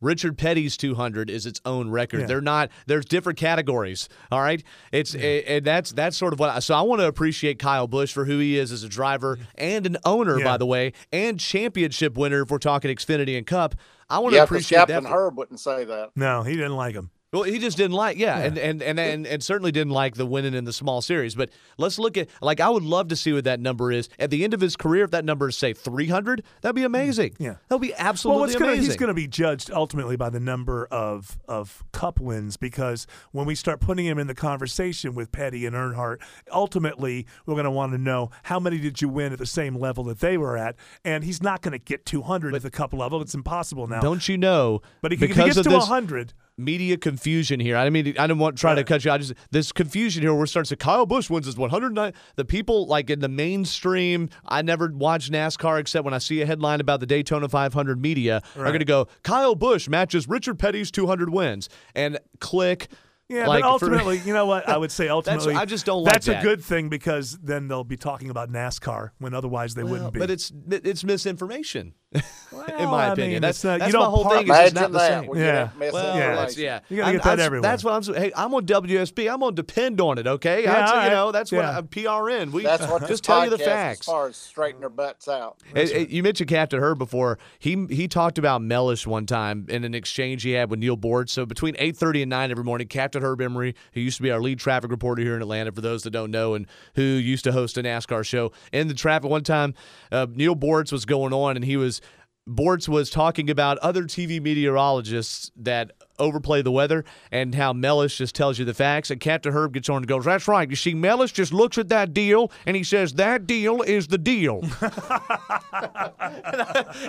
Richard 0.00 0.36
Petty's 0.36 0.76
200 0.76 1.30
is 1.30 1.46
its 1.46 1.62
own 1.64 1.88
record. 1.88 2.20
Yeah. 2.22 2.26
They're 2.26 2.40
not. 2.42 2.70
There's 2.86 3.06
different 3.06 3.38
categories. 3.38 4.10
All 4.30 4.40
right. 4.42 4.62
It's 4.92 5.14
and 5.14 5.64
that's 5.64 5.92
that's 5.92 6.14
sort 6.18 6.34
of 6.34 6.40
what. 6.40 6.50
I, 6.50 6.58
so 6.58 6.74
I 6.74 6.82
want 6.82 7.00
to 7.00 7.06
appreciate 7.06 7.58
Kyle 7.58 7.86
Busch 7.86 8.12
for 8.12 8.26
who 8.26 8.38
he 8.38 8.58
is 8.58 8.70
as 8.70 8.82
a 8.82 8.88
driver 8.88 9.38
and 9.54 9.86
an 9.86 9.96
owner, 10.04 10.38
Yeah. 10.38 10.44
by 10.44 10.56
the 10.58 10.66
way, 10.66 10.92
and 11.10 11.40
championship 11.40 12.18
winner. 12.18 12.42
If 12.42 12.50
we're 12.50 12.58
talking 12.58 12.94
Xfinity 12.94 13.38
and 13.38 13.46
Cup, 13.46 13.76
I 14.10 14.18
want 14.18 14.32
to 14.32 14.36
Yeah, 14.36 14.42
because 14.44 14.56
appreciate 14.56 14.78
Captain 14.80 15.04
that. 15.04 15.10
Herb 15.10 15.38
wouldn't 15.38 15.60
say 15.60 15.84
that. 15.86 16.10
No, 16.16 16.42
he 16.42 16.52
didn't 16.54 16.76
like 16.76 16.94
him. 16.94 17.10
Well, 17.34 17.42
he 17.42 17.58
just 17.58 17.76
didn't 17.76 17.94
like, 17.94 18.16
yeah, 18.16 18.38
And, 18.38 18.56
and 18.56 18.80
and 18.80 19.00
and 19.00 19.26
and 19.26 19.42
certainly 19.42 19.72
didn't 19.72 19.92
like 19.92 20.14
the 20.14 20.24
winning 20.24 20.54
in 20.54 20.64
the 20.64 20.72
small 20.72 21.02
series. 21.02 21.34
But 21.34 21.50
let's 21.78 21.98
look 21.98 22.16
at 22.16 22.28
like 22.40 22.60
I 22.60 22.68
would 22.68 22.84
love 22.84 23.08
to 23.08 23.16
see 23.16 23.32
what 23.32 23.42
that 23.42 23.58
number 23.58 23.90
is 23.90 24.08
at 24.20 24.30
the 24.30 24.44
end 24.44 24.54
of 24.54 24.60
his 24.60 24.76
career. 24.76 25.02
If 25.02 25.10
that 25.10 25.24
number 25.24 25.48
is 25.48 25.56
say 25.56 25.72
three 25.72 26.06
hundred, 26.06 26.44
that'd 26.60 26.76
be 26.76 26.82
mm. 26.82 26.86
amazing. 26.86 27.34
Yeah. 27.40 27.56
that'd 27.68 27.82
be 27.82 27.92
absolutely 27.94 28.36
Well, 28.36 28.46
what's 28.46 28.58
gonna, 28.58 28.76
he's 28.76 28.96
going 28.96 29.08
to 29.08 29.14
be 29.14 29.26
judged 29.26 29.72
ultimately 29.72 30.16
by 30.16 30.30
the 30.30 30.38
number 30.38 30.86
of 30.92 31.36
of 31.48 31.82
cup 31.90 32.20
wins 32.20 32.56
because 32.56 33.08
when 33.32 33.46
we 33.46 33.56
start 33.56 33.80
putting 33.80 34.06
him 34.06 34.18
in 34.18 34.28
the 34.28 34.34
conversation 34.34 35.16
with 35.16 35.32
Petty 35.32 35.66
and 35.66 35.74
Earnhardt, 35.74 36.18
ultimately 36.52 37.26
we're 37.46 37.54
going 37.54 37.64
to 37.64 37.70
want 37.70 37.90
to 37.92 37.98
know 37.98 38.30
how 38.44 38.60
many 38.60 38.78
did 38.78 39.02
you 39.02 39.08
win 39.08 39.32
at 39.32 39.40
the 39.40 39.46
same 39.46 39.74
level 39.74 40.04
that 40.04 40.20
they 40.20 40.38
were 40.38 40.56
at, 40.56 40.76
and 41.04 41.24
he's 41.24 41.42
not 41.42 41.62
going 41.62 41.72
to 41.72 41.78
get 41.78 42.06
200 42.06 42.54
at 42.54 42.62
the 42.62 42.70
cup 42.70 42.92
level. 42.92 43.20
It's 43.20 43.34
impossible 43.34 43.88
now. 43.88 44.00
Don't 44.00 44.28
you 44.28 44.38
know? 44.38 44.82
but 45.02 45.10
he, 45.10 45.16
if 45.16 45.20
he 45.20 45.34
gets 45.34 45.56
of 45.56 45.64
to 45.64 45.70
this 45.70 45.88
100, 45.88 46.32
media 46.56 46.96
confusion 46.96 47.58
here. 47.60 47.76
I 47.76 47.90
mean, 47.90 48.08
I 48.18 48.26
didn't 48.26 48.38
want 48.38 48.56
to 48.56 48.60
try 48.60 48.74
to 48.74 48.84
cut 48.84 49.04
you. 49.04 49.10
I 49.10 49.18
just 49.18 49.34
this 49.50 49.72
confusion 49.72 50.22
here. 50.22 50.34
We're 50.34 50.46
starting 50.46 50.68
to 50.68 50.76
Kyle 50.76 51.06
Busch 51.06 51.28
wins 51.28 51.46
his 51.46 51.56
109. 51.56 52.12
The 52.36 52.44
people 52.44 52.86
like 52.86 53.10
in 53.10 53.20
the 53.20 53.28
mainstream. 53.28 54.28
I 54.46 54.62
never 54.62 54.90
watch 54.92 55.30
NASCAR 55.30 55.80
except 55.80 56.04
when 56.04 56.14
I 56.14 56.18
see 56.18 56.40
a 56.42 56.46
headline 56.46 56.80
about 56.80 57.00
the 57.00 57.06
Daytona 57.06 57.48
500 57.48 58.00
media 58.00 58.42
are 58.56 58.64
going 58.66 58.78
to 58.78 58.84
go 58.84 59.08
Kyle 59.22 59.54
Busch 59.54 59.88
matches 59.88 60.28
Richard 60.28 60.58
Petty's 60.58 60.90
200 60.90 61.30
wins 61.30 61.68
and 61.94 62.18
click. 62.40 62.88
Yeah, 63.26 63.46
like, 63.48 63.62
but 63.62 63.78
for- 63.78 63.86
ultimately, 63.86 64.18
you 64.18 64.34
know 64.34 64.44
what? 64.44 64.68
I 64.68 64.76
would 64.76 64.92
say 64.92 65.08
ultimately, 65.08 65.54
I 65.54 65.64
just 65.64 65.86
don't 65.86 66.02
like 66.04 66.12
That's 66.12 66.26
that. 66.26 66.40
a 66.40 66.42
good 66.42 66.62
thing 66.62 66.90
because 66.90 67.38
then 67.42 67.68
they'll 67.68 67.82
be 67.82 67.96
talking 67.96 68.28
about 68.28 68.50
NASCAR 68.50 69.10
when 69.18 69.32
otherwise 69.32 69.74
they 69.74 69.82
Well, 69.82 69.92
wouldn't 69.92 70.12
be. 70.12 70.20
but 70.20 70.30
it's 70.30 70.52
it's 70.70 71.02
misinformation, 71.04 71.94
in 72.14 72.88
my 72.88 73.06
I 73.08 73.12
opinion. 73.12 73.32
mean, 73.34 73.42
that's 73.42 73.62
not- 73.64 73.80
that's 73.80 73.92
you 73.92 73.98
my 73.98 74.04
don't 74.04 74.14
whole 74.14 74.22
par- 74.24 74.36
thing. 74.38 74.44
Is 74.48 74.50
it's 74.50 74.70
Imagine 74.72 74.74
not 74.82 74.92
the 74.92 74.98
same. 75.20 75.26
We 75.28 75.40
Yeah. 75.40 75.54
Well, 75.54 75.70
misinformation. 75.78 76.34
that's, 76.36 76.56
yeah. 76.56 76.80
You 76.88 76.96
gotta 76.98 77.06
I'm- 77.06 77.14
get 77.16 77.22
that 77.24 77.30
that's, 77.36 77.42
everywhere. 77.46 77.62
That's 77.62 77.84
what 77.84 77.92
I'm 77.94 78.02
saying. 78.04 78.20
Hey, 78.22 78.32
I'm 78.36 78.54
on 78.54 78.64
WSB. 78.66 79.28
I'm 79.32 79.40
going 79.40 79.54
to 79.56 79.62
depend 79.62 80.00
on 80.00 80.18
it. 80.18 80.26
Okay, 80.26 80.62
Yeah, 80.62 80.72
That's- 80.72 80.90
all 80.90 80.96
you 80.96 81.02
right. 81.02 81.10
know 81.10 81.32
that's 81.32 81.52
Yeah. 81.52 81.58
what 81.58 81.68
I'm 81.76 81.88
PRN. 81.88 82.52
We 82.52 82.62
That's 82.62 82.86
what 82.86 83.06
just 83.08 83.24
tell 83.24 83.44
you 83.44 83.50
the 83.50 83.58
facts. 83.58 84.00
As 84.00 84.06
far 84.06 84.28
as 84.28 84.36
straighten 84.36 84.80
their 84.80 84.88
butts 84.88 85.26
out. 85.28 85.56
Hey, 85.74 85.86
hey, 85.92 86.06
you 86.08 86.22
mentioned 86.22 86.48
Captain 86.48 86.80
Herb 86.80 86.98
before. 86.98 87.38
He 87.58 87.86
he 87.90 88.06
talked 88.08 88.38
about 88.38 88.62
Mellish 88.62 89.06
one 89.06 89.26
time 89.26 89.66
in 89.68 89.82
an 89.84 89.94
exchange 89.94 90.42
he 90.44 90.52
had 90.52 90.70
with 90.70 90.78
Neal 90.78 90.96
Boortz. 90.96 91.30
So 91.30 91.44
between 91.46 91.74
eight 91.78 91.96
thirty 91.96 92.22
and 92.22 92.30
nine 92.30 92.50
every 92.52 92.64
morning, 92.64 92.86
Captain 92.86 93.22
Herb 93.22 93.40
Emery, 93.40 93.74
who 93.94 94.00
used 94.00 94.16
to 94.18 94.22
be 94.22 94.30
our 94.30 94.40
lead 94.40 94.58
traffic 94.60 94.90
reporter 94.90 95.22
here 95.22 95.34
in 95.34 95.42
Atlanta, 95.42 95.72
for 95.72 95.80
those 95.80 96.04
that 96.04 96.10
don't 96.10 96.30
know, 96.30 96.54
and 96.54 96.66
who 96.94 97.02
used 97.02 97.44
to 97.44 97.52
host 97.52 97.76
a 97.78 97.82
NASCAR 97.82 98.24
show 98.24 98.52
in 98.72 98.86
the 98.88 98.94
traffic 98.94 99.28
one 99.28 99.42
time, 99.42 99.74
uh, 100.12 100.26
Neal 100.32 100.54
Boortz 100.56 100.92
was 100.92 101.04
going 101.04 101.32
on, 101.32 101.56
and 101.56 101.64
he 101.64 101.76
was. 101.76 102.00
Boortz 102.48 102.88
was 102.88 103.08
talking 103.08 103.48
about 103.48 103.78
other 103.78 104.02
TV 104.04 104.40
meteorologists 104.40 105.50
that 105.56 105.92
overplay 106.18 106.60
the 106.60 106.70
weather 106.70 107.02
and 107.32 107.54
how 107.54 107.72
Mellish 107.72 108.18
just 108.18 108.34
tells 108.34 108.58
you 108.58 108.66
the 108.66 108.74
facts. 108.74 109.10
And 109.10 109.18
Captain 109.18 109.52
Herb 109.52 109.72
gets 109.72 109.88
on 109.88 109.98
and 109.98 110.06
goes, 110.06 110.26
That's 110.26 110.46
right. 110.46 110.68
You 110.68 110.76
see, 110.76 110.92
Mellish 110.94 111.32
just 111.32 111.54
looks 111.54 111.78
at 111.78 111.88
that 111.88 112.12
deal 112.12 112.52
and 112.66 112.76
he 112.76 112.84
says, 112.84 113.14
That 113.14 113.46
deal 113.46 113.80
is 113.80 114.08
the 114.08 114.18
deal. 114.18 114.60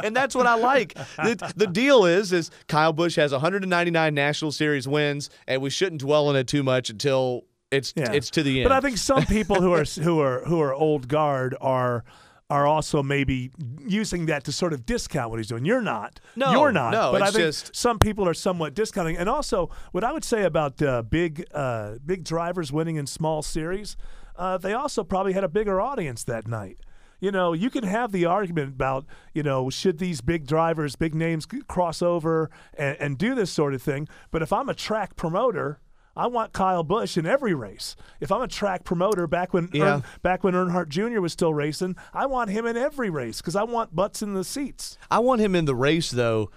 and 0.04 0.16
that's 0.16 0.36
what 0.36 0.48
I 0.48 0.56
like. 0.56 0.94
The, 1.18 1.54
the 1.56 1.68
deal 1.68 2.06
is, 2.06 2.32
is 2.32 2.50
Kyle 2.68 2.94
Busch 2.94 3.16
has 3.18 3.32
199 3.32 4.14
National 4.14 4.52
Series 4.52 4.88
wins, 4.88 5.30
and 5.48 5.62
we 5.62 5.70
shouldn't 5.70 6.02
dwell 6.02 6.30
on 6.30 6.36
it 6.36 6.48
too 6.48 6.64
much 6.64 6.90
until 6.90 7.44
it's 7.72 7.94
Yeah. 7.96 8.12
it's 8.14 8.30
to 8.32 8.44
the 8.44 8.62
end. 8.62 8.70
But 8.70 8.76
I 8.76 8.80
think 8.80 8.98
some 8.98 9.26
people 9.26 9.62
who 9.62 9.74
are 9.74 9.84
who 9.84 10.20
are 10.20 10.46
who 10.46 10.62
are 10.62 10.74
old 10.74 11.08
guard 11.08 11.56
are 11.60 12.04
are 12.50 12.68
also 12.68 13.02
maybe 13.02 13.52
using 13.88 14.28
that 14.28 14.44
to 14.44 14.52
sort 14.52 14.72
of 14.72 14.86
discount 14.86 15.32
what 15.32 15.40
he's 15.40 15.48
doing. 15.48 15.66
You're 15.66 15.82
not. 15.82 16.20
No, 16.36 16.52
you're 16.52 16.72
not. 16.72 16.92
no, 16.92 17.12
But 17.12 17.24
I 17.24 17.26
think 17.32 17.38
just- 17.38 17.76
some 17.76 17.98
people 17.98 18.28
are 18.28 18.34
somewhat 18.36 18.76
discounting. 18.76 19.18
And 19.18 19.28
also, 19.28 19.70
what 19.92 20.04
I 20.04 20.12
would 20.12 20.24
say 20.24 20.44
about 20.44 20.80
uh, 20.82 21.02
big 21.02 21.46
uh, 21.54 21.96
big 22.06 22.24
drivers 22.24 22.72
winning 22.72 22.98
in 22.98 23.08
small 23.08 23.42
series, 23.42 23.98
uh, 24.36 24.58
they 24.60 24.74
also 24.74 25.04
probably 25.04 25.34
had 25.34 25.44
a 25.44 25.48
bigger 25.50 25.82
audience 25.82 26.24
that 26.26 26.48
night. 26.48 26.78
You 27.20 27.32
know, 27.32 27.54
you 27.54 27.70
can 27.72 27.84
have 27.86 28.12
the 28.12 28.26
argument 28.26 28.70
about, 28.74 29.06
you 29.34 29.42
know, 29.42 29.70
should 29.72 29.98
these 29.98 30.22
big 30.22 30.46
drivers, 30.46 30.96
big 30.96 31.16
names 31.16 31.48
cross 31.68 32.02
over 32.04 32.52
and, 32.78 32.98
and 33.00 33.18
do 33.18 33.34
this 33.34 33.50
sort 33.50 33.74
of 33.74 33.82
thing. 33.82 34.08
But 34.30 34.44
if 34.44 34.54
I'm 34.54 34.70
a 34.70 34.74
track 34.76 35.16
promoter, 35.16 35.80
I 36.16 36.28
want 36.28 36.54
Kyle 36.54 36.84
Busch 36.84 37.18
in 37.18 37.26
every 37.26 37.54
race. 37.54 37.96
If 38.22 38.32
I'm 38.32 38.42
a 38.42 38.48
track 38.48 38.84
promoter 38.84 39.28
back 39.28 39.54
when 39.54 39.70
Yeah. 39.74 39.96
Ern- 39.98 40.04
back 40.22 40.44
when 40.44 40.54
Earnhardt 40.54 40.88
Jr. 40.90 41.20
was 41.20 41.34
still 41.34 41.54
racing, 41.54 41.96
I 42.14 42.26
want 42.26 42.50
him 42.50 42.66
in 42.66 42.78
every 42.78 43.10
race 43.10 43.42
because 43.42 43.56
I 43.56 43.64
want 43.64 43.96
butts 43.96 44.22
in 44.22 44.34
the 44.34 44.44
seats. 44.44 44.98
I 45.12 45.20
want 45.20 45.42
him 45.42 45.56
in 45.56 45.66
the 45.66 45.76
race 45.76 46.12
though. 46.12 46.52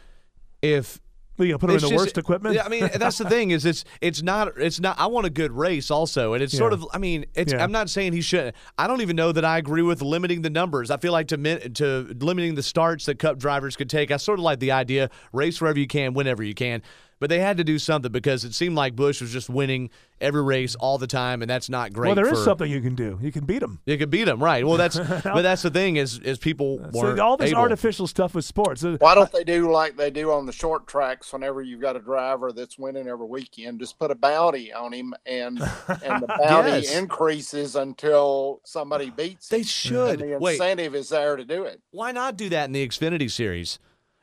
If 0.63 1.01
you 1.39 1.47
gonna 1.47 1.59
put 1.59 1.71
him 1.71 1.77
in 1.77 1.83
the 1.83 1.89
just- 1.89 1.95
worst 2.03 2.19
equipment. 2.19 2.55
Yeah, 2.57 2.65
I 2.65 2.69
mean, 2.69 2.91
that's 2.97 3.19
the 3.19 3.29
thing 3.29 3.53
is 3.53 3.65
it's 3.65 3.85
it's 4.01 4.23
not 4.23 4.59
it's 4.59 4.81
not. 4.81 4.99
I 4.99 5.07
want 5.07 5.25
a 5.27 5.31
good 5.31 5.53
race 5.53 5.89
also, 5.91 6.35
and 6.35 6.43
it's 6.43 6.57
sort 6.57 6.73
of. 6.73 6.85
I 6.93 6.99
mean, 6.99 7.27
it's. 7.35 7.53
Yeah. 7.53 7.63
I'm 7.63 7.71
not 7.71 7.89
saying 7.91 8.13
he 8.13 8.21
shouldn't. 8.23 8.57
I 8.77 8.87
don't 8.89 9.01
even 9.03 9.15
know 9.15 9.31
that 9.33 9.45
I 9.45 9.59
agree 9.59 9.83
with 9.83 10.03
limiting 10.03 10.43
the 10.43 10.51
numbers. 10.51 10.91
I 10.91 10.97
feel 10.97 11.13
like 11.13 11.29
to 11.29 11.69
to 11.69 12.17
limiting 12.21 12.55
the 12.57 12.63
starts 12.63 13.07
that 13.07 13.21
Cup 13.21 13.39
drivers 13.39 13.77
could 13.77 13.89
take. 13.89 14.11
I 14.11 14.17
sort 14.17 14.39
of 14.41 14.45
like 14.45 14.59
the 14.59 14.73
idea 14.73 15.11
race 15.33 15.61
wherever 15.61 15.79
you 15.79 15.87
can, 15.87 16.13
whenever 16.13 16.43
you 16.43 16.55
can. 16.55 16.83
But 17.21 17.31
they 17.31 17.41
had 17.41 17.57
to 17.57 17.65
do 17.65 17.79
something 17.81 18.13
because 18.13 18.45
it 18.45 18.55
seemed 18.55 18.77
like 18.77 18.95
Busch 18.95 19.21
was 19.21 19.33
just 19.33 19.49
winning 19.51 19.91
every 20.21 20.43
race 20.43 20.75
all 20.77 20.99
the 20.99 21.07
time, 21.07 21.43
and 21.43 21.51
that's 21.51 21.69
not 21.69 21.93
great. 21.93 22.09
well, 22.09 22.15
there 22.15 22.27
is 22.29 22.39
for- 22.39 22.45
something 22.45 22.71
you 22.71 22.81
can 22.81 22.95
do. 22.95 23.19
You 23.21 23.33
can 23.33 23.45
beat 23.45 23.63
him. 23.63 23.81
You 23.87 23.99
can 23.99 24.09
beat 24.11 24.29
him, 24.29 24.43
right? 24.43 24.65
Well, 24.65 24.77
that's 24.77 24.97
but 25.25 25.43
that's 25.43 25.63
the 25.63 25.71
thing 25.71 25.97
is 25.97 26.19
is 26.21 26.39
people 26.39 26.79
So 26.93 27.01
weren't 27.01 27.19
all 27.21 27.37
this 27.37 27.51
able. 27.51 27.61
artificial 27.61 28.07
stuff 28.07 28.35
with 28.35 28.45
sports. 28.45 28.85
uh, 28.85 28.97
Why 29.01 29.15
don't 29.17 29.31
they 29.33 29.43
do 29.45 29.71
like 29.71 29.97
they 29.97 30.11
do 30.11 30.31
on 30.33 30.47
the 30.47 30.53
short 30.53 30.87
tracks 30.87 31.33
whenever 31.33 31.61
you've 31.61 31.81
got 31.81 31.97
a 31.97 32.01
driver 32.01 32.53
that's 32.53 32.79
winning 32.79 33.09
every 33.09 33.27
weekend? 33.27 33.81
Just 33.81 33.99
put 33.99 34.11
a 34.11 34.15
bounty 34.15 34.73
on 34.73 34.93
him 34.93 35.13
and 35.27 35.61
and 35.61 36.23
the 36.23 36.27
bounty 36.47 36.71
Yes. 36.71 36.95
increases 36.97 37.75
until 37.77 38.61
somebody 38.65 39.11
beats 39.11 39.49
They 39.49 39.59
him. 39.59 39.65
should. 39.65 40.21
And 40.23 40.33
the 40.35 40.39
Wait. 40.39 40.53
incentive 40.55 40.95
is 40.95 41.09
there 41.09 41.37
to 41.37 41.45
do 41.45 41.65
it. 41.65 41.81
Why 41.91 42.13
not 42.13 42.37
do 42.37 42.49
that 42.51 42.67
in 42.67 42.73
the 42.73 42.87
Xfinity 42.87 43.31
series? 43.31 43.79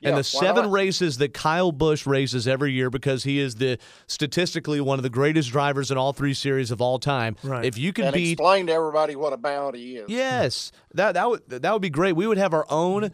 And 0.05 0.13
Yeah, 0.13 0.17
the 0.19 0.23
seven 0.23 0.71
races 0.71 1.17
that 1.17 1.33
Kyle 1.33 1.71
Busch 1.71 2.05
races 2.05 2.47
every 2.47 2.71
year 2.71 2.89
because 2.89 3.23
he 3.23 3.39
is 3.39 3.55
the 3.55 3.77
statistically 4.07 4.79
one 4.79 4.99
of 4.99 5.03
the 5.03 5.09
greatest 5.09 5.51
drivers 5.51 5.91
in 5.91 5.97
all 5.97 6.13
three 6.13 6.33
series 6.33 6.71
of 6.71 6.81
all 6.81 6.99
time. 6.99 7.35
Right. 7.43 7.65
If 7.65 7.77
you 7.77 7.91
can 7.91 8.05
And 8.05 8.13
beat 8.13 8.33
explain 8.33 8.67
to 8.67 8.73
everybody 8.73 9.15
what 9.15 9.33
a 9.33 9.37
bounty 9.37 9.97
is. 9.97 10.09
Yes. 10.09 10.71
That 10.93 11.13
that 11.13 11.29
would 11.29 11.41
that 11.49 11.73
would 11.73 11.81
be 11.81 11.89
great. 11.89 12.15
We 12.15 12.27
would 12.27 12.37
have 12.37 12.53
our 12.53 12.65
own 12.69 13.11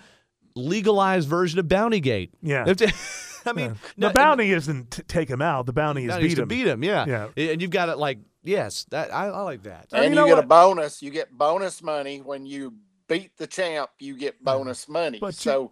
legalized 0.56 1.28
version 1.28 1.60
of 1.60 1.66
Bountygate. 1.68 2.30
Yeah. 2.42 2.66
If- 2.68 3.20
I 3.46 3.54
mean, 3.54 3.76
the 3.98 4.08
no- 4.08 4.14
bounty 4.14 4.52
isn't 4.52 4.92
t- 4.92 5.04
take 5.08 5.28
him 5.28 5.42
out. 5.42 5.66
The 5.66 5.74
bounty 5.74 6.04
is 6.04 6.10
bounty 6.10 6.26
is 6.28 6.32
beat 6.32 6.36
to 6.36 6.42
him. 6.44 6.48
beat 6.48 6.68
him, 6.68 6.84
yeah. 6.84 7.28
Yeah. 7.36 7.52
And 7.52 7.60
you've 7.60 7.72
got 7.72 7.90
it 7.90 7.98
like 7.98 8.20
yes, 8.44 8.86
that 8.92 9.12
I, 9.12 9.30
I 9.30 9.42
like 9.42 9.64
that. 9.64 9.88
And 9.92 10.06
And 10.06 10.14
you 10.14 10.20
you, 10.22 10.28
know 10.28 10.36
get 10.36 10.44
a 10.44 10.48
bonus. 10.48 11.02
You 11.02 11.10
get 11.10 11.32
bonus 11.32 11.82
money 11.82 12.20
when 12.22 12.46
you 12.46 12.76
beat 13.08 13.36
the 13.38 13.48
champ. 13.48 13.90
You 13.98 14.16
get 14.16 14.44
bonus 14.44 14.88
money. 14.88 15.18
But 15.20 15.44
you- 15.44 15.72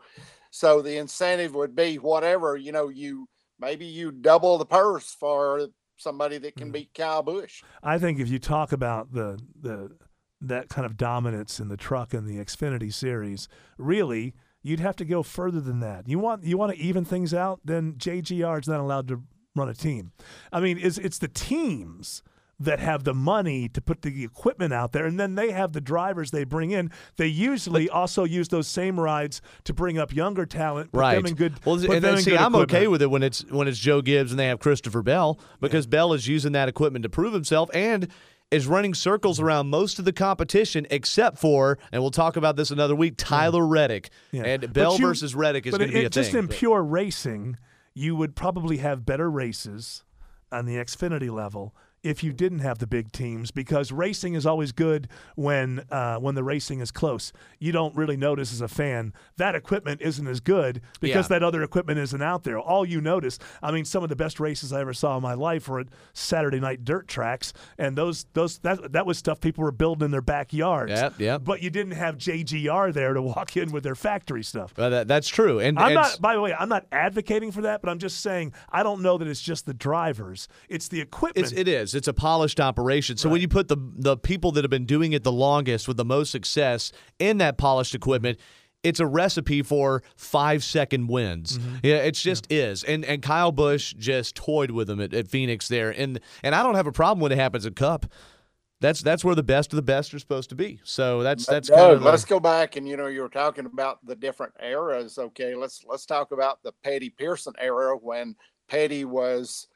so, 0.52 0.82
the 0.82 0.98
incentive 0.98 1.54
would 1.56 1.76
be 1.76 1.96
whatever 1.98 2.56
you 2.58 2.72
know. 2.72 2.90
You 2.90 3.28
maybe 3.60 3.86
you 3.86 4.12
double 4.12 4.58
the 4.58 4.66
purse 4.66 5.16
for 5.20 5.68
somebody 5.98 6.38
that 6.40 6.56
Mm. 6.56 6.58
can 6.58 6.72
beat 6.72 6.94
Kyle 6.94 7.22
Busch. 7.24 7.62
I 7.84 7.98
think 8.00 8.20
if 8.20 8.30
you 8.30 8.40
talk 8.40 8.72
about 8.72 9.14
the 9.14 9.40
the 9.60 9.92
that 10.42 10.70
kind 10.70 10.86
of 10.86 10.96
dominance 10.96 11.60
in 11.60 11.68
the 11.68 11.76
truck 11.78 12.14
in 12.14 12.26
the 12.26 12.38
Xfinity 12.38 12.94
series, 12.94 13.50
really, 13.78 14.34
you'd 14.62 14.80
have 14.80 14.96
to 14.96 15.06
go 15.06 15.22
further 15.22 15.60
than 15.60 15.82
that. 15.82 16.08
You 16.08 16.18
want 16.20 16.44
you 16.46 16.58
want 16.58 16.72
to 16.74 16.78
even 16.80 17.04
things 17.06 17.34
out, 17.34 17.60
then 17.66 17.96
JGR 17.98 18.60
is 18.62 18.68
not 18.68 18.80
allowed 18.80 19.08
to 19.10 19.22
run 19.56 19.68
a 19.68 19.74
team. 19.74 20.14
I 20.54 20.62
mean, 20.62 20.78
it's 20.82 20.98
it's 20.98 21.18
the 21.18 21.28
teams 21.28 22.24
that 22.60 22.80
have 22.80 23.04
the 23.06 23.14
money 23.14 23.70
to 23.70 23.82
put 23.82 24.02
the 24.02 24.24
equipment 24.24 24.74
out 24.74 24.92
there, 24.92 25.06
and 25.06 25.20
then 25.20 25.36
they 25.36 25.52
have 25.52 25.72
the 25.74 25.80
drivers 25.82 26.32
they 26.32 26.44
bring 26.44 26.72
in. 26.72 26.92
They 27.18 27.28
usually 27.28 27.90
also 27.90 28.26
use 28.26 28.50
those 28.50 28.68
same 28.68 29.00
rides 29.00 29.42
to 29.64 29.74
bring 29.74 29.98
up 29.98 30.14
younger 30.14 30.46
talent, 30.46 30.92
put 30.92 30.98
Right. 31.00 31.16
them 31.16 31.26
in 31.28 31.36
good. 31.36 31.54
well, 31.66 31.76
and 31.76 32.04
then 32.04 32.18
see, 32.22 32.36
I'm 32.36 32.56
okay 32.56 32.88
with 32.88 33.02
it 33.02 33.10
when 33.10 33.24
it's 33.24 33.46
when 33.50 33.68
it's 33.68 33.80
Joe 33.80 34.02
Gibbs 34.02 34.32
and 34.32 34.40
they 34.40 34.48
have 34.48 34.60
Christopher 34.60 35.02
Bell 35.02 35.40
because 35.62 35.88
Bell 35.88 36.12
is 36.14 36.28
using 36.28 36.52
that 36.52 36.68
equipment 36.68 37.04
to 37.04 37.10
prove 37.10 37.34
himself 37.34 37.70
and 37.74 38.08
is 38.52 38.66
running 38.68 38.94
circles 38.96 39.40
around 39.40 39.70
most 39.70 40.00
of 40.00 40.06
the 40.06 40.12
competition 40.12 40.86
except 40.90 41.38
for, 41.38 41.78
and 41.92 42.02
we'll 42.02 42.10
talk 42.12 42.36
about 42.36 42.56
this 42.56 42.72
another 42.72 42.96
week, 42.96 43.14
Tyler 43.16 43.66
Reddick. 43.66 44.10
Yeah. 44.32 44.44
And 44.44 44.74
Bell 44.74 44.98
you- 44.98 45.06
versus 45.06 45.36
Reddick 45.36 45.68
is 45.68 45.78
going 45.78 45.88
to 45.88 45.94
be 45.94 46.06
a 46.06 46.10
just 46.10 46.32
thing. 46.32 46.40
in 46.40 46.48
but- 46.48 46.56
pure 46.56 46.82
racing, 46.84 47.58
you 47.94 48.16
would 48.16 48.36
probably 48.36 48.78
have 48.78 49.06
better 49.06 49.30
races 49.30 50.04
on 50.52 50.66
the 50.66 50.74
Xfinity 50.78 51.32
level. 51.32 51.76
If 52.04 52.24
you 52.24 52.32
didn't 52.32 52.60
have 52.60 52.80
the 52.80 52.88
big 52.88 53.12
teams 53.12 53.52
because 53.52 53.92
racing 53.92 54.34
is 54.34 54.46
always 54.46 54.72
good 54.72 55.08
when 55.36 55.82
uh, 55.92 56.18
when 56.18 56.36
the 56.36 56.44
racing 56.44 56.80
is 56.80 56.92
close. 56.92 57.34
You 57.60 57.72
don't 57.72 57.96
really 57.96 58.16
notice 58.18 58.54
as 58.54 58.62
a 58.62 58.68
fan 58.68 59.14
that 59.38 59.56
equipment 59.56 60.02
isn't 60.02 60.28
as 60.28 60.40
good 60.40 60.82
because 61.02 61.26
Yeah. 61.26 61.40
that 61.40 61.44
other 61.44 61.62
equipment 61.64 62.00
isn't 62.00 62.22
out 62.22 62.44
there. 62.44 62.58
All 62.60 62.86
you 62.86 63.02
notice, 63.02 63.38
I 63.62 63.72
mean, 63.72 63.84
some 63.86 64.02
of 64.04 64.10
the 64.10 64.16
best 64.16 64.40
races 64.40 64.72
I 64.72 64.80
ever 64.82 64.94
saw 64.94 65.18
in 65.18 65.24
my 65.24 65.34
life 65.34 65.68
were 65.68 65.82
at 65.82 65.88
Saturday 66.14 66.60
night 66.60 66.86
dirt 66.86 67.08
tracks, 67.08 67.52
and 67.78 67.98
those 67.98 68.26
those 68.34 68.60
that 68.60 68.94
that 68.94 69.06
was 69.06 69.18
stuff 69.18 69.42
people 69.42 69.64
were 69.64 69.72
building 69.72 70.06
in 70.06 70.12
their 70.12 70.22
backyards. 70.22 70.92
Yep, 70.92 71.20
yep. 71.20 71.42
But 71.44 71.62
you 71.62 71.70
didn't 71.70 71.94
have 71.94 72.18
JGR 72.18 72.94
there 72.94 73.14
to 73.14 73.22
walk 73.22 73.58
in 73.58 73.72
with 73.72 73.84
their 73.84 73.96
factory 73.96 74.44
stuff. 74.44 74.74
Well, 74.78 74.90
that, 74.90 75.08
that's 75.08 75.28
true. 75.28 75.60
And 75.60 75.78
I'm 75.78 75.92
it's- 75.92 76.14
not. 76.14 76.22
By 76.22 76.34
the 76.36 76.42
way, 76.42 76.54
I'm 76.54 76.70
not 76.70 76.86
advocating 76.92 77.52
for 77.52 77.62
that, 77.64 77.82
but 77.82 77.90
I'm 77.90 78.00
just 78.00 78.22
saying 78.22 78.54
I 78.72 78.84
don't 78.84 79.02
know 79.02 79.18
that 79.18 79.28
it's 79.28 79.42
just 79.42 79.66
the 79.66 79.74
drivers; 79.74 80.48
it's 80.70 80.88
the 80.88 81.02
equipment. 81.02 81.46
It's, 81.48 81.52
it 81.58 81.68
is. 81.68 81.89
It's 81.96 82.08
a 82.08 82.14
polished 82.14 82.60
operation. 82.60 83.18
So 83.18 83.30
when 83.30 83.42
you 83.42 83.48
put 83.48 83.68
the 83.68 83.78
the 83.96 84.18
people 84.18 84.52
that 84.54 84.64
have 84.64 84.72
been 84.72 84.86
doing 84.86 85.14
it 85.14 85.24
the 85.24 85.32
longest 85.32 85.88
with 85.88 85.98
the 85.98 86.06
most 86.06 86.32
success 86.32 86.92
in 87.20 87.38
that 87.40 87.58
polished 87.58 87.96
equipment, 87.96 88.40
it's 88.84 89.00
a 89.00 89.06
recipe 89.06 89.62
for 89.62 90.04
five 90.16 90.64
second 90.64 91.08
wins. 91.08 91.58
Mm-hmm. 91.58 91.76
Yeah, 91.84 91.98
it's 91.98 92.22
just 92.22 92.52
is. 92.52 92.84
And 92.84 93.04
and 93.06 93.22
Kyle 93.22 93.52
Busch 93.52 93.94
just 93.94 94.36
toyed 94.36 94.72
with 94.72 94.88
them 94.88 95.02
at, 95.02 95.14
at 95.14 95.28
Phoenix 95.28 95.68
there. 95.68 95.90
And 95.92 96.20
and 96.44 96.56
I 96.56 96.64
don't 96.64 96.76
have 96.76 96.88
a 96.88 96.92
problem 96.92 97.20
when 97.20 97.32
it 97.32 97.38
happens 97.38 97.66
at 97.66 97.76
Cup. 97.76 98.06
That's 98.82 99.02
that's 99.02 99.26
where 99.26 99.36
the 99.36 99.44
best 99.44 99.74
of 99.74 99.76
the 99.76 99.82
best 99.82 100.14
are 100.14 100.20
supposed 100.20 100.50
to 100.52 100.56
be. 100.56 100.80
So 100.84 101.22
that's 101.22 101.46
that's 101.46 101.70
kind 101.70 101.92
of 101.92 102.02
let's 102.02 102.24
go 102.24 102.40
back 102.40 102.78
and 102.78 102.88
you 102.88 102.96
know 102.96 103.08
you 103.08 103.22
were 103.22 103.30
talking 103.30 103.66
about 103.66 104.06
the 104.06 104.16
different 104.16 104.54
eras. 104.62 105.18
Okay, 105.18 105.56
let's 105.56 105.84
let's 105.86 106.06
talk 106.06 106.32
about 106.32 106.64
the 106.64 106.72
Petty 106.84 107.10
Pearson 107.10 107.54
era 107.60 107.98
when 107.98 108.36
Petty 108.70 109.04
was 109.04 109.68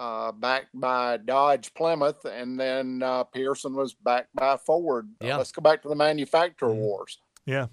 uh, 0.00 0.32
backed 0.32 0.68
by 0.74 1.18
Dodge 1.18 1.72
Plymouth, 1.74 2.24
and 2.24 2.58
then 2.58 3.02
uh, 3.04 3.22
Pearson 3.24 3.74
was 3.74 3.92
backed 3.94 4.34
by 4.34 4.56
Ford. 4.56 5.08
Uh, 5.22 5.36
let's 5.38 5.52
go 5.52 5.60
back 5.62 5.82
to 5.82 5.88
the 5.88 5.94
manufacturer 5.94 6.70
Mm-hmm. 6.70 6.78
wars. 6.80 7.18
yeah. 7.46 7.66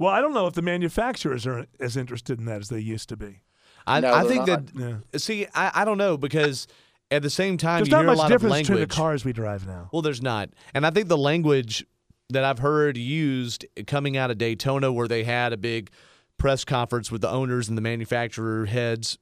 Well, 0.00 0.10
I 0.12 0.20
don't 0.20 0.32
know 0.32 0.46
if 0.46 0.54
the 0.54 0.62
manufacturers 0.62 1.44
are 1.46 1.66
as 1.80 1.96
interested 1.96 2.38
in 2.38 2.44
that 2.46 2.60
as 2.60 2.68
they 2.68 2.78
used 2.78 3.08
to 3.08 3.16
be. 3.16 3.42
I, 3.84 3.98
No, 4.00 4.12
I 4.14 4.22
think 4.24 4.46
not. 4.46 4.66
that 4.66 4.80
Yeah. 5.12 5.18
see 5.18 5.46
I, 5.54 5.72
I 5.82 5.84
don't 5.84 5.98
know 5.98 6.16
because 6.16 6.68
at 7.10 7.22
the 7.22 7.30
same 7.30 7.56
time 7.58 7.78
There's 7.80 7.88
you 7.88 7.92
not 7.92 7.98
hear 8.02 8.06
a 8.06 8.10
much 8.12 8.18
lot 8.18 8.24
of 8.26 8.30
difference 8.30 8.52
language. 8.52 8.68
between 8.68 8.88
the 8.88 8.94
cars 8.94 9.24
we 9.24 9.32
drive 9.32 9.66
now. 9.66 9.88
Well, 9.92 10.02
there's 10.02 10.22
not. 10.22 10.50
And 10.72 10.86
I 10.86 10.90
think 10.90 11.08
the 11.08 11.18
language 11.18 11.84
that 12.30 12.44
I've 12.44 12.60
heard 12.60 12.96
used 12.96 13.66
coming 13.88 14.16
out 14.16 14.30
of 14.30 14.38
Daytona, 14.38 14.92
where 14.92 15.08
they 15.08 15.24
had 15.24 15.52
a 15.52 15.56
big 15.56 15.90
press 16.36 16.64
conference 16.64 17.10
with 17.10 17.20
the 17.22 17.30
owners 17.30 17.68
and 17.68 17.76
the 17.76 17.82
manufacturer 17.82 18.66
heads, 18.66 19.18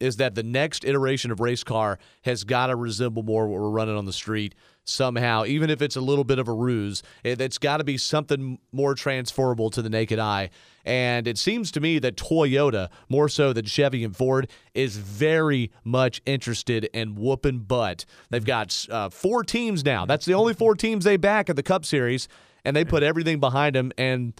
is 0.00 0.16
that 0.16 0.34
the 0.34 0.42
next 0.42 0.84
iteration 0.84 1.30
of 1.30 1.40
race 1.40 1.64
car 1.64 1.98
has 2.22 2.44
got 2.44 2.66
to 2.66 2.76
resemble 2.76 3.22
more 3.22 3.46
what 3.46 3.60
we're 3.60 3.70
running 3.70 3.96
on 3.96 4.04
the 4.04 4.12
street 4.12 4.54
somehow, 4.84 5.44
even 5.44 5.68
if 5.68 5.82
it's 5.82 5.96
a 5.96 6.00
little 6.00 6.24
bit 6.24 6.38
of 6.38 6.48
a 6.48 6.52
ruse. 6.52 7.02
It, 7.24 7.40
it's 7.40 7.58
got 7.58 7.78
to 7.78 7.84
be 7.84 7.98
something 7.98 8.58
more 8.72 8.94
transferable 8.94 9.70
to 9.70 9.82
the 9.82 9.90
naked 9.90 10.18
eye. 10.18 10.50
And 10.84 11.26
it 11.26 11.38
seems 11.38 11.72
to 11.72 11.80
me 11.80 11.98
that 11.98 12.16
Toyota, 12.16 12.88
more 13.08 13.28
so 13.28 13.52
than 13.52 13.64
Chevy 13.64 14.04
and 14.04 14.16
Ford, 14.16 14.48
is 14.74 14.96
very 14.96 15.72
much 15.82 16.22
interested 16.24 16.84
in 16.92 17.16
whooping 17.16 17.60
butt. 17.60 18.04
They've 18.30 18.44
got 18.44 18.86
uh, 18.90 19.08
four 19.08 19.42
teams 19.42 19.84
now. 19.84 20.06
That's 20.06 20.24
the 20.24 20.34
only 20.34 20.54
four 20.54 20.76
teams 20.76 21.04
they 21.04 21.16
back 21.16 21.50
at 21.50 21.56
the 21.56 21.62
Cup 21.64 21.84
Series, 21.84 22.28
and 22.64 22.76
they 22.76 22.84
put 22.84 23.02
everything 23.02 23.40
behind 23.40 23.74
them 23.74 23.92
and 23.98 24.34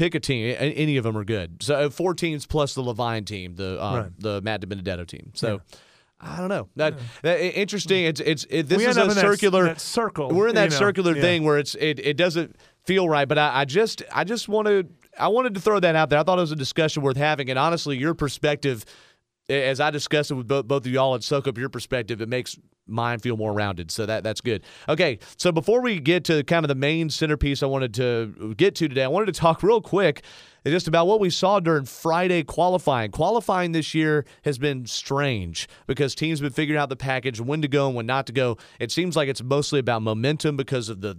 pick 0.00 0.14
a 0.14 0.20
team. 0.20 0.56
Any 0.58 0.96
of 0.96 1.04
them 1.04 1.16
are 1.16 1.24
good. 1.24 1.62
So 1.62 1.74
uh, 1.74 1.90
four 1.90 2.14
teams 2.14 2.46
plus 2.46 2.74
the 2.74 2.82
Leavine 2.82 3.26
team, 3.26 3.54
the 3.56 3.80
uh, 3.82 3.96
Right. 3.96 4.10
the 4.18 4.40
Matt 4.40 4.62
DiBenedetto 4.62 5.06
team. 5.06 5.32
So. 5.34 5.60
I 6.22 6.36
don't 6.36 6.50
know. 6.50 6.68
That, 6.76 6.98
that 7.22 7.40
interesting. 7.58 8.04
It's 8.04 8.20
it's 8.20 8.44
it, 8.50 8.68
this 8.68 8.76
We 8.76 8.84
is 8.84 8.98
a 8.98 9.02
in 9.04 9.08
that- 9.08 9.16
circular 9.16 9.64
that 9.64 9.80
circle, 9.80 10.28
We're 10.28 10.48
in 10.48 10.54
that 10.56 10.64
you 10.64 10.70
know, 10.72 10.76
circular 10.76 11.14
yeah. 11.16 11.22
thing 11.22 11.44
where 11.44 11.56
it's 11.56 11.74
it, 11.76 11.98
it 11.98 12.18
doesn't 12.18 12.56
feel 12.84 13.08
right. 13.08 13.26
But 13.26 13.38
I, 13.38 13.60
I 13.60 13.64
just 13.64 14.02
I 14.12 14.24
just 14.24 14.46
wanted 14.46 14.92
I 15.18 15.28
wanted 15.28 15.54
to 15.54 15.60
throw 15.62 15.80
that 15.80 15.96
out 15.96 16.10
there. 16.10 16.18
I 16.18 16.22
thought 16.22 16.36
it 16.36 16.42
was 16.42 16.52
a 16.52 16.56
discussion 16.56 17.02
worth 17.02 17.16
having. 17.16 17.48
And 17.48 17.58
honestly, 17.58 17.96
your 17.96 18.12
perspective, 18.12 18.84
as 19.48 19.80
I 19.80 19.90
discussed 19.90 20.30
it 20.30 20.34
with 20.34 20.46
both, 20.46 20.68
both 20.68 20.84
of 20.84 20.92
y'all 20.92 21.14
and 21.14 21.24
soak 21.24 21.48
up 21.48 21.56
your 21.56 21.70
perspective, 21.70 22.20
it 22.20 22.28
makes 22.28 22.58
mine 22.90 23.18
feel 23.18 23.36
more 23.36 23.52
rounded. 23.52 23.90
So 23.90 24.06
that 24.06 24.22
that's 24.22 24.40
good. 24.40 24.64
Okay, 24.88 25.18
so 25.36 25.52
before 25.52 25.80
we 25.80 26.00
get 26.00 26.24
to 26.24 26.42
kind 26.44 26.64
of 26.64 26.68
the 26.68 26.74
main 26.74 27.10
centerpiece 27.10 27.62
I 27.62 27.66
wanted 27.66 27.94
to 27.94 28.54
get 28.56 28.74
to 28.76 28.88
today, 28.88 29.04
I 29.04 29.08
wanted 29.08 29.32
to 29.32 29.40
talk 29.40 29.62
real 29.62 29.80
quick 29.80 30.22
just 30.66 30.88
about 30.88 31.06
what 31.06 31.20
we 31.20 31.30
saw 31.30 31.60
during 31.60 31.84
Friday 31.84 32.42
qualifying. 32.42 33.10
Qualifying 33.10 33.72
this 33.72 33.94
year 33.94 34.26
has 34.44 34.58
been 34.58 34.84
strange 34.86 35.68
because 35.86 36.14
teams 36.14 36.38
have 36.38 36.44
been 36.44 36.52
figuring 36.52 36.78
out 36.78 36.88
the 36.88 36.96
package, 36.96 37.40
when 37.40 37.62
to 37.62 37.68
go 37.68 37.86
and 37.86 37.96
when 37.96 38.06
not 38.06 38.26
to 38.26 38.32
go. 38.32 38.58
It 38.78 38.92
seems 38.92 39.16
like 39.16 39.28
it's 39.28 39.42
mostly 39.42 39.80
about 39.80 40.02
momentum 40.02 40.56
because 40.56 40.88
of 40.88 41.00
the 41.00 41.18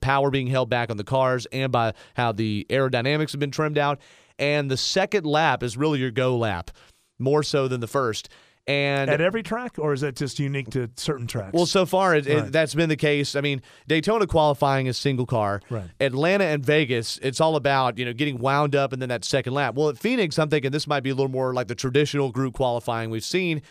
power 0.00 0.30
being 0.30 0.46
held 0.46 0.70
back 0.70 0.90
on 0.90 0.96
the 0.96 1.04
cars 1.04 1.46
and 1.46 1.72
by 1.72 1.94
how 2.14 2.32
the 2.32 2.66
aerodynamics 2.70 3.32
have 3.32 3.40
been 3.40 3.50
trimmed 3.50 3.78
out. 3.78 4.00
And 4.38 4.70
the 4.70 4.76
second 4.76 5.26
lap 5.26 5.62
is 5.62 5.76
really 5.76 5.98
your 5.98 6.10
go 6.10 6.36
lap, 6.36 6.70
more 7.18 7.42
so 7.42 7.68
than 7.68 7.80
the 7.80 7.86
first. 7.86 8.28
And 8.68 9.10
At 9.10 9.20
every 9.20 9.42
track, 9.42 9.76
or 9.78 9.92
is 9.92 10.02
that 10.02 10.14
just 10.14 10.38
unique 10.38 10.70
to 10.70 10.88
certain 10.96 11.26
tracks? 11.26 11.52
well, 11.52 11.66
so 11.66 11.84
far 11.84 12.14
it, 12.14 12.28
it- 12.28 12.52
that's 12.52 12.74
been 12.76 12.88
the 12.88 12.96
case. 12.96 13.34
I 13.34 13.40
mean, 13.40 13.60
Daytona 13.88 14.26
qualifying 14.28 14.86
is 14.86 14.96
single 14.96 15.26
car. 15.26 15.60
Right. 15.68 15.90
Atlanta 15.98 16.44
and 16.44 16.64
Vegas, 16.64 17.18
it's 17.22 17.40
all 17.40 17.56
about 17.56 17.98
you 17.98 18.04
know 18.04 18.12
getting 18.12 18.38
wound 18.38 18.76
up 18.76 18.92
and 18.92 19.02
then 19.02 19.08
that 19.08 19.24
second 19.24 19.52
lap. 19.54 19.74
Well, 19.74 19.88
at 19.88 19.98
Phoenix, 19.98 20.38
I'm 20.38 20.48
thinking 20.48 20.70
this 20.70 20.86
might 20.86 21.02
be 21.02 21.10
a 21.10 21.14
little 21.14 21.30
more 21.30 21.52
like 21.52 21.66
the 21.66 21.74
traditional 21.74 22.30
group 22.30 22.54
qualifying 22.54 23.10
we've 23.10 23.24
seen. 23.24 23.62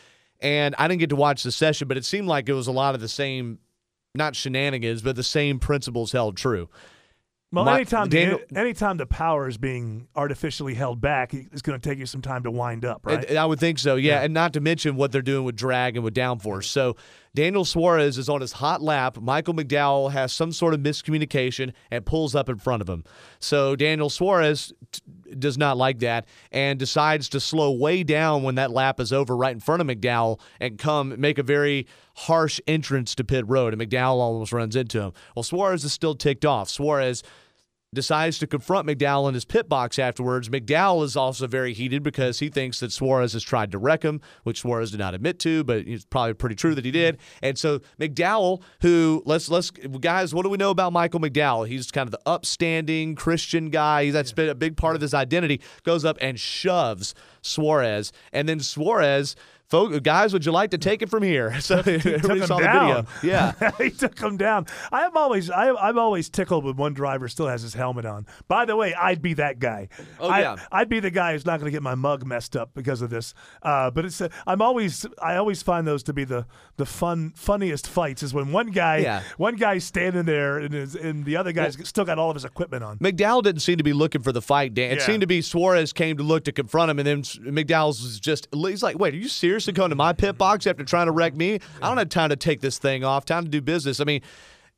And 0.41 0.75
I 0.77 0.87
didn't 0.89 0.99
get 0.99 1.09
to 1.11 1.15
watch 1.15 1.43
the 1.43 1.51
session, 1.53 1.87
but 1.87 1.95
it 1.97 2.03
seemed 2.03 2.27
like 2.27 2.49
it 2.49 2.53
was 2.53 2.67
a 2.67 2.71
lot 2.73 2.93
of 2.95 2.99
the 2.99 3.07
same, 3.07 3.59
not 4.15 4.35
shenanigans, 4.35 5.01
but 5.03 5.15
the 5.15 5.23
same 5.23 5.59
principles 5.59 6.11
held 6.11 6.35
true. 6.35 6.67
Well, 7.51 7.65
my- 7.65 7.75
anytime 7.77 8.09
Daniel- 8.09 8.39
the, 8.49 8.59
anytime 8.59 8.97
the 8.97 9.05
power 9.05 9.47
is 9.47 9.57
being 9.57 10.07
artificially 10.15 10.73
held 10.73 11.01
back, 11.01 11.33
it's 11.33 11.61
going 11.61 11.79
to 11.79 11.89
take 11.89 11.99
you 11.99 12.05
some 12.05 12.21
time 12.21 12.43
to 12.43 12.51
wind 12.51 12.85
up, 12.85 13.05
right? 13.05 13.29
I 13.35 13.45
would 13.45 13.59
think 13.59 13.79
so, 13.79 13.95
yeah. 13.95 14.21
And 14.21 14.33
not 14.33 14.53
to 14.53 14.61
mention 14.61 14.95
what 14.95 15.11
they're 15.11 15.21
doing 15.21 15.43
with 15.45 15.55
drag 15.55 15.95
and 15.95 16.03
with 16.03 16.13
downforce. 16.13 16.65
So 16.65 16.95
Daniel 17.33 17.63
Suarez 17.63 18.17
is 18.17 18.27
on 18.27 18.41
his 18.41 18.51
hot 18.53 18.81
lap. 18.81 19.17
Michael 19.21 19.53
McDowell 19.53 20.11
has 20.11 20.33
some 20.33 20.51
sort 20.51 20.73
of 20.73 20.81
miscommunication 20.81 21.73
and 21.89 22.05
pulls 22.05 22.35
up 22.35 22.49
in 22.49 22.57
front 22.57 22.81
of 22.81 22.89
him. 22.89 23.05
So 23.39 23.75
Daniel 23.75 24.09
Suarez 24.09 24.73
t- 24.91 25.01
does 25.39 25.57
not 25.57 25.77
like 25.77 25.99
that 25.99 26.25
and 26.51 26.77
decides 26.77 27.29
to 27.29 27.39
slow 27.39 27.71
way 27.71 28.03
down 28.03 28.43
when 28.43 28.55
that 28.55 28.71
lap 28.71 28.99
is 28.99 29.13
over 29.13 29.35
right 29.35 29.53
in 29.53 29.61
front 29.61 29.81
of 29.81 29.87
McDowell 29.87 30.41
and 30.59 30.77
come 30.77 31.19
make 31.19 31.37
a 31.37 31.43
very 31.43 31.87
harsh 32.15 32.59
entrance 32.67 33.15
to 33.15 33.23
pit 33.23 33.47
road. 33.47 33.73
And 33.73 33.81
McDowell 33.81 34.17
almost 34.17 34.51
runs 34.51 34.75
into 34.75 35.01
him. 35.01 35.13
Well, 35.33 35.43
Suarez 35.43 35.85
is 35.85 35.93
still 35.93 36.15
ticked 36.15 36.45
off. 36.45 36.69
Suarez 36.69 37.23
decides 37.93 38.39
to 38.39 38.47
confront 38.47 38.87
McDowell 38.87 39.27
in 39.27 39.33
his 39.33 39.43
pit 39.43 39.67
box 39.67 39.99
afterwards. 39.99 40.47
McDowell 40.47 41.03
is 41.03 41.17
also 41.17 41.45
very 41.45 41.73
heated 41.73 42.03
because 42.03 42.39
he 42.39 42.47
thinks 42.47 42.79
that 42.79 42.91
Suarez 42.91 43.33
has 43.33 43.43
tried 43.43 43.71
to 43.71 43.77
wreck 43.77 44.03
him, 44.03 44.21
which 44.43 44.61
Suarez 44.61 44.91
did 44.91 44.99
not 44.99 45.13
admit 45.13 45.39
to, 45.39 45.65
but 45.65 45.79
it's 45.79 46.05
probably 46.05 46.33
pretty 46.33 46.55
true 46.55 46.73
that 46.73 46.85
he 46.85 46.91
did. 46.91 47.17
And 47.41 47.57
so 47.57 47.79
McDowell, 47.99 48.61
who 48.81 49.21
let's 49.25 49.49
let's 49.49 49.71
guys, 49.71 50.33
what 50.33 50.43
do 50.43 50.49
we 50.49 50.57
know 50.57 50.69
about 50.69 50.93
Michael 50.93 51.19
McDowell? 51.19 51.67
He's 51.67 51.91
kind 51.91 52.07
of 52.07 52.11
the 52.11 52.21
upstanding 52.25 53.15
Christian 53.15 53.69
guy. 53.69 54.05
He's 54.05 54.13
that's 54.13 54.31
been 54.31 54.47
a 54.47 54.55
big 54.55 54.77
part 54.77 54.95
of 54.95 55.01
his 55.01 55.13
identity. 55.13 55.59
Goes 55.83 56.05
up 56.05 56.17
and 56.21 56.39
shoves 56.39 57.13
Suarez, 57.41 58.13
and 58.31 58.47
then 58.47 58.61
Suarez. 58.61 59.35
Folk, 59.71 60.03
guys, 60.03 60.33
would 60.33 60.45
you 60.45 60.51
like 60.51 60.71
to 60.71 60.77
take 60.77 61.01
it 61.01 61.09
from 61.09 61.23
here? 61.23 61.55
So 61.61 61.77
everybody 61.85 62.19
took 62.19 62.31
him 62.31 62.45
saw 62.47 62.57
the 62.57 62.63
video. 62.63 63.05
Yeah. 63.23 63.71
he 63.77 63.89
took 63.91 64.19
him 64.19 64.35
down. 64.35 64.65
I 64.91 65.03
am 65.05 65.15
always 65.15 65.49
I, 65.49 65.69
I'm 65.73 65.97
always 65.97 66.27
tickled 66.29 66.65
when 66.65 66.75
one 66.75 66.93
driver 66.93 67.29
still 67.29 67.47
has 67.47 67.61
his 67.61 67.73
helmet 67.73 68.05
on. 68.05 68.25
By 68.49 68.65
the 68.65 68.75
way, 68.75 68.93
I'd 68.93 69.21
be 69.21 69.33
that 69.35 69.59
guy. 69.59 69.87
Oh, 70.19 70.27
I, 70.27 70.41
yeah. 70.41 70.55
I'd 70.71 70.89
be 70.89 70.99
the 70.99 71.11
guy 71.11 71.31
who's 71.33 71.45
not 71.45 71.59
going 71.59 71.65
to 71.65 71.71
get 71.71 71.81
my 71.83 71.95
mug 71.95 72.25
messed 72.25 72.57
up 72.57 72.71
because 72.73 73.01
of 73.01 73.09
this. 73.09 73.33
Uh, 73.61 73.89
but 73.91 74.03
it's 74.05 74.19
uh, 74.19 74.27
I'm 74.45 74.61
always 74.61 75.05
I 75.21 75.37
always 75.37 75.61
find 75.61 75.87
those 75.87 76.03
to 76.03 76.13
be 76.13 76.25
the 76.25 76.45
the 76.75 76.85
fun 76.85 77.31
funniest 77.35 77.87
fights 77.87 78.23
is 78.23 78.33
when 78.33 78.51
one 78.51 78.71
guy 78.71 78.97
Yeah. 78.97 79.21
one 79.37 79.55
guy's 79.55 79.85
standing 79.85 80.25
there 80.25 80.57
and, 80.57 80.73
is, 80.73 80.95
and 80.95 81.23
the 81.23 81.37
other 81.37 81.53
guy's 81.53 81.77
still 81.87 82.05
got 82.05 82.17
all 82.19 82.29
of 82.31 82.35
his 82.35 82.43
equipment 82.45 82.83
on. 82.83 82.97
McDowell 82.97 83.43
didn't 83.43 83.61
seem 83.61 83.77
to 83.77 83.83
be 83.83 83.93
looking 83.93 84.21
for 84.23 84.31
the 84.33 84.41
fight, 84.41 84.73
Dan. 84.73 84.91
It 84.91 84.97
Yeah. 84.99 85.05
seemed 85.05 85.21
to 85.21 85.27
be 85.27 85.41
Suarez 85.41 85.93
came 85.93 86.17
to 86.17 86.23
look 86.23 86.43
to 86.45 86.51
confront 86.51 86.91
him, 86.91 86.99
and 86.99 87.07
then 87.07 87.21
McDowell's 87.21 88.01
was 88.01 88.19
just, 88.19 88.47
he's 88.53 88.83
like, 88.83 88.97
wait, 88.99 89.13
are 89.13 89.17
you 89.17 89.29
seriously 89.61 89.81
come 89.81 89.89
to 89.89 89.95
my 89.95 90.13
pit 90.13 90.37
box 90.37 90.67
after 90.67 90.83
trying 90.83 91.07
to 91.07 91.11
wreck 91.11 91.35
me? 91.35 91.59
I 91.81 91.87
don't 91.87 91.97
have 91.97 92.09
time 92.09 92.29
to 92.29 92.35
take 92.35 92.61
this 92.61 92.77
thing 92.77 93.03
off, 93.03 93.25
time 93.25 93.43
to 93.43 93.49
do 93.49 93.61
business. 93.61 93.99
I 93.99 94.03
mean, 94.03 94.21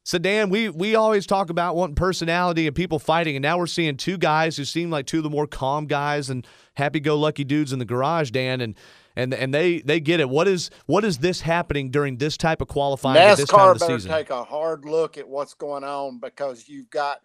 so 0.04 0.18
Dan, 0.18 0.50
we 0.50 0.70
we 0.70 0.96
always 0.96 1.26
talk 1.26 1.50
about 1.50 1.76
wanting 1.76 1.96
personality 1.96 2.68
and 2.68 2.76
people 2.76 3.00
fighting, 3.00 3.36
and 3.36 3.44
now 3.44 3.58
we're 3.58 3.68
seeing 3.68 3.96
two 3.96 4.18
guys 4.18 4.58
who 4.58 4.66
seem 4.66 4.90
like 4.90 5.06
two 5.06 5.18
of 5.18 5.24
the 5.24 5.30
more 5.30 5.48
calm 5.48 5.86
guys 5.86 6.30
and 6.30 6.46
happy-go-lucky 6.74 7.46
dudes 7.46 7.72
in 7.72 7.80
the 7.80 7.86
garage, 7.86 8.32
Dan, 8.32 8.60
and 8.60 8.76
and 9.16 9.34
and 9.34 9.54
they 9.54 9.80
they 9.80 10.02
get 10.02 10.20
it. 10.20 10.30
What 10.30 10.48
is 10.48 10.70
what 10.88 11.06
is 11.06 11.20
this 11.20 11.40
happening 11.42 11.90
during 11.90 12.18
this 12.18 12.36
type 12.36 12.62
of 12.62 12.68
qualifying 12.68 13.18
at 13.18 13.38
this 13.38 13.50
time 13.50 13.60
NASCAR 13.60 13.72
of 13.72 13.80
the 13.80 13.86
better 13.86 14.00
season? 14.00 14.12
take 14.12 14.30
a 14.30 14.44
hard 14.44 14.84
look 14.84 15.18
at 15.18 15.28
what's 15.28 15.54
going 15.54 15.86
on 15.86 16.20
because 16.20 16.68
you've 16.68 16.90
got 16.90 17.22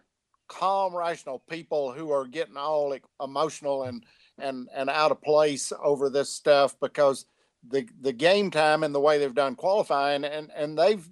calm, 0.47 0.95
rational 0.95 1.39
people 1.49 1.91
who 1.91 2.11
are 2.11 2.25
getting 2.25 2.55
all 2.57 2.89
like, 2.89 3.03
emotional 3.21 3.83
and 3.83 4.05
and 4.37 4.69
and 4.73 4.89
out 4.89 5.11
of 5.11 5.21
place 5.21 5.73
over 5.83 6.09
this 6.09 6.29
stuff 6.29 6.79
because 6.79 7.25
the 7.67 7.87
the 8.01 8.13
game 8.13 8.51
time 8.51 8.83
and 8.83 8.93
the 8.93 8.99
way 8.99 9.17
they've 9.17 9.33
done 9.33 9.55
qualifying 9.55 10.23
and 10.23 10.51
and 10.55 10.77
they've 10.77 11.09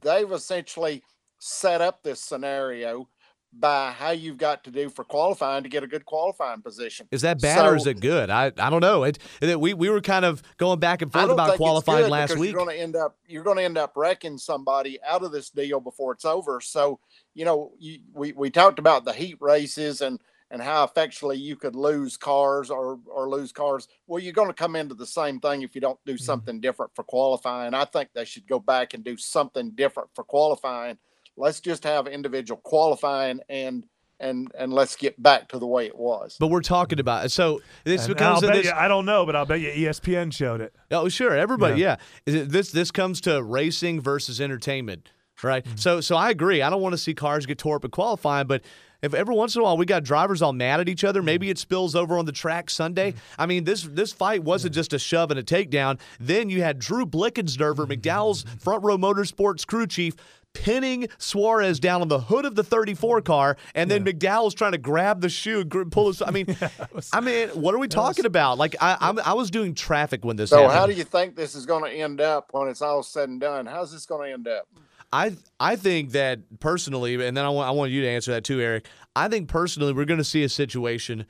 they've 0.00 0.32
essentially 0.32 1.02
set 1.38 1.80
up 1.80 2.02
this 2.02 2.20
scenario 2.20 3.08
by 3.58 3.92
how 3.92 4.10
you've 4.10 4.38
got 4.38 4.64
to 4.64 4.70
do 4.70 4.88
for 4.88 5.04
qualifying 5.04 5.62
to 5.62 5.68
get 5.68 5.84
a 5.84 5.86
good 5.86 6.04
qualifying 6.04 6.60
position. 6.60 7.06
Is 7.10 7.22
that 7.22 7.40
bad 7.40 7.64
or 7.64 7.76
is 7.76 7.86
it 7.86 8.00
good? 8.00 8.30
I, 8.30 8.46
I 8.58 8.70
don't 8.70 8.80
know. 8.80 9.04
It, 9.04 9.18
it 9.40 9.60
we 9.60 9.74
we 9.74 9.88
were 9.88 10.00
kind 10.00 10.24
of 10.24 10.42
going 10.56 10.80
back 10.80 11.02
and 11.02 11.12
forth 11.12 11.30
about 11.30 11.56
qualifying 11.56 12.10
last 12.10 12.36
week. 12.36 12.52
You're 12.52 12.64
going 12.64 12.76
to 12.76 12.82
end 12.82 12.96
up 12.96 13.16
you're 13.26 13.44
going 13.44 13.58
to 13.58 13.62
end 13.62 13.78
up 13.78 13.92
wrecking 13.96 14.38
somebody 14.38 14.98
out 15.06 15.22
of 15.22 15.32
this 15.32 15.50
deal 15.50 15.80
before 15.80 16.12
it's 16.12 16.24
over. 16.24 16.60
So 16.60 16.98
you 17.34 17.44
know 17.44 17.72
you, 17.78 18.00
we 18.12 18.32
we 18.32 18.50
talked 18.50 18.78
about 18.78 19.04
the 19.04 19.12
heat 19.12 19.36
races 19.40 20.00
and 20.00 20.20
and 20.54 20.62
how 20.62 20.84
effectually 20.84 21.36
you 21.36 21.56
could 21.56 21.74
lose 21.74 22.16
cars 22.16 22.70
or 22.70 23.00
or 23.06 23.28
lose 23.28 23.50
cars. 23.50 23.88
Well, 24.06 24.22
you're 24.22 24.32
going 24.32 24.46
to 24.48 24.54
come 24.54 24.76
into 24.76 24.94
the 24.94 25.04
same 25.06 25.40
thing 25.40 25.62
if 25.62 25.74
you 25.74 25.80
don't 25.80 25.98
do 26.06 26.12
Mm-hmm. 26.14 26.22
something 26.24 26.60
different 26.60 26.92
for 26.94 27.02
qualifying. 27.02 27.74
I 27.74 27.84
think 27.86 28.10
they 28.14 28.24
should 28.24 28.46
go 28.46 28.60
back 28.60 28.94
and 28.94 29.02
do 29.02 29.16
something 29.16 29.72
different 29.74 30.10
for 30.14 30.22
qualifying. 30.22 30.96
Let's 31.36 31.58
just 31.60 31.82
have 31.82 32.06
individual 32.06 32.60
qualifying 32.62 33.40
and 33.48 33.84
and 34.20 34.48
and 34.56 34.72
let's 34.72 34.94
get 34.94 35.20
back 35.20 35.48
to 35.48 35.58
the 35.58 35.66
way 35.66 35.86
it 35.86 35.98
was. 35.98 36.36
but 36.38 36.46
we're 36.46 36.60
talking 36.62 37.00
about 37.00 37.32
so 37.32 37.60
this 37.82 38.06
And 38.06 38.14
becomes 38.14 38.44
I'll 38.44 38.48
bet 38.50 38.56
this, 38.58 38.66
you, 38.66 38.72
I 38.72 38.86
don't 38.86 39.06
know, 39.06 39.26
but 39.26 39.34
I'll 39.34 39.44
bet 39.46 39.60
you 39.60 39.70
ESPN 39.70 40.32
showed 40.32 40.60
it. 40.60 40.72
Oh, 40.92 41.08
sure, 41.08 41.34
everybody, 41.36 41.80
yeah. 41.80 41.96
Is 42.24 42.34
it- 42.36 42.50
This 42.50 42.70
this 42.70 42.92
comes 42.92 43.20
to 43.22 43.42
racing 43.42 44.00
versus 44.00 44.40
entertainment, 44.40 45.10
right? 45.42 45.64
Mm-hmm. 45.64 45.76
So 45.76 46.00
so 46.00 46.14
I 46.14 46.30
agree. 46.30 46.62
I 46.62 46.70
don't 46.70 46.80
want 46.80 46.92
to 46.92 46.98
see 46.98 47.12
cars 47.12 47.44
get 47.44 47.58
tore 47.58 47.74
up 47.76 47.84
in 47.84 47.90
qualifying, 47.90 48.46
but 48.46 48.62
if 49.04 49.14
every 49.14 49.34
once 49.34 49.54
in 49.54 49.60
a 49.60 49.64
while 49.64 49.76
we 49.76 49.86
got 49.86 50.02
drivers 50.04 50.42
all 50.42 50.52
mad 50.52 50.80
at 50.80 50.88
each 50.88 51.04
other, 51.04 51.20
Mm-hmm. 51.20 51.26
maybe 51.26 51.50
it 51.50 51.58
spills 51.58 51.94
over 51.94 52.18
on 52.18 52.24
the 52.24 52.32
track 52.32 52.70
Sunday. 52.70 53.14
I 53.38 53.46
mean, 53.46 53.64
this 53.64 53.82
this 53.82 54.12
fight 54.12 54.42
wasn't 54.42 54.74
just 54.74 54.92
a 54.92 54.98
shove 54.98 55.30
and 55.30 55.38
a 55.38 55.42
takedown. 55.44 56.00
Then 56.18 56.50
you 56.50 56.62
had 56.62 56.78
Drew 56.78 57.06
Blickensderfer, 57.06 57.86
McDowell's 57.86 58.44
front 58.58 58.82
row 58.82 58.96
motorsports 58.98 59.66
crew 59.66 59.86
chief. 59.86 60.14
Pinning 60.52 61.08
Suarez 61.18 61.80
down 61.80 62.00
on 62.00 62.06
the 62.06 62.20
hood 62.20 62.44
of 62.44 62.54
the 62.54 62.62
34 62.62 63.22
car, 63.22 63.56
and 63.74 63.90
then 63.90 64.04
McDowell's 64.04 64.54
trying 64.54 64.70
to 64.70 64.78
grab 64.78 65.20
the 65.20 65.28
shoe, 65.28 65.64
pull 65.64 66.06
his. 66.06 66.22
I 66.22 66.30
mean, 66.30 66.56
I 67.12 67.20
mean, 67.20 67.48
what 67.48 67.74
are 67.74 67.78
we 67.78 67.88
talking 67.88 68.24
about? 68.24 68.56
Like, 68.56 68.76
I, 68.80 68.96
I'm, 69.00 69.18
I 69.18 69.32
was 69.32 69.50
doing 69.50 69.74
traffic 69.74 70.24
when 70.24 70.36
this 70.36 70.50
So 70.50 70.58
happened. 70.58 70.72
how 70.78 70.86
do 70.86 70.92
you 70.92 71.02
think 71.02 71.34
this 71.34 71.56
is 71.56 71.66
going 71.66 71.82
to 71.82 71.90
end 71.90 72.20
up 72.20 72.50
when 72.52 72.68
it's 72.68 72.82
all 72.82 73.02
said 73.02 73.28
and 73.28 73.40
done? 73.40 73.66
How's 73.66 73.90
this 73.90 74.06
going 74.06 74.28
to 74.28 74.32
end 74.32 74.46
up? 74.46 74.68
I 75.14 75.36
I 75.60 75.76
think 75.76 76.10
that 76.10 76.40
personally, 76.58 77.14
and 77.24 77.36
then 77.36 77.44
I 77.44 77.48
want 77.48 77.68
I 77.68 77.70
want 77.70 77.92
you 77.92 78.02
to 78.02 78.08
answer 78.08 78.32
that 78.32 78.42
too, 78.42 78.60
Eric. 78.60 78.88
I 79.14 79.28
think 79.28 79.48
personally, 79.48 79.92
we're 79.92 80.06
going 80.06 80.18
to 80.18 80.24
see 80.24 80.42
a 80.42 80.48
situation 80.48 81.24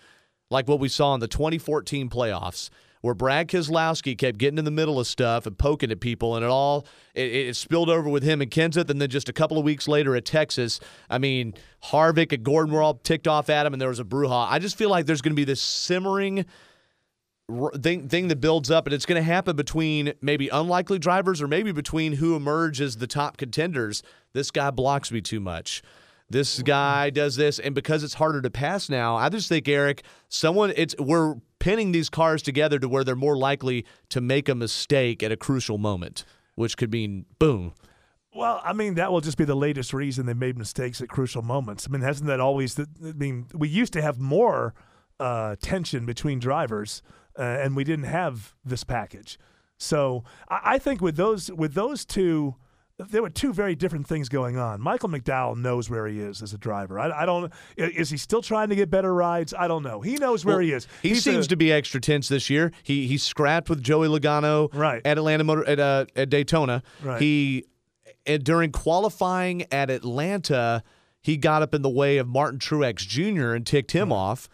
like 0.51 0.67
what 0.67 0.81
we 0.81 0.89
saw 0.89 1.13
in 1.13 1.21
the 1.21 1.29
2014 1.29 2.09
playoffs, 2.09 2.71
where 3.03 3.13
Brad 3.13 3.49
Keselowski 3.49 4.17
kept 4.17 4.39
getting 4.39 4.57
in 4.57 4.65
the 4.65 4.71
middle 4.71 4.99
of 4.99 5.07
stuff 5.07 5.45
and 5.45 5.59
poking 5.59 5.91
at 5.91 6.01
people, 6.01 6.35
and 6.35 6.43
it 6.43 6.49
all 6.49 6.87
it, 7.15 7.31
it 7.31 7.57
spilled 7.57 7.91
over 7.91 8.09
with 8.09 8.23
him 8.23 8.41
and 8.41 8.51
Kenseth, 8.51 8.89
and 8.89 9.03
then 9.03 9.11
just 9.11 9.29
a 9.29 9.35
couple 9.35 9.59
of 9.59 9.65
weeks 9.65 9.87
later 9.87 10.17
at 10.17 10.25
Texas, 10.25 10.81
I 11.11 11.19
mean 11.19 11.53
Harvick 11.85 12.33
and 12.33 12.43
Gordon 12.43 12.73
were 12.73 12.81
all 12.81 12.95
ticked 12.95 13.29
off 13.29 13.51
at 13.51 13.67
him, 13.67 13.75
and 13.75 13.83
there 13.83 13.91
was 13.91 14.01
a 14.01 14.05
brouhaha. 14.05 14.47
I 14.51 14.61
just 14.61 14.79
feel 14.79 14.89
like 14.89 15.05
there's 15.05 15.21
going 15.21 15.35
to 15.35 15.37
be 15.37 15.45
this 15.45 15.61
simmering 15.61 16.47
thing 17.81 18.09
thing 18.09 18.29
that 18.29 18.41
builds 18.41 18.71
up, 18.71 18.87
and 18.87 18.95
it's 18.95 19.07
going 19.07 19.21
to 19.21 19.23
happen 19.23 19.57
between 19.57 20.15
maybe 20.21 20.49
unlikely 20.49 20.99
drivers 20.99 21.43
or 21.43 21.49
maybe 21.49 21.73
between 21.73 22.15
who 22.15 22.37
emerge 22.37 22.81
as 22.81 22.97
the 22.97 23.07
top 23.07 23.37
contenders. 23.37 24.03
This 24.33 24.51
guy 24.51 24.71
blocks 24.71 25.13
me 25.13 25.21
too 25.21 25.41
much. 25.41 25.83
This 26.31 26.63
guy 26.63 27.11
does 27.11 27.37
this, 27.37 27.59
and 27.59 27.75
because 27.75 28.03
it's 28.03 28.15
harder 28.15 28.41
to 28.41 28.51
pass 28.51 28.89
now, 28.89 29.17
I 29.17 29.29
just 29.29 29.49
think 29.49 29.69
Eric, 29.69 30.05
someone 30.29 30.73
it's 30.75 30.95
we're 30.99 31.37
pinning 31.59 31.93
these 31.93 32.09
cars 32.09 32.43
together 32.43 32.79
to 32.79 32.89
where 32.89 33.05
they're 33.05 33.15
more 33.15 33.37
likely 33.37 33.85
to 34.09 34.21
make 34.21 34.49
a 34.49 34.55
mistake 34.55 35.23
at 35.23 35.31
a 35.31 35.37
crucial 35.37 35.79
moment, 35.79 36.25
which 36.55 36.77
could 36.77 36.91
mean 36.91 37.27
boom. 37.39 37.75
Well, 38.35 38.61
I 38.65 38.73
mean, 38.73 38.95
that 38.95 39.13
will 39.13 39.21
just 39.21 39.39
be 39.39 39.45
the 39.45 39.55
latest 39.55 39.93
reason 39.93 40.27
they 40.27 40.35
made 40.35 40.59
mistakes 40.59 41.01
at 41.01 41.09
crucial 41.09 41.43
moments. 41.43 41.87
I 41.87 41.93
mean, 41.93 42.01
hasn't 42.01 42.27
that 42.27 42.41
always? 42.41 42.79
I 42.81 42.85
mean, 43.15 43.47
we 43.55 43.69
used 43.69 43.93
to 43.93 44.03
have 44.03 44.19
more 44.19 44.75
uh, 45.21 45.57
tension 45.63 46.05
between 46.05 46.41
drivers, 46.41 47.03
uh, 47.39 47.43
and 47.43 47.75
we 47.77 47.85
didn't 47.85 48.07
have 48.07 48.55
this 48.65 48.85
package. 48.85 49.39
So 49.79 50.25
I, 50.49 50.61
I 50.75 50.79
think 50.79 51.01
with 51.01 51.17
those 51.17 51.51
with 51.51 51.75
those 51.75 52.05
two, 52.05 52.55
there 52.97 53.23
were 53.23 53.31
two 53.31 53.53
very 53.53 53.75
different 53.75 54.07
things 54.07 54.29
going 54.29 54.57
on. 54.57 54.81
Michael 54.81 55.09
McDowell 55.09 55.57
knows 55.57 55.91
where 55.91 56.07
he 56.07 56.21
is 56.21 56.43
as 56.43 56.53
a 56.55 56.59
driver. 56.59 56.99
I, 57.01 57.23
I 57.23 57.27
don't. 57.27 57.53
Is 57.77 58.09
he 58.11 58.17
still 58.17 58.41
trying 58.41 58.69
to 58.69 58.77
get 58.77 58.89
better 58.89 59.13
rides? 59.13 59.53
I 59.59 59.67
don't 59.67 59.83
know. 59.83 60.01
He 60.01 60.15
knows 60.15 60.45
where 60.45 60.57
Well, 60.57 60.65
he 60.65 60.73
is. 60.73 60.87
He 61.03 61.09
He's 61.11 61.25
seems 61.25 61.47
a- 61.47 61.49
to 61.49 61.57
be 61.57 61.73
extra 61.73 62.01
tense 62.01 62.29
this 62.29 62.49
year. 62.49 62.71
He 62.85 63.07
he 63.09 63.19
scrapped 63.19 63.69
with 63.69 63.83
Joey 63.83 64.07
Logano 64.09 64.73
Right. 64.73 65.03
at 65.05 65.19
Atlanta 65.19 65.43
Motor 65.45 65.67
at 65.67 65.81
uh, 65.81 66.07
at 66.15 66.31
Daytona. 66.31 66.83
Right. 67.03 67.21
He 67.21 67.65
and 68.27 68.43
during 68.45 68.71
qualifying 68.71 69.67
at 69.73 69.91
Atlanta, 69.91 70.83
he 71.21 71.37
got 71.37 71.63
up 71.63 71.75
in 71.75 71.83
the 71.83 71.91
way 71.91 72.19
of 72.19 72.29
Martin 72.29 72.59
Truex 72.61 72.97
Jr. 73.07 73.55
and 73.55 73.67
ticked 73.67 73.91
him 73.93 74.13
off. 74.13 74.49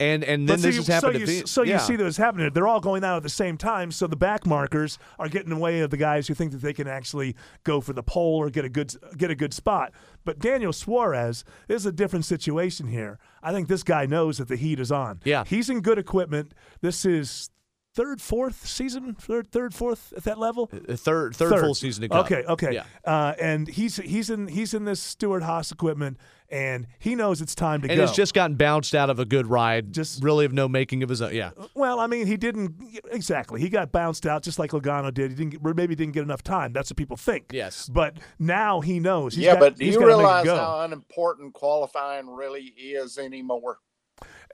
And 0.00 0.24
and 0.24 0.48
then 0.48 0.60
this 0.60 0.74
so 0.74 0.80
has 0.80 0.88
you, 0.88 0.94
happened. 0.94 1.14
So, 1.14 1.22
at 1.22 1.28
you, 1.28 1.46
so 1.46 1.62
you 1.62 1.70
yeah. 1.70 1.78
see 1.78 1.94
this 1.94 2.16
happening. 2.16 2.50
They're 2.52 2.66
all 2.66 2.80
going 2.80 3.04
out 3.04 3.18
at 3.18 3.22
the 3.22 3.28
same 3.28 3.56
time. 3.56 3.92
So 3.92 4.08
the 4.08 4.16
back 4.16 4.44
markers 4.44 4.98
are 5.20 5.28
getting 5.28 5.50
in 5.50 5.56
the 5.56 5.62
way 5.62 5.80
of 5.80 5.90
the 5.90 5.96
guys 5.96 6.26
who 6.26 6.34
think 6.34 6.50
that 6.50 6.62
they 6.62 6.72
can 6.72 6.88
actually 6.88 7.36
go 7.62 7.80
for 7.80 7.92
the 7.92 8.02
pole 8.02 8.36
or 8.36 8.50
get 8.50 8.64
a 8.64 8.68
good 8.68 8.92
get 9.16 9.30
a 9.30 9.36
good 9.36 9.54
spot. 9.54 9.92
But 10.24 10.40
Daniel 10.40 10.72
Suarez 10.72 11.44
is 11.68 11.86
a 11.86 11.92
different 11.92 12.24
situation 12.24 12.88
here. 12.88 13.20
I 13.40 13.52
think 13.52 13.68
this 13.68 13.84
guy 13.84 14.04
knows 14.06 14.38
that 14.38 14.48
the 14.48 14.56
heat 14.56 14.80
is 14.80 14.90
on. 14.90 15.20
Yeah. 15.24 15.44
he's 15.46 15.70
in 15.70 15.80
good 15.80 15.98
equipment. 15.98 16.54
This 16.80 17.04
is 17.04 17.50
third, 17.94 18.20
fourth 18.20 18.66
season, 18.66 19.14
third, 19.14 19.50
third, 19.50 19.74
fourth 19.74 20.12
at 20.16 20.24
that 20.24 20.38
level. 20.38 20.70
Uh, 20.72 20.96
third, 20.96 21.36
third 21.36 21.60
full 21.60 21.74
season. 21.74 22.08
Okay, 22.10 22.42
okay. 22.44 22.74
Yeah. 22.74 22.84
Uh, 23.04 23.34
and 23.40 23.68
he's 23.68 23.96
he's 23.96 24.30
in 24.30 24.48
he's 24.48 24.74
in 24.74 24.84
this 24.84 25.00
Stewart 25.00 25.42
Haas 25.42 25.70
equipment, 25.70 26.18
and 26.54 26.86
he 27.00 27.16
knows 27.16 27.40
it's 27.40 27.56
time 27.56 27.82
to 27.82 27.88
go. 27.88 27.92
And 27.92 27.98
go. 27.98 28.06
has 28.06 28.14
just 28.14 28.32
gotten 28.32 28.56
bounced 28.56 28.94
out 28.94 29.10
of 29.10 29.18
a 29.18 29.24
good 29.24 29.48
ride. 29.48 29.92
Just- 29.92 30.22
really 30.22 30.44
of 30.44 30.52
no 30.52 30.68
making 30.68 31.02
of 31.02 31.08
his 31.08 31.20
own. 31.20 31.34
Yeah. 31.34 31.50
Well, 31.74 31.98
I 31.98 32.06
mean, 32.06 32.28
he 32.28 32.36
didn't 32.36 32.76
exactly. 33.10 33.60
He 33.60 33.68
got 33.68 33.90
bounced 33.90 34.24
out 34.24 34.44
just 34.44 34.60
like 34.60 34.70
Logano 34.70 35.12
did. 35.12 35.32
He 35.32 35.36
didn't 35.36 35.62
get, 35.62 35.76
maybe 35.76 35.96
didn't 35.96 36.14
get 36.14 36.22
enough 36.22 36.44
time. 36.44 36.72
That's 36.72 36.90
what 36.90 36.96
people 36.96 37.16
think. 37.16 37.46
Yes. 37.52 37.88
But 37.88 38.18
now 38.38 38.80
he 38.80 39.00
knows. 39.00 39.34
He's 39.34 39.44
yeah, 39.44 39.54
got- 39.54 39.60
but 39.60 39.76
do 39.76 39.84
he's 39.84 39.94
you 39.94 40.00
gotta 40.00 40.12
make 40.12 40.14
it 40.14 40.18
realize 40.18 40.46
how 40.46 40.80
unimportant 40.82 41.54
qualifying 41.54 42.28
really 42.28 42.72
is 42.78 43.18
anymore? 43.18 43.78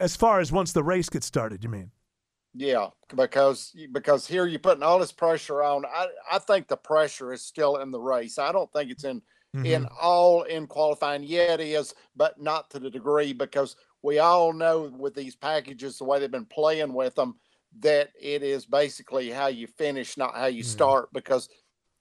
As 0.01 0.16
far 0.16 0.40
as 0.40 0.51
once 0.51 0.72
the 0.72 0.82
race 0.82 1.11
gets 1.11 1.26
started, 1.26 1.62
you 1.62 1.68
mean? 1.68 1.90
Yeah, 2.55 2.88
because 3.14 3.76
because 3.92 4.26
here 4.26 4.46
you're 4.46 4.59
putting 4.59 4.82
all 4.82 4.98
this 4.98 5.12
pressure 5.12 5.62
on. 5.62 5.84
I 5.84 6.07
I 6.32 6.38
think 6.38 6.66
the 6.66 6.78
pressure 6.78 7.32
is 7.34 7.42
still 7.42 7.76
in 7.76 7.90
the 7.90 8.01
race. 8.01 8.38
I 8.38 8.53
don't 8.53 8.72
think 8.72 8.90
it's 8.90 9.05
in 9.05 9.20
in 9.55 9.62
Mm-hmm. 9.62 9.84
all 10.01 10.42
in 10.42 10.66
qualifying. 10.66 11.22
Yeah, 11.24 11.55
it 11.55 11.61
is, 11.61 11.94
but 12.16 12.40
not 12.40 12.70
to 12.70 12.78
the 12.78 12.90
degree 12.90 13.32
because 13.32 13.76
we 14.03 14.18
all 14.18 14.53
know 14.53 14.92
with 14.96 15.14
these 15.14 15.34
packages 15.36 15.98
the 15.98 16.05
way 16.05 16.18
they've 16.20 16.30
been 16.30 16.44
playing 16.46 16.92
with 16.92 17.14
them 17.16 17.34
that 17.80 18.11
it 18.20 18.42
is 18.42 18.66
basically 18.66 19.30
how 19.30 19.46
you 19.48 19.66
finish, 19.66 20.16
not 20.16 20.34
how 20.34 20.46
Mm-hmm. 20.46 20.57
you 20.57 20.62
start, 20.62 21.12
because 21.12 21.48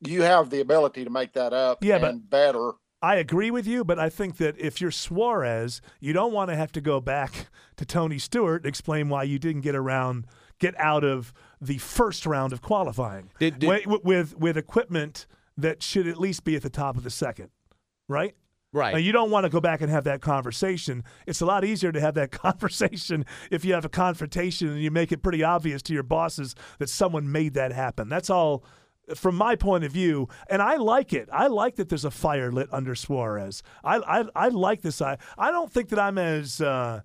you 0.06 0.22
have 0.22 0.50
the 0.50 0.62
ability 0.62 1.04
to 1.04 1.10
make 1.10 1.34
that 1.34 1.54
up 1.54 1.84
Yeah, 1.84 2.00
but- 2.00 2.12
and 2.12 2.30
better. 2.30 2.74
I 3.02 3.16
agree 3.16 3.50
with 3.50 3.66
you, 3.66 3.86
but 3.86 3.98
I 3.98 4.10
think 4.10 4.36
that 4.38 4.60
if 4.60 4.82
you're 4.82 4.92
Suarez, 4.92 5.80
you 6.02 6.12
don't 6.12 6.34
want 6.34 6.50
to 6.50 6.56
have 6.58 6.74
to 6.74 6.82
go 6.82 7.00
back 7.00 7.48
to 7.78 7.86
Tony 7.86 8.20
Stewart 8.20 8.64
and 8.64 8.68
explain 8.68 9.08
why 9.08 9.24
you 9.24 9.40
didn't 9.40 9.62
get 9.62 9.74
around, 9.74 10.26
get 10.60 10.78
out 10.78 11.06
of 11.06 11.34
the 11.62 11.78
first 11.78 12.26
round 12.26 12.52
of 12.54 12.62
qualifying 12.62 13.32
Did- 13.40 13.60
did- 13.60 13.86
with, 13.88 14.04
with 14.04 14.38
with 14.38 14.58
equipment 14.58 15.28
that 15.62 15.84
should 15.84 16.08
at 16.08 16.20
least 16.20 16.44
be 16.44 16.56
at 16.56 16.62
the 16.62 16.70
top 16.70 16.98
of 16.98 17.04
the 17.04 17.10
second, 17.10 17.50
right? 18.08 18.36
Right. 18.72 18.92
Now, 18.92 19.00
you 19.00 19.12
don't 19.12 19.32
want 19.32 19.46
to 19.46 19.50
go 19.50 19.60
back 19.60 19.82
and 19.82 19.90
have 19.90 20.04
that 20.04 20.22
conversation. 20.22 21.04
It's 21.26 21.42
a 21.42 21.46
lot 21.46 21.66
easier 21.66 21.92
to 21.92 22.00
have 22.00 22.14
that 22.16 22.32
conversation 22.32 23.26
if 23.50 23.66
you 23.66 23.74
have 23.74 23.86
a 23.86 23.90
confrontation 23.90 24.70
and 24.70 24.82
you 24.82 24.92
make 24.92 25.12
it 25.12 25.24
pretty 25.24 25.44
obvious 25.44 25.82
to 25.84 25.94
your 25.94 26.04
bosses 26.04 26.56
that 26.78 26.90
someone 26.90 27.32
made 27.32 27.56
that 27.56 27.72
happen. 27.72 28.10
That's 28.10 28.30
all 28.30 28.64
from 29.16 29.36
my 29.36 29.56
point 29.56 29.84
of 29.84 29.92
view. 29.92 30.28
And 30.50 30.62
I 30.62 30.76
like 30.76 31.14
it. 31.14 31.30
I 31.32 31.48
like 31.48 31.78
that 31.78 31.90
there's 31.90 32.06
a 32.06 32.12
fire 32.12 32.52
lit 32.52 32.70
under 32.72 32.94
Suarez. 32.94 33.64
I 33.84 33.98
I, 33.98 34.26
I 34.36 34.48
like 34.50 34.84
this. 34.84 35.02
I, 35.02 35.18
I 35.38 35.50
don't 35.52 35.72
think 35.72 35.90
that 35.90 36.00
I'm 36.00 36.20
as 36.20 36.62
uh, 36.62 37.02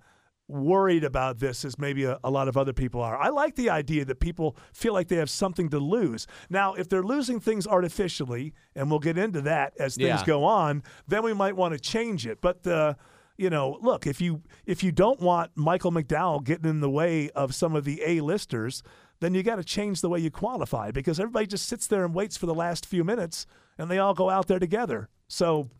worried 0.48 1.04
about 1.04 1.38
this 1.38 1.64
as 1.64 1.78
maybe 1.78 2.04
a, 2.04 2.18
a 2.22 2.30
lot 2.30 2.48
of 2.48 2.56
other 2.56 2.72
people 2.72 3.00
are. 3.00 3.16
I 3.16 3.28
like 3.30 3.54
the 3.56 3.70
idea 3.70 4.04
that 4.04 4.20
people 4.20 4.56
feel 4.72 4.92
like 4.92 5.08
they 5.08 5.16
have 5.16 5.30
something 5.30 5.70
to 5.70 5.78
lose. 5.78 6.26
Now, 6.50 6.74
if 6.74 6.88
they're 6.88 7.02
losing 7.02 7.40
things 7.40 7.66
artificially, 7.66 8.52
and 8.74 8.90
we'll 8.90 8.98
get 9.00 9.16
into 9.16 9.40
that 9.42 9.72
as 9.78 9.96
things 9.96 10.20
Yeah. 10.20 10.24
go 10.26 10.44
on, 10.44 10.82
then 11.08 11.22
we 11.22 11.32
might 11.32 11.56
want 11.56 11.72
to 11.74 11.80
change 11.80 12.26
it. 12.26 12.40
But 12.40 12.66
uh, 12.66 12.94
you 13.36 13.50
know, 13.50 13.78
look 13.80 14.06
if 14.06 14.20
you 14.20 14.42
if 14.66 14.82
you 14.84 14.92
don't 14.92 15.20
want 15.20 15.50
Michael 15.56 15.90
McDowell 15.92 16.44
getting 16.44 16.68
in 16.70 16.80
the 16.80 16.90
way 16.90 17.30
of 17.30 17.54
some 17.54 17.74
of 17.74 17.84
the 17.84 18.02
A 18.04 18.20
listers, 18.20 18.82
then 19.20 19.32
you 19.34 19.42
got 19.42 19.56
to 19.56 19.64
change 19.64 20.02
the 20.02 20.08
way 20.10 20.18
you 20.20 20.30
qualify 20.30 20.90
because 20.90 21.18
everybody 21.18 21.46
just 21.46 21.66
sits 21.66 21.86
there 21.86 22.04
and 22.04 22.14
waits 22.14 22.36
for 22.36 22.46
the 22.46 22.54
last 22.54 22.84
few 22.84 23.02
minutes, 23.02 23.46
and 23.78 23.90
they 23.90 23.98
all 23.98 24.14
go 24.14 24.28
out 24.28 24.46
there 24.46 24.58
together. 24.58 25.08
So 25.26 25.70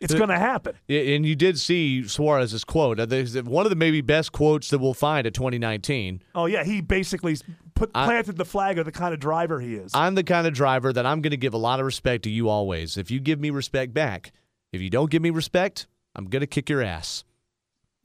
it's 0.00 0.14
going 0.14 0.28
to 0.28 0.38
happen. 0.38 0.74
And 0.88 1.24
you 1.24 1.34
did 1.34 1.58
see 1.58 2.02
Suarez's 2.06 2.64
quote. 2.64 2.98
One 2.98 3.66
of 3.66 3.70
the 3.70 3.76
maybe 3.76 4.00
best 4.00 4.32
quotes 4.32 4.70
that 4.70 4.78
we'll 4.78 4.94
find 4.94 5.26
at 5.26 5.34
2019. 5.34 6.22
Oh 6.34 6.46
yeah, 6.46 6.64
he 6.64 6.80
basically 6.80 7.36
put 7.74 7.90
I- 7.94 8.04
planted 8.06 8.36
the 8.36 8.44
flag 8.44 8.78
of 8.78 8.84
the 8.84 8.92
kind 8.92 9.14
of 9.14 9.20
driver 9.20 9.60
he 9.60 9.74
is. 9.74 9.92
I'm 9.94 10.14
the 10.14 10.24
kind 10.24 10.46
of 10.46 10.52
driver 10.54 10.92
that 10.92 11.06
I'm 11.06 11.20
going 11.22 11.30
to 11.30 11.36
give 11.36 11.54
a 11.54 11.58
lot 11.58 11.80
of 11.80 11.86
respect 11.86 12.24
to 12.24 12.30
you 12.30 12.48
always. 12.48 12.96
If 12.96 13.10
you 13.10 13.20
give 13.20 13.40
me 13.40 13.50
respect 13.50 13.94
back, 13.94 14.32
if 14.72 14.80
you 14.80 14.90
don't 14.90 15.10
give 15.10 15.22
me 15.22 15.30
respect, 15.30 15.86
I'm 16.14 16.26
going 16.26 16.40
to 16.40 16.46
kick 16.46 16.68
your 16.68 16.82
ass. 16.82 17.24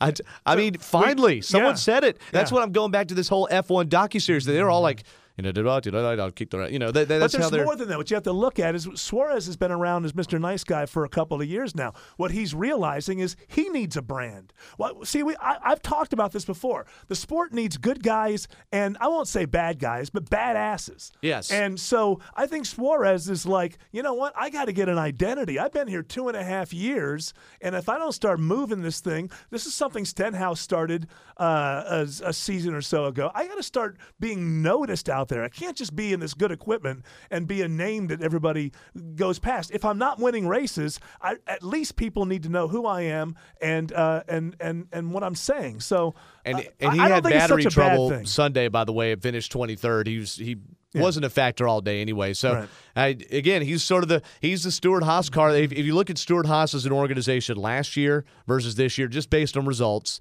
I, 0.00 0.12
I 0.46 0.56
mean, 0.56 0.78
finally, 0.78 1.42
someone 1.42 1.72
yeah. 1.72 1.76
said 1.76 2.04
it. 2.04 2.18
That's 2.32 2.50
Yeah. 2.50 2.54
what 2.56 2.62
I'm 2.64 2.72
going 2.72 2.90
back 2.90 3.08
to 3.08 3.14
this 3.14 3.28
whole 3.28 3.46
F1 3.50 3.86
docuseries. 3.86 4.44
They're 4.44 4.70
all 4.70 4.80
like, 4.80 5.02
you 5.36 5.42
know, 5.42 5.52
da- 5.52 6.30
kick 6.30 6.50
the, 6.50 6.66
you 6.72 6.78
know, 6.78 6.90
that, 6.90 7.08
but 7.08 7.18
that's 7.18 7.34
how 7.34 7.40
there's 7.40 7.50
they're. 7.50 7.64
more 7.64 7.76
than 7.76 7.88
that. 7.88 7.98
What 7.98 8.10
you 8.10 8.14
have 8.14 8.24
to 8.24 8.32
look 8.32 8.58
at 8.58 8.74
is 8.74 8.88
Suarez 8.94 9.46
has 9.46 9.56
been 9.56 9.70
around 9.70 10.04
as 10.06 10.12
Mr. 10.12 10.40
Nice 10.40 10.64
Guy 10.64 10.86
for 10.86 11.04
a 11.04 11.08
couple 11.08 11.40
of 11.40 11.46
years 11.46 11.74
now. 11.74 11.92
What 12.16 12.30
he's 12.30 12.54
realizing 12.54 13.18
is 13.18 13.36
he 13.46 13.68
needs 13.68 13.96
a 13.96 14.02
brand. 14.02 14.52
Well, 14.78 15.04
see, 15.04 15.22
we 15.22 15.36
I, 15.36 15.58
I've 15.62 15.82
talked 15.82 16.12
about 16.12 16.32
this 16.32 16.44
before. 16.44 16.86
The 17.08 17.14
sport 17.14 17.52
needs 17.52 17.76
good 17.76 18.02
guys, 18.02 18.48
and 18.72 18.96
I 19.00 19.08
won't 19.08 19.28
say 19.28 19.44
bad 19.44 19.78
guys, 19.78 20.08
but 20.08 20.30
bad 20.30 20.56
asses. 20.56 21.12
Yes. 21.20 21.50
And 21.50 21.78
so 21.78 22.20
I 22.34 22.46
think 22.46 22.64
Suarez 22.64 23.28
is 23.28 23.44
like, 23.44 23.78
you 23.92 24.02
know 24.02 24.14
what? 24.14 24.32
I 24.36 24.48
got 24.48 24.66
to 24.66 24.72
get 24.72 24.88
an 24.88 24.98
identity. 24.98 25.58
I've 25.58 25.72
been 25.72 25.88
here 25.88 26.02
two 26.02 26.28
and 26.28 26.36
a 26.36 26.44
half 26.44 26.72
years, 26.72 27.34
and 27.60 27.74
if 27.74 27.88
I 27.88 27.98
don't 27.98 28.12
start 28.12 28.40
moving 28.40 28.80
this 28.80 29.00
thing, 29.00 29.30
this 29.50 29.66
is 29.66 29.74
something 29.74 30.04
Stenhouse 30.06 30.60
started 30.60 31.08
uh, 31.38 31.82
a, 31.86 32.08
a 32.24 32.32
season 32.32 32.74
or 32.74 32.80
so 32.80 33.04
ago. 33.04 33.30
I 33.34 33.46
got 33.46 33.56
to 33.56 33.62
start 33.62 33.98
being 34.18 34.62
noticed 34.62 35.10
out 35.10 35.25
there. 35.28 35.42
I 35.44 35.48
can't 35.48 35.76
just 35.76 35.94
be 35.94 36.12
in 36.12 36.20
this 36.20 36.34
good 36.34 36.52
equipment 36.52 37.04
and 37.30 37.46
be 37.46 37.62
a 37.62 37.68
name 37.68 38.08
that 38.08 38.22
everybody 38.22 38.72
goes 39.14 39.38
past. 39.38 39.70
If 39.70 39.84
I'm 39.84 39.98
not 39.98 40.18
winning 40.18 40.46
races, 40.48 41.00
I, 41.20 41.36
at 41.46 41.62
least 41.62 41.96
people 41.96 42.26
need 42.26 42.42
to 42.44 42.48
know 42.48 42.68
who 42.68 42.86
I 42.86 43.02
am 43.02 43.36
and 43.60 43.92
uh, 43.92 44.22
and 44.28 44.56
and 44.60 44.86
and 44.92 45.12
what 45.12 45.22
I'm 45.22 45.34
saying. 45.34 45.80
So 45.80 46.14
And, 46.44 46.58
uh, 46.58 46.62
and 46.80 46.92
he 46.94 47.00
I, 47.00 47.04
I 47.04 47.08
had 47.08 47.26
it's 47.26 47.34
battery 47.34 47.62
such 47.62 47.76
a 47.76 47.80
bad 47.80 47.96
trouble. 47.96 48.26
Sunday, 48.26 48.68
by 48.68 48.84
the 48.84 48.92
way. 48.92 49.12
It 49.12 49.22
finished 49.22 49.52
23rd. 49.52 50.06
He 50.06 50.18
was 50.18 50.36
he 50.36 50.56
wasn't 50.94 51.24
a 51.26 51.30
factor 51.30 51.68
all 51.68 51.80
day 51.80 52.00
anyway. 52.00 52.32
So 52.32 52.54
Right. 52.54 52.68
I, 52.96 53.06
again, 53.30 53.62
he's 53.62 53.82
sort 53.82 54.02
of 54.02 54.08
the 54.08 54.22
he's 54.40 54.62
the 54.64 54.70
Stewart 54.70 55.02
Haas 55.02 55.28
car. 55.28 55.54
If, 55.54 55.72
if 55.72 55.84
you 55.84 55.94
look 55.94 56.10
at 56.10 56.18
Stewart 56.18 56.46
Haas 56.46 56.74
as 56.74 56.86
an 56.86 56.92
organization 56.92 57.56
last 57.56 57.96
year 57.96 58.24
versus 58.46 58.76
this 58.76 58.96
year, 58.98 59.08
just 59.08 59.30
based 59.30 59.56
on 59.56 59.66
results. 59.66 60.20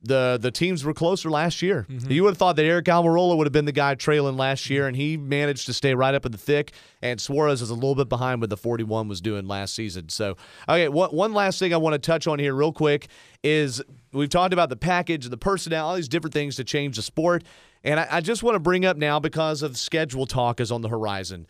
The 0.00 0.38
the 0.40 0.52
teams 0.52 0.84
were 0.84 0.94
closer 0.94 1.28
last 1.28 1.60
year. 1.60 1.84
Mm-hmm. 1.88 2.10
You 2.10 2.22
would 2.22 2.30
have 2.30 2.38
thought 2.38 2.54
that 2.56 2.62
Aric 2.62 2.84
Almirola 2.84 3.36
would 3.36 3.46
have 3.46 3.52
been 3.52 3.64
the 3.64 3.72
guy 3.72 3.96
trailing 3.96 4.36
last 4.36 4.70
year, 4.70 4.86
and 4.86 4.96
he 4.96 5.16
managed 5.16 5.66
to 5.66 5.72
stay 5.72 5.94
right 5.94 6.14
up 6.14 6.24
in 6.24 6.30
the 6.30 6.38
thick. 6.38 6.72
And 7.02 7.20
Suarez 7.20 7.62
is 7.62 7.70
a 7.70 7.74
little 7.74 7.96
bit 7.96 8.08
behind 8.08 8.40
what 8.40 8.50
the 8.50 8.56
41 8.56 9.08
was 9.08 9.20
doing 9.20 9.48
last 9.48 9.74
season. 9.74 10.08
So, 10.08 10.36
okay, 10.68 10.88
one, 10.88 11.10
one 11.10 11.34
last 11.34 11.58
thing 11.58 11.74
I 11.74 11.78
want 11.78 11.94
to 11.94 11.98
touch 11.98 12.28
on 12.28 12.38
here, 12.38 12.54
real 12.54 12.72
quick, 12.72 13.08
is 13.42 13.82
we've 14.12 14.28
talked 14.28 14.52
about 14.52 14.68
the 14.68 14.76
package 14.76 15.24
and 15.24 15.32
the 15.32 15.38
personnel, 15.38 15.88
all 15.88 15.96
these 15.96 16.08
different 16.08 16.34
things 16.34 16.54
to 16.56 16.64
change 16.64 16.94
the 16.94 17.02
sport. 17.02 17.42
And 17.82 17.98
I, 17.98 18.06
I 18.10 18.20
just 18.20 18.44
want 18.44 18.54
to 18.54 18.60
bring 18.60 18.84
up 18.84 18.96
now 18.96 19.18
because 19.18 19.62
of 19.62 19.76
schedule 19.76 20.26
talk 20.26 20.60
is 20.60 20.70
on 20.70 20.82
the 20.82 20.88
horizon 20.88 21.46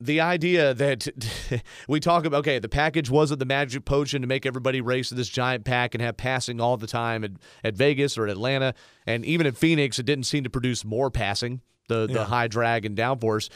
the 0.00 0.20
idea 0.20 0.74
that 0.74 1.08
we 1.88 2.00
talk 2.00 2.24
about 2.24 2.38
okay 2.38 2.58
the 2.58 2.68
package 2.68 3.08
wasn't 3.10 3.38
the 3.38 3.46
magic 3.46 3.84
potion 3.84 4.20
to 4.20 4.28
make 4.28 4.44
everybody 4.44 4.80
race 4.80 5.10
in 5.10 5.16
this 5.16 5.28
giant 5.28 5.64
pack 5.64 5.94
and 5.94 6.02
have 6.02 6.16
passing 6.16 6.60
all 6.60 6.76
the 6.76 6.86
time 6.86 7.24
at, 7.24 7.32
at 7.64 7.74
vegas 7.74 8.18
or 8.18 8.24
at 8.24 8.30
atlanta. 8.30 8.74
And 9.06 9.24
even 9.24 9.46
at 9.46 9.56
phoenix 9.56 9.98
it 9.98 10.06
didn't 10.06 10.24
seem 10.24 10.44
to 10.44 10.50
produce 10.50 10.84
more 10.84 11.10
passing 11.10 11.60
the, 11.88 12.06
the 12.06 12.24
high 12.24 12.48
drag 12.48 12.84
and 12.84 12.96
downforce. 12.96 13.48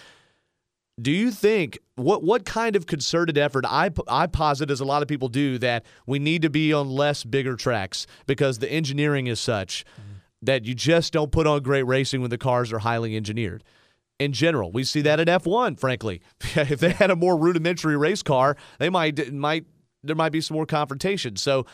Do 1.00 1.10
you 1.10 1.30
think 1.30 1.78
what 1.96 2.22
what 2.22 2.44
kind 2.44 2.76
of 2.76 2.86
concerted 2.86 3.36
effort 3.36 3.64
I 3.66 3.90
I 4.08 4.26
posit 4.26 4.70
as 4.70 4.80
a 4.80 4.84
lot 4.84 5.02
of 5.02 5.08
people 5.08 5.28
do 5.28 5.58
that 5.58 5.84
we 6.06 6.18
need 6.18 6.42
to 6.42 6.50
be 6.50 6.72
on 6.72 6.88
less 6.88 7.24
bigger 7.24 7.56
tracks 7.56 8.06
because 8.26 8.58
the 8.58 8.70
engineering 8.70 9.26
is 9.26 9.40
such 9.40 9.84
mm-hmm. 9.92 10.18
that 10.42 10.64
you 10.64 10.74
just 10.74 11.12
don't 11.12 11.32
put 11.32 11.46
on 11.46 11.62
great 11.62 11.84
racing 11.84 12.20
when 12.20 12.30
the 12.30 12.38
cars 12.38 12.72
are 12.72 12.80
highly 12.80 13.16
engineered. 13.16 13.64
In 14.20 14.34
general, 14.34 14.70
we 14.70 14.84
see 14.84 15.00
that 15.00 15.18
at 15.18 15.28
F1. 15.28 15.80
Frankly, 15.80 16.20
if 16.54 16.78
they 16.78 16.90
had 16.90 17.10
a 17.10 17.16
more 17.16 17.36
rudimentary 17.38 17.96
race 17.96 18.22
car, 18.22 18.56
they 18.78 18.90
might 18.90 19.32
might 19.32 19.64
there 20.04 20.14
might 20.14 20.30
be 20.30 20.42
some 20.42 20.54
more 20.54 20.66
confrontation. 20.66 21.36
So, 21.36 21.66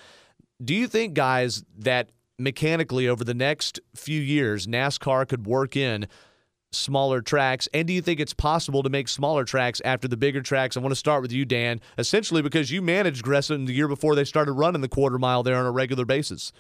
do 0.64 0.72
you 0.72 0.86
think, 0.86 1.14
guys, 1.14 1.64
that 1.78 2.10
mechanically 2.38 3.08
over 3.08 3.24
the 3.24 3.34
next 3.34 3.80
few 3.94 4.20
years, 4.20 4.66
NASCAR 4.66 5.28
could 5.28 5.46
work 5.46 5.76
in 5.76 6.06
smaller 6.70 7.20
tracks? 7.20 7.68
And 7.74 7.86
do 7.88 7.92
you 7.92 8.00
think 8.00 8.20
it's 8.20 8.32
possible 8.32 8.82
to 8.84 8.88
make 8.88 9.08
smaller 9.08 9.44
tracks 9.44 9.82
after 9.84 10.06
the 10.06 10.16
bigger 10.16 10.40
tracks? 10.40 10.76
I 10.76 10.80
want 10.80 10.92
to 10.92 10.96
start 10.96 11.22
with 11.22 11.32
you, 11.32 11.44
Dan, 11.44 11.80
essentially 11.98 12.42
because 12.42 12.70
you 12.70 12.80
managed 12.80 13.24
Gresham 13.24 13.66
the 13.66 13.72
year 13.72 13.88
before 13.88 14.14
they 14.14 14.24
started 14.24 14.52
running 14.52 14.82
the 14.82 14.88
quarter 14.88 15.18
mile 15.18 15.42
there 15.42 15.56
on 15.56 15.66
a 15.66 15.72
regular 15.72 16.04
basis. 16.04 16.52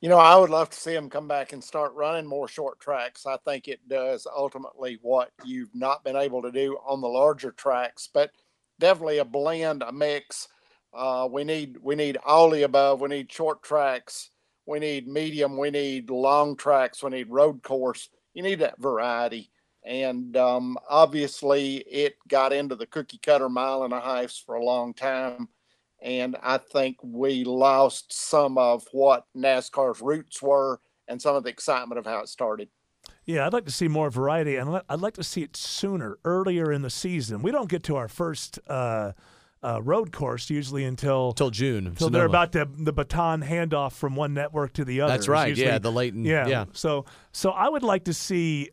You 0.00 0.08
know, 0.08 0.18
I 0.18 0.34
would 0.36 0.48
love 0.48 0.70
to 0.70 0.80
see 0.80 0.94
them 0.94 1.10
come 1.10 1.28
back 1.28 1.52
and 1.52 1.62
start 1.62 1.92
running 1.94 2.24
more 2.24 2.48
short 2.48 2.80
tracks. 2.80 3.26
I 3.26 3.36
think 3.44 3.68
it 3.68 3.86
does 3.86 4.26
ultimately 4.34 4.98
what 5.02 5.30
you've 5.44 5.74
not 5.74 6.04
been 6.04 6.16
able 6.16 6.40
to 6.40 6.50
do 6.50 6.78
on 6.86 7.02
the 7.02 7.08
larger 7.08 7.52
tracks, 7.52 8.08
but 8.12 8.30
definitely 8.78 9.18
a 9.18 9.26
blend, 9.26 9.82
a 9.82 9.92
mix. 9.92 10.48
Uh, 10.94 11.28
we 11.30 11.44
need 11.44 11.76
we 11.82 11.94
need 11.94 12.16
all 12.24 12.48
the 12.48 12.62
above. 12.62 13.02
We 13.02 13.08
need 13.08 13.30
short 13.30 13.62
tracks. 13.62 14.30
We 14.64 14.78
need 14.78 15.06
medium. 15.06 15.58
We 15.58 15.70
need 15.70 16.08
long 16.08 16.56
tracks. 16.56 17.02
We 17.02 17.10
need 17.10 17.28
road 17.28 17.62
course. 17.62 18.08
You 18.32 18.42
need 18.42 18.60
that 18.60 18.80
variety. 18.80 19.50
And 19.84 20.34
um, 20.36 20.78
obviously, 20.88 21.76
it 21.76 22.16
got 22.26 22.54
into 22.54 22.74
the 22.74 22.86
cookie 22.86 23.18
cutter 23.18 23.50
mile 23.50 23.84
and 23.84 23.92
a 23.92 24.00
half 24.00 24.32
for 24.46 24.54
a 24.54 24.64
long 24.64 24.94
time 24.94 25.48
and 26.02 26.36
I 26.42 26.58
think 26.58 26.96
we 27.02 27.44
lost 27.44 28.12
some 28.12 28.56
of 28.58 28.84
what 28.92 29.24
NASCAR's 29.36 30.00
roots 30.00 30.40
were 30.42 30.80
and 31.08 31.20
some 31.20 31.34
of 31.36 31.44
the 31.44 31.50
excitement 31.50 31.98
of 31.98 32.06
how 32.06 32.20
it 32.20 32.28
started. 32.28 32.68
Yeah, 33.24 33.46
I'd 33.46 33.52
like 33.52 33.64
to 33.66 33.70
see 33.72 33.88
more 33.88 34.10
variety, 34.10 34.56
and 34.56 34.80
I'd 34.88 35.00
like 35.00 35.14
to 35.14 35.22
see 35.24 35.42
it 35.42 35.56
sooner, 35.56 36.18
earlier 36.24 36.72
in 36.72 36.82
the 36.82 36.90
season. 36.90 37.42
We 37.42 37.50
don't 37.52 37.68
get 37.68 37.82
to 37.84 37.96
our 37.96 38.08
first 38.08 38.58
uh, 38.66 39.12
uh, 39.62 39.80
road 39.82 40.10
course 40.12 40.48
usually 40.50 40.84
until 40.84 41.32
Till 41.32 41.50
June. 41.50 41.86
until 41.86 42.10
they're 42.10 42.24
about 42.26 42.52
to 42.52 42.66
the 42.78 42.92
baton 42.92 43.42
handoff 43.42 43.92
from 43.92 44.16
one 44.16 44.32
network 44.34 44.72
to 44.74 44.84
the 44.84 45.00
other. 45.02 45.12
That's 45.12 45.22
It's 45.22 45.28
right. 45.28 45.48
usually- 45.48 45.68
yeah, 45.68 45.78
the 45.78 45.92
Leighton. 45.92 46.24
yeah. 46.24 46.46
yeah. 46.46 46.64
So 46.72 47.04
so 47.32 47.50
I 47.50 47.68
would 47.68 47.82
like 47.82 48.04
to 48.04 48.14
see. 48.14 48.70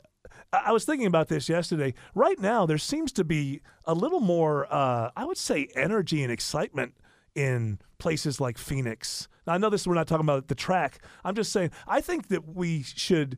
I 0.53 0.61
I 0.67 0.71
was 0.71 0.86
thinking 0.86 1.07
about 1.07 1.28
this 1.28 1.49
yesterday. 1.49 1.93
Right 2.15 2.39
now, 2.39 2.65
there 2.65 2.78
seems 2.78 3.11
to 3.13 3.23
be 3.25 3.61
a 3.86 3.93
little 3.93 4.21
more, 4.21 4.65
uh, 4.73 5.11
I 5.15 5.25
would 5.25 5.38
say, 5.38 5.67
energy 5.75 6.23
and 6.23 6.32
excitement 6.32 6.93
in 7.38 7.80
places 8.00 8.42
like 8.42 8.58
Phoenix. 8.58 9.28
Now, 9.46 9.54
I 9.54 9.58
know 9.58 9.70
this. 9.70 9.88
We're 9.88 9.94
not 9.94 10.08
talking 10.08 10.26
about 10.26 10.48
the 10.48 10.56
track. 10.56 11.00
I'm 11.24 11.36
just 11.36 11.52
saying. 11.52 11.72
I 11.88 12.02
think 12.02 12.28
that 12.30 12.56
we 12.56 12.84
should 12.84 13.38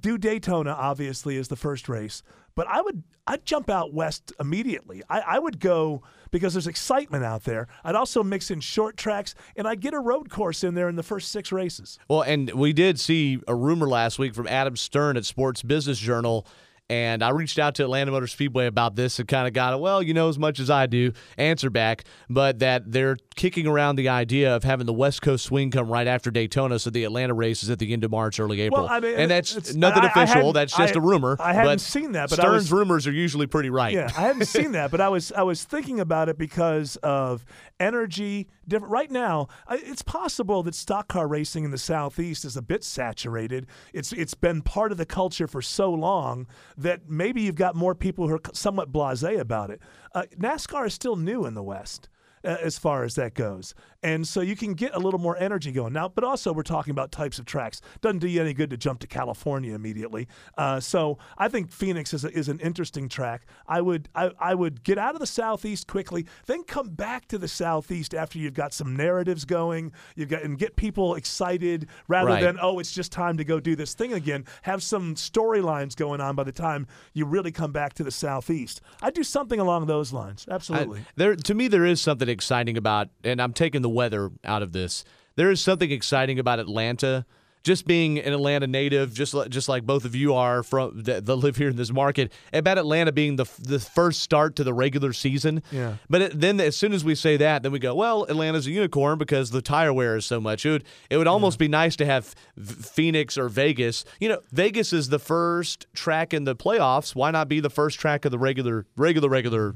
do 0.00 0.18
Daytona. 0.18 0.72
Obviously, 0.72 1.38
as 1.38 1.48
the 1.48 1.56
first 1.56 1.88
race, 1.88 2.22
but 2.54 2.66
I 2.66 2.82
would 2.82 3.04
I'd 3.28 3.44
jump 3.44 3.70
out 3.70 3.92
west 3.92 4.32
immediately. 4.40 5.02
I, 5.08 5.20
I 5.20 5.38
would 5.38 5.60
go 5.60 6.02
because 6.30 6.54
there's 6.54 6.66
excitement 6.66 7.22
out 7.24 7.44
there. 7.44 7.68
I'd 7.84 7.94
also 7.94 8.24
mix 8.24 8.50
in 8.50 8.60
short 8.60 8.96
tracks, 8.96 9.34
and 9.54 9.68
I'd 9.68 9.80
get 9.80 9.94
a 9.94 10.00
road 10.00 10.30
course 10.30 10.64
in 10.64 10.74
there 10.74 10.88
in 10.88 10.96
the 10.96 11.02
first 11.02 11.30
six 11.30 11.52
races. 11.52 11.98
Well, 12.08 12.22
and 12.22 12.50
we 12.50 12.72
did 12.72 12.98
see 12.98 13.40
a 13.46 13.54
rumor 13.54 13.86
last 13.86 14.18
week 14.18 14.34
from 14.34 14.48
Adam 14.48 14.76
Stern 14.76 15.16
at 15.16 15.24
Sports 15.24 15.62
Business 15.62 15.98
Journal. 15.98 16.46
And 16.90 17.22
I 17.22 17.30
reached 17.30 17.58
out 17.58 17.74
to 17.74 17.82
Atlanta 17.82 18.10
Motor 18.10 18.26
Speedway 18.26 18.66
about 18.66 18.96
this 18.96 19.18
and 19.18 19.28
kind 19.28 19.46
of 19.46 19.52
got 19.52 19.74
a, 19.74 19.78
well, 19.78 20.02
you 20.02 20.14
know, 20.14 20.30
as 20.30 20.38
much 20.38 20.58
as 20.58 20.70
I 20.70 20.86
do, 20.86 21.12
answer 21.36 21.68
back, 21.68 22.04
but 22.30 22.60
that 22.60 22.90
they're 22.90 23.18
kicking 23.36 23.66
around 23.66 23.96
the 23.96 24.08
idea 24.08 24.56
of 24.56 24.64
having 24.64 24.86
the 24.86 24.92
West 24.94 25.20
Coast 25.20 25.44
swing 25.44 25.70
come 25.70 25.88
right 25.90 26.06
after 26.06 26.30
Daytona. 26.30 26.78
So 26.78 26.88
the 26.88 27.04
Atlanta 27.04 27.34
race 27.34 27.62
is 27.62 27.68
at 27.68 27.78
the 27.78 27.92
end 27.92 28.04
of 28.04 28.10
March, 28.10 28.40
early 28.40 28.62
April. 28.62 28.84
Well, 28.84 28.90
I 28.90 29.00
mean, 29.00 29.14
and 29.16 29.30
that's 29.30 29.74
nothing 29.74 30.02
I- 30.02 30.06
I 30.06 30.08
official. 30.08 30.34
hadn't- 30.36 30.52
that's 30.54 30.76
just 30.76 30.96
I- 30.96 30.98
a 30.98 31.02
rumor. 31.02 31.36
I 31.38 31.52
hadn't 31.52 31.80
seen 31.80 32.12
that, 32.12 32.30
but 32.30 32.36
Stern's 32.38 32.54
was- 32.54 32.72
rumors 32.72 33.06
are 33.06 33.12
usually 33.12 33.46
pretty 33.46 33.68
right. 33.68 33.92
Yeah, 33.92 34.08
I 34.16 34.22
hadn't 34.22 34.46
seen 34.46 34.72
that, 34.72 34.90
but 34.90 35.02
I 35.02 35.10
was 35.10 35.30
I 35.32 35.42
was 35.42 35.64
thinking 35.64 36.00
about 36.00 36.30
it 36.30 36.38
because 36.38 36.96
of 37.02 37.44
energy. 37.78 38.48
Different 38.66 38.92
right 38.92 39.10
now, 39.10 39.48
it's 39.70 40.02
possible 40.02 40.62
that 40.64 40.74
stock 40.74 41.08
car 41.08 41.26
racing 41.26 41.64
in 41.64 41.70
the 41.70 41.78
southeast 41.78 42.44
is 42.44 42.54
a 42.54 42.60
bit 42.60 42.84
saturated. 42.84 43.66
It's 43.94 44.12
it's 44.12 44.34
been 44.34 44.60
part 44.60 44.92
of 44.92 44.98
the 44.98 45.06
culture 45.06 45.46
for 45.46 45.62
so 45.62 45.90
long 45.90 46.46
that 46.78 47.08
maybe 47.08 47.42
you've 47.42 47.54
got 47.54 47.74
more 47.74 47.94
people 47.94 48.28
who 48.28 48.34
are 48.34 48.40
somewhat 48.52 48.92
blasé 48.92 49.38
about 49.38 49.70
it. 49.70 49.80
Uh, 50.14 50.22
NASCAR 50.38 50.86
is 50.86 50.94
still 50.94 51.16
new 51.16 51.44
in 51.44 51.54
the 51.54 51.62
West. 51.62 52.08
Uh, 52.44 52.56
As 52.62 52.78
far 52.78 53.04
as 53.04 53.14
that 53.16 53.34
goes, 53.34 53.74
and 54.02 54.26
so 54.26 54.40
you 54.40 54.54
can 54.56 54.74
get 54.74 54.94
a 54.94 54.98
little 54.98 55.18
more 55.20 55.36
energy 55.38 55.72
going 55.72 55.92
now. 55.92 56.08
But 56.08 56.24
also, 56.24 56.52
we're 56.52 56.62
talking 56.62 56.90
about 56.92 57.10
types 57.12 57.38
of 57.38 57.46
tracks. 57.46 57.80
Doesn't 58.00 58.18
do 58.20 58.28
you 58.28 58.40
any 58.40 58.54
good 58.54 58.70
to 58.70 58.76
jump 58.76 59.00
to 59.00 59.06
California 59.06 59.74
immediately. 59.74 60.28
Uh, 60.56 60.78
so 60.80 61.18
I 61.36 61.48
think 61.48 61.72
Phoenix 61.72 62.14
is, 62.14 62.24
a, 62.24 62.30
is 62.30 62.48
an 62.48 62.60
interesting 62.60 63.08
track. 63.08 63.46
I 63.66 63.80
would 63.80 64.08
I, 64.14 64.30
I 64.38 64.54
would 64.54 64.84
get 64.84 64.98
out 64.98 65.14
of 65.14 65.20
the 65.20 65.26
southeast 65.26 65.86
quickly, 65.88 66.26
then 66.46 66.62
come 66.64 66.90
back 66.90 67.26
to 67.28 67.38
the 67.38 67.48
southeast 67.48 68.14
after 68.14 68.38
you've 68.38 68.54
got 68.54 68.72
some 68.72 68.94
narratives 68.96 69.44
going. 69.44 69.92
You've 70.14 70.28
got 70.28 70.42
and 70.42 70.58
get 70.58 70.76
people 70.76 71.14
excited 71.16 71.88
rather 72.06 72.28
Right. 72.30 72.42
than 72.42 72.58
oh 72.60 72.78
it's 72.78 72.92
just 72.92 73.10
time 73.12 73.36
to 73.38 73.44
go 73.44 73.58
do 73.60 73.74
this 73.74 73.94
thing 73.94 74.12
again. 74.12 74.44
Have 74.62 74.82
some 74.82 75.14
storylines 75.16 75.96
going 75.96 76.20
on 76.20 76.36
by 76.36 76.44
the 76.44 76.52
time 76.52 76.86
you 77.14 77.24
really 77.24 77.50
come 77.52 77.72
back 77.72 77.94
to 77.94 78.04
the 78.04 78.10
southeast. 78.10 78.80
I'd 79.02 79.14
do 79.14 79.22
something 79.24 79.58
along 79.60 79.86
those 79.86 80.12
lines. 80.12 80.46
I- 80.50 80.54
Absolutely. 80.54 81.02
there 81.16 81.34
to 81.36 81.54
me 81.54 81.68
there 81.68 81.84
is 81.84 82.00
something 82.00 82.27
exciting 82.28 82.76
about 82.76 83.08
and 83.24 83.40
I'm 83.40 83.52
taking 83.52 83.82
the 83.82 83.88
weather 83.88 84.30
out 84.44 84.62
of 84.62 84.72
this. 84.72 85.04
There 85.36 85.50
is 85.50 85.60
something 85.60 85.90
exciting 85.90 86.38
about 86.38 86.58
Atlanta 86.58 87.24
just 87.68 87.86
being 87.86 88.18
an 88.18 88.32
Atlanta 88.32 88.66
native, 88.66 89.12
just 89.12 89.34
like, 89.34 89.50
just 89.50 89.68
like 89.68 89.84
both 89.84 90.04
of 90.04 90.14
you 90.14 90.34
are 90.34 90.62
from 90.62 91.02
that, 91.02 91.26
that 91.26 91.34
live 91.36 91.56
here 91.56 91.68
in 91.68 91.76
this 91.76 91.92
market, 91.92 92.32
about 92.52 92.78
Atlanta 92.78 93.12
being 93.12 93.36
the 93.36 93.44
the 93.58 93.78
first 93.78 94.20
start 94.20 94.56
to 94.56 94.64
the 94.64 94.72
regular 94.72 95.12
season. 95.12 95.62
Yeah. 95.70 95.96
But 96.08 96.22
it, 96.22 96.40
then 96.40 96.60
as 96.60 96.76
soon 96.76 96.92
as 96.92 97.04
we 97.04 97.14
say 97.14 97.36
that, 97.36 97.62
then 97.62 97.72
we 97.72 97.78
go, 97.78 97.94
well, 97.94 98.24
Atlanta's 98.24 98.66
a 98.66 98.70
unicorn 98.70 99.18
because 99.18 99.50
the 99.50 99.62
tire 99.62 99.92
wear 99.92 100.16
is 100.16 100.24
so 100.24 100.40
much. 100.40 100.64
It 100.64 100.70
would 100.70 100.84
it 101.10 101.16
would 101.18 101.26
almost 101.26 101.58
be 101.58 101.68
nice 101.68 101.96
to 101.96 102.06
have 102.06 102.34
Phoenix 102.58 103.36
or 103.36 103.48
Vegas. 103.48 104.04
You 104.20 104.30
know, 104.30 104.40
Vegas 104.50 104.92
is 104.92 105.08
the 105.08 105.18
first 105.18 105.86
track 105.94 106.32
in 106.32 106.44
the 106.44 106.56
playoffs. 106.56 107.14
Why 107.14 107.30
not 107.30 107.48
be 107.48 107.60
the 107.60 107.70
first 107.70 107.98
track 107.98 108.24
of 108.24 108.30
the 108.30 108.38
regular 108.38 108.86
regular 108.96 109.28
regular 109.28 109.74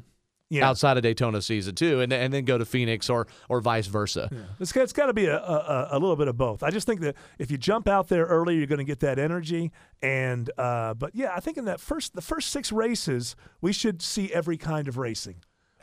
Yeah. 0.53 0.69
outside 0.69 0.97
of 0.99 1.03
Daytona 1.03 1.41
season 1.41 1.75
too, 1.75 2.01
and 2.01 2.13
and 2.13 2.33
then 2.33 2.45
go 2.45 2.59
to 2.59 2.65
Phoenix 2.65 3.09
or 3.09 3.27
or 3.49 3.61
vice 3.61 3.87
versa. 3.87 4.29
It's, 4.61 4.77
it's 4.77 4.93
got 4.93 5.07
to 5.07 5.15
be 5.15 5.27
a, 5.27 5.39
a, 5.39 5.89
a 5.93 5.99
little 5.99 6.17
bit 6.17 6.29
of 6.29 6.37
both. 6.37 6.63
I 6.63 6.71
just 6.71 6.87
think 6.87 7.01
that 7.01 7.17
if 7.39 7.51
you 7.51 7.57
jump 7.57 7.89
out 7.89 8.09
there 8.09 8.27
early, 8.27 8.57
you're 8.57 8.67
going 8.67 8.79
to 8.79 8.85
get 8.85 9.01
that 9.01 9.19
energy. 9.19 9.73
And 10.03 10.51
uh, 10.59 10.95
but 10.95 11.15
yeah, 11.15 11.33
I 11.35 11.41
think 11.41 11.57
in 11.57 11.65
that 11.65 11.81
first 11.81 12.15
the 12.15 12.21
first 12.21 12.51
six 12.51 12.71
races, 12.71 13.35
we 13.61 13.73
should 13.73 14.03
see 14.03 14.33
every 14.33 14.59
kind 14.59 14.89
of 14.89 14.99
racing. 14.99 15.37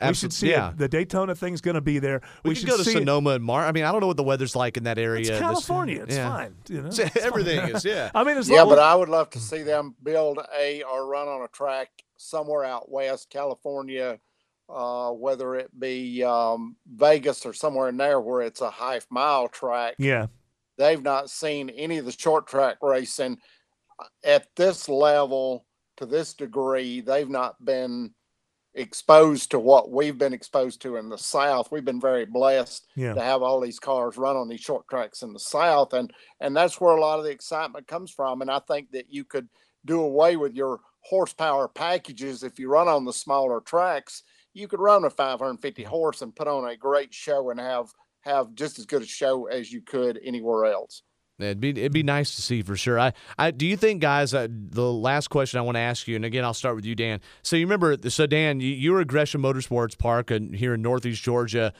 We 0.08 0.14
should 0.14 0.32
see 0.32 0.50
yeah. 0.50 0.70
it. 0.70 0.78
the 0.78 0.88
Daytona 0.88 1.34
thing's 1.34 1.60
going 1.60 1.74
to 1.74 1.82
be 1.82 1.98
there. 1.98 2.22
We, 2.42 2.50
We, 2.50 2.54
could 2.54 2.60
should 2.60 2.70
go 2.70 2.76
to 2.78 2.84
see 2.84 2.92
it. 2.92 2.98
Sonoma 3.00 3.30
and 3.30 3.44
Mar. 3.44 3.66
I 3.66 3.72
mean, 3.72 3.84
I 3.84 3.92
don't 3.92 4.00
know 4.00 4.06
what 4.06 4.16
the 4.16 4.22
weather's 4.22 4.56
like 4.56 4.78
in 4.78 4.84
that 4.84 4.98
area. 4.98 5.20
It's 5.20 5.28
this- 5.28 5.38
California. 5.40 6.02
It's 6.04 6.16
yeah. 6.16 6.30
fine. 6.30 6.54
You 6.68 6.80
know, 6.80 6.88
It's- 6.88 6.98
It's 7.14 7.14
fine. 7.16 7.26
everything 7.26 7.58
is, 7.68 7.84
yeah. 7.84 8.10
I 8.14 8.24
mean, 8.24 8.38
as 8.38 8.48
Yeah, 8.48 8.64
but 8.64 8.78
I 8.78 8.94
would 8.94 9.10
love 9.10 9.28
to 9.30 9.38
see 9.38 9.62
them 9.62 9.94
build 10.02 10.38
a 10.58 10.82
or 10.84 11.06
run 11.06 11.28
on 11.28 11.42
a 11.42 11.48
track 11.48 11.90
somewhere 12.16 12.64
out 12.64 12.90
west, 12.90 13.28
California, 13.28 14.18
uh, 14.72 15.10
whether 15.10 15.54
it 15.54 15.70
be 15.78 16.22
um, 16.24 16.76
Vegas 16.86 17.44
or 17.44 17.52
somewhere 17.52 17.88
in 17.88 17.96
there 17.96 18.20
where 18.20 18.42
it's 18.42 18.60
a 18.60 18.70
half 18.70 19.06
mile 19.10 19.48
track. 19.48 19.94
yeah, 19.98 20.26
They've 20.78 21.02
not 21.02 21.30
seen 21.30 21.70
any 21.70 21.98
of 21.98 22.06
the 22.06 22.12
short 22.12 22.46
track 22.46 22.76
racing 22.82 23.38
uh, 23.98 24.04
at 24.24 24.46
this 24.56 24.88
level 24.88 25.66
to 25.98 26.06
this 26.06 26.34
degree. 26.34 27.00
They've 27.00 27.28
not 27.28 27.62
been 27.64 28.14
exposed 28.74 29.50
to 29.50 29.58
what 29.58 29.90
we've 29.90 30.16
been 30.16 30.32
exposed 30.32 30.80
to 30.82 30.96
in 30.96 31.08
the 31.08 31.18
South. 31.18 31.72
We've 31.72 31.84
been 31.84 32.00
very 32.00 32.24
blessed 32.24 32.86
yeah. 32.94 33.14
to 33.14 33.20
have 33.20 33.42
all 33.42 33.60
these 33.60 33.80
cars 33.80 34.16
run 34.16 34.36
on 34.36 34.48
these 34.48 34.60
short 34.60 34.86
tracks 34.88 35.22
in 35.22 35.32
the 35.32 35.40
south 35.40 35.92
and 35.92 36.12
and 36.40 36.56
that's 36.56 36.80
where 36.80 36.96
a 36.96 37.00
lot 37.00 37.18
of 37.18 37.24
the 37.24 37.30
excitement 37.30 37.86
comes 37.86 38.10
from 38.10 38.42
and 38.42 38.50
i 38.50 38.58
think 38.60 38.90
that 38.92 39.12
you 39.12 39.24
could 39.24 39.48
do 39.84 40.00
away 40.02 40.36
with 40.36 40.54
your 40.54 40.80
horsepower 41.02 41.68
packages 41.68 42.42
if 42.42 42.58
you 42.58 42.68
run 42.68 42.88
on 42.88 43.04
the 43.04 43.12
smaller 43.12 43.60
tracks 43.60 44.22
you 44.54 44.68
could 44.68 44.80
run 44.80 45.04
a 45.04 45.10
550 45.10 45.82
horse 45.84 46.22
and 46.22 46.34
put 46.34 46.48
on 46.48 46.68
a 46.68 46.76
great 46.76 47.12
show 47.14 47.50
and 47.50 47.60
have 47.60 47.92
have 48.22 48.54
just 48.54 48.78
as 48.78 48.86
good 48.86 49.02
a 49.02 49.06
show 49.06 49.46
as 49.46 49.72
you 49.72 49.80
could 49.80 50.20
anywhere 50.22 50.66
else 50.66 51.02
It'd 51.42 51.60
be 51.60 51.70
it'd 51.70 51.92
be 51.92 52.02
nice 52.02 52.34
to 52.36 52.42
see 52.42 52.62
for 52.62 52.76
sure. 52.76 52.98
I, 52.98 53.12
I 53.38 53.50
do 53.50 53.66
you 53.66 53.76
think, 53.76 54.00
guys? 54.00 54.34
Uh, 54.34 54.48
the 54.50 54.92
last 54.92 55.28
question 55.28 55.58
I 55.58 55.62
want 55.62 55.76
to 55.76 55.80
ask 55.80 56.06
you, 56.06 56.16
and 56.16 56.24
again, 56.24 56.44
I'll 56.44 56.54
start 56.54 56.76
with 56.76 56.84
you, 56.84 56.94
Dan. 56.94 57.20
So 57.42 57.56
you 57.56 57.64
remember, 57.64 57.96
so 58.08 58.26
Dan, 58.26 58.60
you, 58.60 58.68
you 58.68 58.92
were 58.92 59.00
at 59.00 59.06
Gresham 59.06 59.42
Motorsports 59.42 59.96
Park 59.96 60.30
and 60.30 60.54
here 60.54 60.74
in 60.74 60.82
Northeast 60.82 61.22
Georgia, 61.22 61.72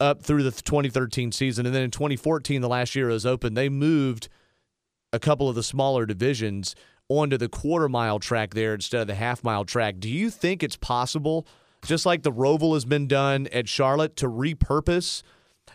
up 0.00 0.22
through 0.22 0.42
the 0.42 0.50
2013 0.50 1.32
season, 1.32 1.66
and 1.66 1.74
then 1.74 1.82
in 1.82 1.90
2014, 1.90 2.60
the 2.60 2.68
last 2.68 2.94
year 2.94 3.10
it 3.10 3.14
was 3.14 3.26
open, 3.26 3.54
they 3.54 3.68
moved 3.68 4.28
a 5.12 5.18
couple 5.18 5.48
of 5.48 5.54
the 5.54 5.62
smaller 5.62 6.04
divisions 6.04 6.74
onto 7.08 7.38
the 7.38 7.48
quarter 7.48 7.88
mile 7.88 8.18
track 8.18 8.52
there 8.52 8.74
instead 8.74 9.00
of 9.00 9.06
the 9.06 9.14
half 9.14 9.42
mile 9.42 9.64
track. 9.64 9.96
Do 9.98 10.08
you 10.08 10.28
think 10.28 10.62
it's 10.62 10.76
possible, 10.76 11.46
just 11.86 12.06
like 12.06 12.22
the 12.22 12.32
Roval 12.32 12.74
has 12.74 12.84
been 12.84 13.06
done 13.06 13.46
at 13.48 13.68
Charlotte, 13.68 14.16
to 14.16 14.28
repurpose? 14.28 15.22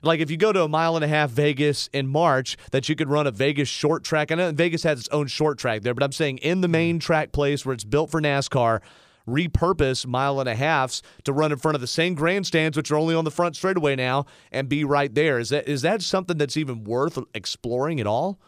Like 0.03 0.20
if 0.20 0.32
you 0.32 0.38
go 0.38 0.51
to 0.51 0.64
a 0.64 0.68
mile 0.68 0.95
and 0.95 1.05
a 1.05 1.07
half 1.07 1.30
Vegas 1.30 1.89
in 1.93 2.07
March, 2.07 2.57
that 2.72 2.89
you 2.89 2.95
could 2.95 3.09
run 3.09 3.28
a 3.28 3.32
Vegas 3.32 3.70
short 3.70 4.03
track. 4.03 4.32
I 4.32 4.36
know 4.36 4.51
Vegas 4.51 4.84
has 4.84 4.99
its 4.99 5.09
own 5.09 5.28
short 5.28 5.57
track 5.57 5.82
there, 5.82 5.93
but 5.93 6.03
I'm 6.03 6.12
saying 6.12 6.39
in 6.39 6.62
the 6.62 6.68
main 6.68 6.97
mm. 6.97 7.01
track 7.01 7.32
place 7.32 7.66
where 7.66 7.74
it's 7.74 7.84
built 7.84 8.09
for 8.09 8.22
NASCAR, 8.22 8.82
repurpose 9.28 10.07
mile 10.07 10.39
and 10.39 10.49
a 10.49 10.55
halves 10.55 11.03
to 11.26 11.34
run 11.34 11.51
in 11.51 11.57
front 11.57 11.76
of 11.76 11.82
the 11.82 11.88
same 11.88 12.16
grandstands, 12.16 12.76
which 12.76 12.89
are 12.91 12.97
only 12.97 13.14
on 13.14 13.26
the 13.26 13.32
front 13.32 13.55
straightaway 13.55 13.95
now, 13.95 14.26
and 14.51 14.68
be 14.68 14.84
right 14.84 15.14
there. 15.14 15.38
Is 15.38 15.49
that 15.49 15.68
is 15.68 15.84
that 15.84 16.01
something 16.01 16.38
that's 16.38 16.57
even 16.57 16.84
worth 16.84 17.20
exploring 17.34 17.99
at 17.99 18.07
all? 18.07 18.39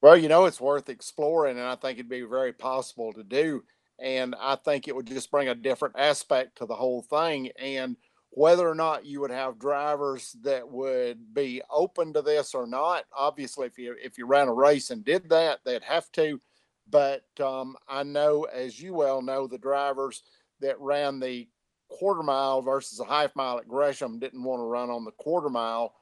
well 0.00 0.16
you 0.16 0.28
know 0.28 0.44
it's 0.44 0.60
worth 0.60 0.88
exploring 0.88 1.58
and 1.58 1.66
i 1.66 1.74
think 1.74 1.98
it'd 1.98 2.08
be 2.08 2.22
very 2.22 2.52
possible 2.52 3.12
to 3.12 3.22
do 3.22 3.62
and 3.98 4.34
i 4.40 4.54
think 4.56 4.86
it 4.86 4.94
would 4.94 5.06
just 5.06 5.30
bring 5.30 5.48
a 5.48 5.54
different 5.54 5.94
aspect 5.98 6.56
to 6.58 6.66
the 6.66 6.74
whole 6.74 7.02
thing 7.02 7.50
and 7.58 7.96
whether 8.30 8.68
or 8.68 8.74
not 8.74 9.06
you 9.06 9.20
would 9.20 9.30
have 9.30 9.58
drivers 9.58 10.36
that 10.42 10.68
would 10.68 11.32
be 11.34 11.62
open 11.70 12.12
to 12.12 12.22
this 12.22 12.54
or 12.54 12.66
not 12.66 13.04
obviously 13.16 13.66
if 13.66 13.78
you 13.78 13.96
if 14.00 14.18
you 14.18 14.26
ran 14.26 14.48
a 14.48 14.52
race 14.54 14.90
and 14.90 15.04
did 15.04 15.28
that 15.28 15.60
they'd 15.64 15.82
have 15.82 16.10
to 16.12 16.40
but 16.88 17.24
um, 17.40 17.76
i 17.88 18.02
know 18.02 18.44
as 18.44 18.80
you 18.80 18.94
well 18.94 19.22
know 19.22 19.46
the 19.46 19.58
drivers 19.58 20.22
that 20.60 20.78
ran 20.80 21.18
the 21.20 21.48
quarter 21.88 22.22
mile 22.22 22.60
versus 22.60 23.00
a 23.00 23.04
half 23.04 23.34
mile 23.34 23.58
at 23.58 23.66
gresham 23.68 24.18
didn't 24.18 24.42
want 24.44 24.60
to 24.60 24.64
run 24.64 24.90
on 24.90 25.04
the 25.04 25.12
quarter 25.12 25.48
mile 25.48 25.94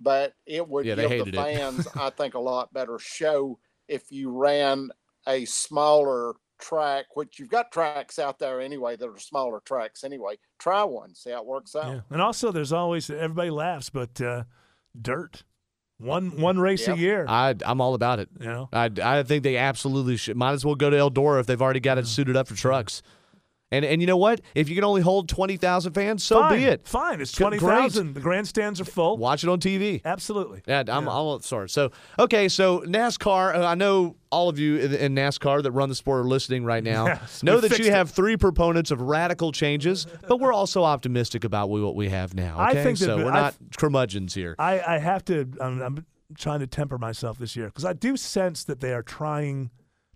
but 0.00 0.34
it 0.46 0.66
would 0.66 0.86
Yeah, 0.86 0.94
give 0.94 1.16
the 1.16 1.26
fans 1.26 1.86
i 1.96 2.10
think 2.10 2.34
a 2.34 2.38
lot 2.38 2.72
better 2.72 2.98
show 2.98 3.58
if 3.88 4.10
you 4.10 4.30
ran 4.30 4.90
a 5.26 5.44
smaller 5.44 6.34
track, 6.62 7.04
which 7.14 7.38
you've 7.38 7.50
got 7.50 7.70
tracks 7.70 8.18
out 8.18 8.38
there 8.38 8.60
anyway 8.60 8.96
that 8.96 9.06
are 9.06 9.18
smaller 9.18 9.60
tracks 9.66 10.04
anyway. 10.04 10.36
Try 10.58 10.84
one, 10.84 11.14
see 11.14 11.30
how 11.30 11.40
it 11.40 11.46
works 11.46 11.76
out. 11.76 11.86
Yeah. 11.92 12.00
And 12.08 12.22
also, 12.22 12.50
there's 12.52 12.72
always 12.72 13.10
everybody 13.10 13.50
laughs, 13.50 13.90
but 13.90 14.18
uh, 14.20 14.44
dirt. 15.00 15.44
One 15.98 16.40
one 16.40 16.58
race 16.58 16.88
Yep. 16.88 16.96
a 16.96 17.00
year. 17.00 17.26
I 17.28 17.54
I'm 17.64 17.80
all 17.80 17.94
about 17.94 18.18
it. 18.18 18.28
you 18.40 18.46
know. 18.46 18.68
I, 18.72 18.90
I 19.02 19.22
think 19.22 19.44
they 19.44 19.56
absolutely 19.56 20.16
should. 20.16 20.36
Might 20.36 20.52
as 20.52 20.64
well 20.64 20.74
go 20.74 20.90
to 20.90 20.96
Eldora 20.96 21.38
if 21.38 21.46
they've 21.46 21.60
already 21.62 21.78
got 21.78 21.96
it 21.98 22.06
suited 22.08 22.36
up 22.36 22.48
for 22.48 22.56
trucks. 22.56 23.02
And 23.72 23.86
and 23.86 24.02
you 24.02 24.06
know 24.06 24.18
what? 24.18 24.42
If 24.54 24.68
you 24.68 24.74
can 24.74 24.84
only 24.84 25.00
hold 25.00 25.30
twenty 25.30 25.56
thousand 25.56 25.94
fans, 25.94 26.22
so 26.22 26.40
fine, 26.40 26.58
be 26.58 26.64
it. 26.66 26.86
Fine. 26.86 27.22
It's 27.22 27.32
twenty 27.32 27.58
thousand. 27.58 28.14
The 28.14 28.20
grandstands 28.20 28.80
are 28.82 28.84
full. 28.84 29.16
Watch 29.16 29.42
it 29.42 29.48
on 29.48 29.60
TV. 29.60 30.02
Absolutely. 30.04 30.62
Yeah, 30.66 30.84
I'm 30.86 31.08
all 31.08 31.40
sorry. 31.40 31.70
So 31.70 31.90
okay, 32.18 32.48
so 32.48 32.80
NASCAR. 32.80 33.56
uh, 33.56 33.66
I 33.66 33.74
know 33.74 34.16
all 34.30 34.50
of 34.50 34.58
you 34.58 34.76
in, 34.76 35.14
NASCAR 35.14 35.62
that 35.62 35.72
run 35.72 35.88
the 35.88 35.94
sport 35.94 36.20
are 36.20 36.28
listening 36.28 36.64
right 36.64 36.84
now. 36.84 37.06
Yes, 37.06 37.42
know 37.42 37.60
that 37.60 37.78
you 37.78 37.86
it. 37.86 37.92
have 37.92 38.10
three 38.10 38.36
proponents 38.36 38.90
of 38.90 39.00
radical 39.00 39.52
changes, 39.52 40.06
but 40.28 40.38
we're 40.38 40.52
also 40.52 40.84
optimistic 40.84 41.42
about 41.42 41.70
what 41.70 41.96
we 41.96 42.10
have 42.10 42.34
now. 42.34 42.56
I 42.58 42.74
think 42.74 42.98
so 42.98 43.16
the- 43.16 43.24
we're 43.24 43.32
not 43.32 43.54
curmudgeons 43.78 44.34
here. 44.34 44.54
I, 44.58 44.80
I 44.80 44.98
have 44.98 45.24
to. 45.26 45.48
I'm, 45.60 45.80
I'm 45.80 46.06
trying 46.36 46.60
to 46.60 46.66
temper 46.66 46.98
myself 46.98 47.38
this 47.38 47.56
year 47.56 47.66
because 47.66 47.84
I 47.86 47.94
do 47.94 48.16
sense 48.18 48.64
that 48.64 48.80
they 48.80 48.92
are 48.92 49.02
trying 49.02 49.70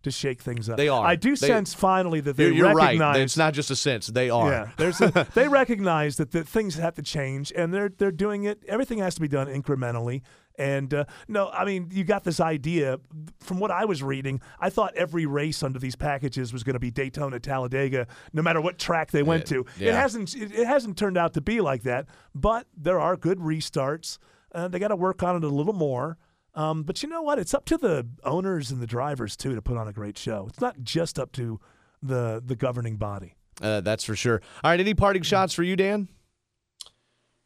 to 0.07 0.11
shake 0.13 0.41
things 0.41 0.69
up. 0.71 0.77
They 0.77 0.89
are. 0.89 1.05
I 1.05 1.17
do 1.17 1.37
They- 1.37 1.47
sense 1.49 1.75
finally 1.75 2.21
that 2.21 2.37
they 2.37 2.45
You're, 2.45 2.53
you're 2.55 2.75
right. 2.75 2.85
recognize. 2.87 3.17
It's 3.19 3.37
not 3.37 3.53
just 3.55 3.71
a 3.71 3.77
sense; 3.77 4.07
they 4.07 4.31
are. 4.31 4.51
Yeah, 4.51 4.71
there's 4.77 5.01
a, 5.01 5.27
they 5.35 5.49
recognize 5.49 6.17
that 6.17 6.31
the 6.31 6.45
things 6.45 6.77
have 6.77 6.95
to 6.95 7.03
change, 7.03 7.53
and 7.55 7.75
they're 7.75 7.91
they're 7.91 8.11
doing 8.13 8.45
it. 8.45 8.63
Everything 8.67 8.99
has 8.99 9.15
to 9.17 9.21
be 9.21 9.29
done 9.29 9.49
incrementally. 9.49 10.23
And 10.59 10.95
uh, 10.95 11.05
no, 11.29 11.51
I 11.51 11.67
mean, 11.67 11.89
you 11.93 12.03
got 12.05 12.25
this 12.25 12.41
idea 12.41 12.99
from 13.41 13.59
what 13.61 13.71
I 13.71 13.85
was 13.85 14.03
reading. 14.03 14.41
I 14.59 14.71
thought 14.71 14.95
every 14.97 15.27
race 15.27 15.63
under 15.63 15.79
these 15.79 15.97
packages 15.97 16.51
was 16.51 16.63
going 16.63 16.75
to 16.75 16.81
be 16.81 16.91
Daytona, 16.91 17.39
Talladega, 17.39 18.07
no 18.33 18.41
matter 18.41 18.63
what 18.63 18.79
track 18.79 19.11
they 19.11 19.23
went 19.23 19.45
to. 19.49 19.67
It 19.79 19.93
hasn't. 19.93 20.35
It, 20.35 20.53
it 20.53 20.67
hasn't 20.67 20.97
turned 20.97 21.19
out 21.19 21.35
to 21.35 21.43
be 21.43 21.61
like 21.61 21.83
that. 21.83 22.07
But 22.35 22.67
there 22.75 22.99
are 22.99 23.17
good 23.17 23.39
restarts. 23.39 24.17
Uh, 24.55 24.69
they 24.69 24.79
got 24.79 24.89
to 24.89 24.97
work 24.97 25.23
on 25.23 25.37
it 25.37 25.45
a 25.45 25.49
little 25.49 25.75
more. 25.75 26.17
Um, 26.57 26.83
but 26.83 27.03
you 27.03 27.09
know 27.09 27.21
what? 27.21 27.39
It's 27.39 27.53
up 27.53 27.67
to 27.67 27.77
the 27.77 28.09
owners 28.25 28.71
and 28.71 28.81
the 28.81 28.87
drivers 28.87 29.37
too 29.37 29.55
to 29.55 29.63
put 29.63 29.77
on 29.77 29.87
a 29.87 29.93
great 29.93 30.17
show. 30.17 30.47
It's 30.49 30.61
not 30.61 30.83
just 30.83 31.19
up 31.19 31.33
to 31.33 31.61
the 32.03 32.43
the 32.45 32.57
governing 32.57 32.97
body. 32.97 33.35
Uh, 33.61 33.83
that's 33.83 34.05
for 34.05 34.17
sure. 34.17 34.41
All 34.65 34.71
right, 34.71 34.81
any 34.81 34.95
parting 34.95 35.23
shots 35.23 35.53
for 35.53 35.63
you, 35.63 35.77
Dan? 35.77 36.09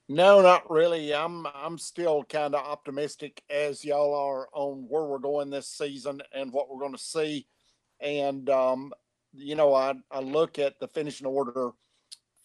No, 0.08 0.40
not 0.42 0.70
really. 0.70 1.12
I'm 1.14 1.46
I'm 1.54 1.76
still 1.76 2.24
kind 2.24 2.54
of 2.54 2.64
optimistic 2.64 3.42
as 3.50 3.84
y'all 3.84 4.14
are 4.14 4.48
on 4.52 4.86
where 4.88 5.04
we're 5.04 5.18
going 5.18 5.50
this 5.50 5.68
season 5.68 6.22
and 6.32 6.52
what 6.52 6.70
we're 6.70 6.80
going 6.80 6.94
to 6.94 6.98
see. 6.98 7.46
And 8.00 8.48
um, 8.48 8.92
you 9.32 9.56
know, 9.56 9.74
I 9.74 9.94
I 10.10 10.20
look 10.20 10.58
at 10.58 10.78
the 10.78 10.88
finishing 10.88 11.26
order 11.26 11.70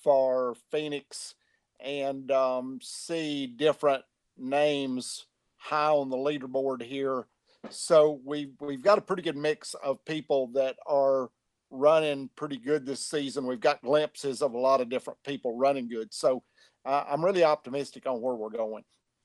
for 0.02 0.56
Phoenix 0.72 1.36
and 1.80 2.32
um, 2.32 2.80
see 2.82 3.48
different 3.48 4.04
names 4.38 5.26
high 5.66 5.90
on 5.90 6.10
the 6.10 6.18
leaderboard 6.18 6.82
here. 6.84 7.26
So 7.70 8.20
we've 8.24 8.54
we've 8.60 8.82
got 8.84 8.98
a 9.00 9.02
pretty 9.02 9.24
good 9.24 9.36
mix 9.38 9.74
of 9.84 10.04
people 10.06 10.48
that 10.54 10.76
are 10.86 11.30
running 11.72 12.30
pretty 12.36 12.58
good 12.58 12.86
this 12.86 13.04
season. 13.06 13.48
We've 13.48 13.60
got 13.60 13.82
glimpses 13.82 14.42
of 14.44 14.54
a 14.54 14.58
lot 14.60 14.82
of 14.82 14.90
different 14.90 15.18
people 15.26 15.58
running 15.58 15.88
good. 15.90 16.14
So 16.14 16.44
uh, 16.86 17.04
I'm 17.10 17.26
really 17.26 17.44
optimistic 17.44 18.06
on 18.06 18.22
where 18.22 18.36
we're 18.36 18.50
going. 18.52 18.84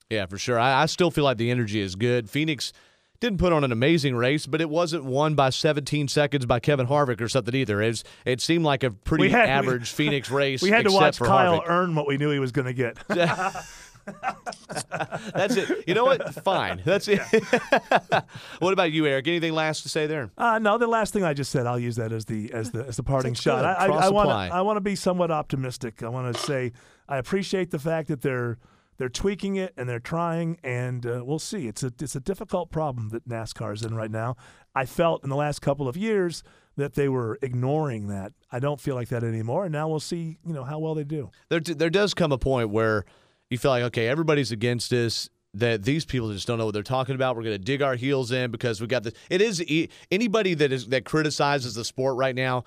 Yeah, 0.09 0.24
for 0.26 0.38
sure. 0.38 0.59
I, 0.59 0.82
I 0.82 0.86
still 0.86 1.11
feel 1.11 1.24
like 1.24 1.36
the 1.36 1.51
energy 1.51 1.80
is 1.80 1.95
good. 1.95 2.30
Phoenix 2.30 2.72
didn't 3.20 3.38
put 3.38 3.53
on 3.53 3.62
an 3.62 3.70
amazing 3.72 4.16
race, 4.16 4.47
but 4.47 4.62
it 4.62 4.70
wasn't 4.70 5.05
won 5.05 5.34
by 5.34 5.51
17 5.51 6.09
seconds 6.09 6.47
by 6.47 6.59
Kevin 6.59 6.86
Harvick 6.86 7.20
or 7.20 7.28
something 7.28 7.55
either. 7.55 7.82
It, 7.82 7.88
was, 7.88 8.05
it 8.24 8.41
seemed 8.41 8.64
like 8.64 8.82
a 8.82 8.91
pretty 8.91 9.24
We 9.24 9.30
had- 9.30 9.45
we- 9.45 9.51
average 9.51 9.91
Phoenix 9.93 10.30
race. 10.30 10.62
We 10.62 10.70
had 10.70 10.86
to 10.86 10.91
watch 10.93 11.18
Kyle 11.18 11.61
Harvick. 11.61 11.68
earn 11.68 11.95
what 11.95 12.07
we 12.07 12.16
knew 12.16 12.30
he 12.30 12.38
was 12.38 12.51
going 12.53 12.66
to 12.66 12.72
get. 12.72 12.97
That's 15.34 15.57
it. 15.57 15.84
You 15.86 15.94
know 15.94 16.05
what? 16.05 16.34
Fine. 16.44 16.82
That's 16.84 17.09
it. 17.09 17.20
what 18.59 18.72
about 18.72 18.92
you, 18.92 19.07
Eric? 19.07 19.28
Anything 19.28 19.53
last 19.53 19.82
to 19.82 19.88
say 19.88 20.07
there? 20.07 20.30
Uh, 20.36 20.59
no, 20.59 20.78
the 20.78 20.86
last 20.86 21.12
thing 21.12 21.24
I 21.24 21.34
just 21.34 21.51
said, 21.51 21.66
I'll 21.66 21.78
use 21.78 21.96
that 21.96 22.12
as 22.12 22.24
the 22.24 22.53
as 22.53 22.70
the 22.70 22.86
as 22.86 22.96
the 22.96 23.03
parting 23.03 23.32
That's 23.32 23.42
shot. 23.42 23.61
good. 23.61 23.94
I, 23.94 24.09
want 24.09 24.28
to. 24.28 24.55
I 24.55 24.61
want 24.62 24.76
to 24.76 24.80
be 24.80 24.96
somewhat 24.96 25.30
optimistic. 25.30 26.03
I 26.03 26.09
want 26.09 26.34
to 26.34 26.40
say 26.40 26.72
I 27.09 27.18
appreciate 27.18 27.70
the 27.70 27.78
fact 27.78 28.09
that 28.09 28.22
they're 28.22 28.59
they're 28.98 29.09
tweaking 29.09 29.57
it 29.57 29.72
and 29.76 29.88
they're 29.88 29.98
trying, 29.98 30.59
and 30.62 31.07
uh, 31.07 31.22
we'll 31.24 31.38
see. 31.38 31.66
It's 31.66 31.82
a 31.82 31.92
it's 32.01 32.14
a 32.14 32.20
difficult 32.20 32.70
problem 32.70 33.09
that 33.11 33.28
NASCAR 33.28 33.74
is 33.74 33.82
in 33.82 33.94
right 33.94 34.11
now. 34.11 34.36
I 34.74 34.86
felt 34.86 35.24
in 35.24 35.30
the 35.30 35.36
last 35.36 35.61
couple 35.61 35.88
of 35.88 35.96
years 35.96 36.42
that 36.76 36.94
they 36.94 37.09
were 37.09 37.38
ignoring 37.42 38.09
that. 38.09 38.32
I 38.53 38.59
don't 38.59 38.80
feel 38.80 38.94
like 38.94 39.09
that 39.09 39.24
anymore, 39.24 39.64
and 39.64 39.72
now 39.72 39.88
we'll 39.88 40.01
see. 40.01 40.38
You 40.46 40.53
know 40.53 40.64
how 40.64 40.78
well 40.78 40.94
they 40.94 41.05
do. 41.05 41.30
There, 41.48 41.61
there 41.61 41.90
does 41.90 42.14
come 42.14 42.30
a 42.30 42.38
point 42.38 42.70
where 42.70 43.05
you 43.51 43.59
feel 43.59 43.70
like, 43.72 43.82
okay, 43.84 44.09
everybody's 44.09 44.53
against 44.53 44.92
us. 44.92 45.28
That 45.55 45.82
these 45.82 46.05
people 46.05 46.32
just 46.32 46.46
don't 46.46 46.59
know 46.59 46.66
what 46.66 46.74
they're 46.74 46.84
talking 46.84 47.16
about. 47.16 47.34
We're 47.34 47.42
going 47.42 47.59
to 47.59 47.64
dig 47.64 47.82
our 47.82 47.96
heels 47.96 48.30
in 48.30 48.53
because 48.53 48.80
we 48.80 48.86
got 48.86 49.03
this. 49.03 49.14
It 49.28 49.42
is 49.42 49.61
anybody 50.12 50.55
that 50.55 50.70
is 50.70 50.86
that 50.88 51.05
criticizes 51.05 51.74
the 51.74 51.84
sport 51.84 52.16
right 52.16 52.36
now 52.36 52.62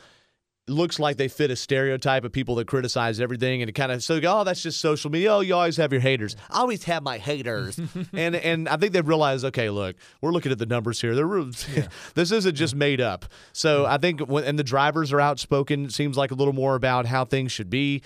looks 0.67 0.99
like 0.99 1.17
they 1.17 1.27
fit 1.27 1.51
a 1.51 1.55
stereotype 1.55 2.23
of 2.23 2.31
people 2.31 2.55
that 2.55 2.67
criticize 2.67 3.19
everything 3.19 3.61
and 3.61 3.69
it 3.69 3.73
kind 3.73 3.91
of 3.91 4.01
so 4.03 4.19
go, 4.19 4.39
oh 4.39 4.43
that's 4.43 4.63
just 4.63 4.79
social 4.79 5.11
media. 5.11 5.33
Oh 5.33 5.39
you 5.41 5.53
always 5.55 5.77
have 5.77 5.91
your 5.91 6.01
haters. 6.01 6.35
I 6.49 6.59
always 6.59 6.83
have 6.85 7.03
my 7.03 7.17
haters. 7.17 7.79
And 8.13 8.35
and 8.35 8.69
I 8.69 8.77
think 8.77 8.93
they've 8.93 9.07
realized 9.07 9.45
okay 9.45 9.69
look 9.69 9.95
we're 10.21 10.31
looking 10.31 10.51
at 10.51 10.57
the 10.57 10.65
numbers 10.65 11.01
here. 11.01 11.15
They're 11.15 11.25
real- 11.25 11.51
this 12.15 12.31
isn't 12.31 12.55
just 12.55 12.75
made 12.75 13.01
up. 13.01 13.25
So 13.51 13.85
I 13.85 13.97
think 13.97 14.21
when 14.21 14.43
and 14.43 14.57
the 14.57 14.63
drivers 14.63 15.11
are 15.11 15.19
outspoken. 15.21 15.85
It 15.85 15.93
seems 15.93 16.17
like 16.17 16.31
a 16.31 16.35
little 16.35 16.53
more 16.53 16.75
about 16.75 17.05
how 17.05 17.25
things 17.25 17.51
should 17.51 17.69
be. 17.69 18.01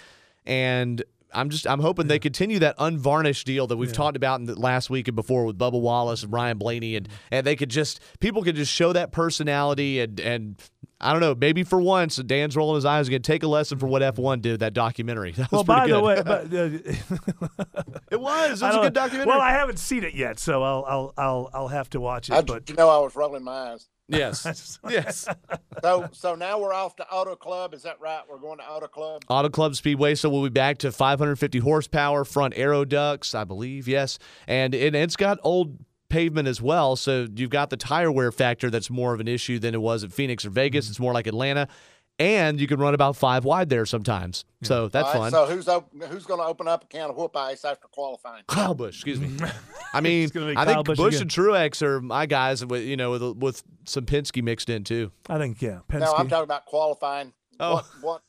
And 0.46 1.04
I'm 1.38 1.50
just 1.50 1.68
I'm 1.68 1.80
hoping 1.80 2.08
they 2.08 2.18
continue 2.18 2.58
that 2.60 2.76
unvarnished 2.80 3.46
deal 3.46 3.68
that 3.68 3.78
we've 3.78 3.94
talked 3.94 4.18
about 4.18 4.40
in 4.40 4.48
the 4.48 4.60
last 4.60 4.90
week 4.90 5.08
and 5.08 5.16
before 5.16 5.46
with 5.46 5.58
Bubba 5.58 5.80
Wallace 5.80 6.24
and 6.24 6.34
Ryan 6.34 6.58
Blaney 6.58 6.96
and 6.96 7.08
and 7.32 7.46
they 7.46 7.56
could 7.56 7.70
just 7.70 8.00
people 8.20 8.44
could 8.44 8.56
just 8.56 8.74
show 8.74 8.92
that 8.94 9.12
personality 9.12 10.00
and 10.00 10.20
and 10.20 10.56
I 11.00 11.12
don't 11.12 11.22
know 11.22 11.36
maybe 11.36 11.64
for 11.64 11.80
once 11.80 12.16
Dan's 12.16 12.58
rolling 12.58 12.76
his 12.76 12.86
eyes 12.86 13.08
again. 13.08 13.22
Take 13.22 13.44
a 13.44 13.48
lesson 13.48 13.78
from 13.78 13.90
what 13.90 14.02
F1 14.02 14.42
did 14.42 14.62
that 14.62 14.74
documentary. 14.74 15.32
That 15.38 15.52
was 15.52 15.66
well, 15.68 15.78
pretty 15.78 15.94
by 15.94 16.16
good. 16.16 16.26
the 16.26 16.34
way, 16.52 16.78
but, 17.52 17.94
uh, 17.94 17.94
it 18.12 18.20
was. 18.20 18.62
It 18.64 18.66
was 18.66 18.76
a 18.76 18.80
good 18.80 18.94
documentary. 18.94 19.28
Well, 19.28 19.42
I 19.42 19.52
haven't 19.52 19.78
seen 19.78 20.04
it 20.04 20.16
yet, 20.16 20.40
so 20.40 20.64
I'll 20.64 20.86
I'll 20.88 21.14
I'll, 21.18 21.50
I'll 21.54 21.68
have 21.68 21.90
to 21.92 22.00
watch 22.00 22.30
it. 22.30 22.34
I, 22.34 22.42
but 22.42 22.68
you 22.68 22.76
know, 22.76 22.90
I 22.90 22.98
was 22.98 23.16
rolling 23.16 23.44
my 23.44 23.74
eyes. 23.74 23.88
Yes 24.08 24.80
yes 24.90 25.28
So, 25.84 26.10
so 26.12 26.34
now 26.36 26.60
we're 26.60 26.74
off 26.74 26.96
to 26.96 27.08
Auto 27.08 27.36
Club. 27.36 27.74
Is 27.76 27.84
that 27.84 28.00
right? 28.00 28.22
We're 28.28 28.40
going 28.40 28.58
to 28.58 28.64
Auto 28.64 28.88
Club. 28.88 29.24
Auto 29.30 29.50
Club 29.50 29.76
Speedway. 29.76 30.16
So 30.16 30.28
we'll 30.28 30.44
be 30.44 30.50
back 30.50 30.80
to 30.80 30.92
550 30.92 31.60
horsepower, 31.60 32.26
front 32.26 32.56
aero 32.58 32.84
ducts, 32.84 33.36
I 33.36 33.44
believe. 33.44 33.88
Yes, 33.88 34.18
and 34.48 34.74
it, 34.74 34.96
it's 34.96 35.16
got 35.16 35.38
old 35.44 35.78
pavement 36.10 36.48
as 36.48 36.62
well. 36.62 36.96
So 36.96 37.28
you've 37.36 37.50
got 37.50 37.70
the 37.70 37.78
tire 37.78 38.12
wear 38.12 38.32
factor 38.32 38.70
that's 38.70 38.90
more 38.90 39.14
of 39.14 39.20
an 39.20 39.28
issue 39.28 39.60
than 39.60 39.76
it 39.76 39.82
was 39.82 40.04
at 40.04 40.12
Phoenix 40.12 40.46
or 40.46 40.50
Vegas. 40.50 40.90
It's 40.90 41.00
more 41.00 41.14
like 41.14 41.28
Atlanta, 41.28 41.68
and 42.20 42.60
you 42.60 42.68
can 42.68 42.80
run 42.80 42.94
about 42.94 43.16
five 43.16 43.46
wide 43.46 43.70
there 43.70 43.86
sometimes. 43.86 44.46
So 44.64 44.86
hmm. 44.86 44.90
that's 44.92 45.08
All 45.08 45.14
right, 45.14 45.20
fun. 45.20 45.32
So 45.32 45.46
who's 45.46 45.68
op- 45.68 45.92
who's 46.10 46.26
going 46.26 46.40
to 46.40 46.46
open 46.46 46.68
up 46.68 46.84
a 46.84 46.88
can 46.88 47.10
of 47.10 47.16
whoop 47.16 47.36
ice 47.36 47.64
after 47.64 47.88
qualifying? 47.88 48.44
Kyle 48.48 48.74
Busch, 48.74 48.96
excuse 48.96 49.20
me. 49.20 49.38
I 49.94 50.02
mean, 50.02 50.24
It's 50.24 50.32
gonna 50.32 50.48
be 50.48 50.58
I 50.58 50.66
think 50.66 50.86
Busch 50.86 50.98
Bush 50.98 51.22
and 51.22 51.30
Truex 51.30 51.82
are 51.82 52.02
my 52.02 52.26
guys. 52.26 52.66
With 52.66 52.84
you 52.84 52.98
know, 52.98 53.12
with 53.12 53.38
with 53.38 53.64
some 53.86 54.06
Penske 54.06 54.44
mixed 54.44 54.70
in 54.70 54.84
too. 54.84 55.12
I 55.30 55.38
think 55.38 55.62
yeah, 55.62 55.80
Penske. 55.90 56.02
No, 56.02 56.14
I'm 56.14 56.28
talking 56.28 56.44
about 56.44 56.66
qualifying. 56.66 57.34
Oh. 57.60 57.76
What 57.76 57.86
what 58.02 58.22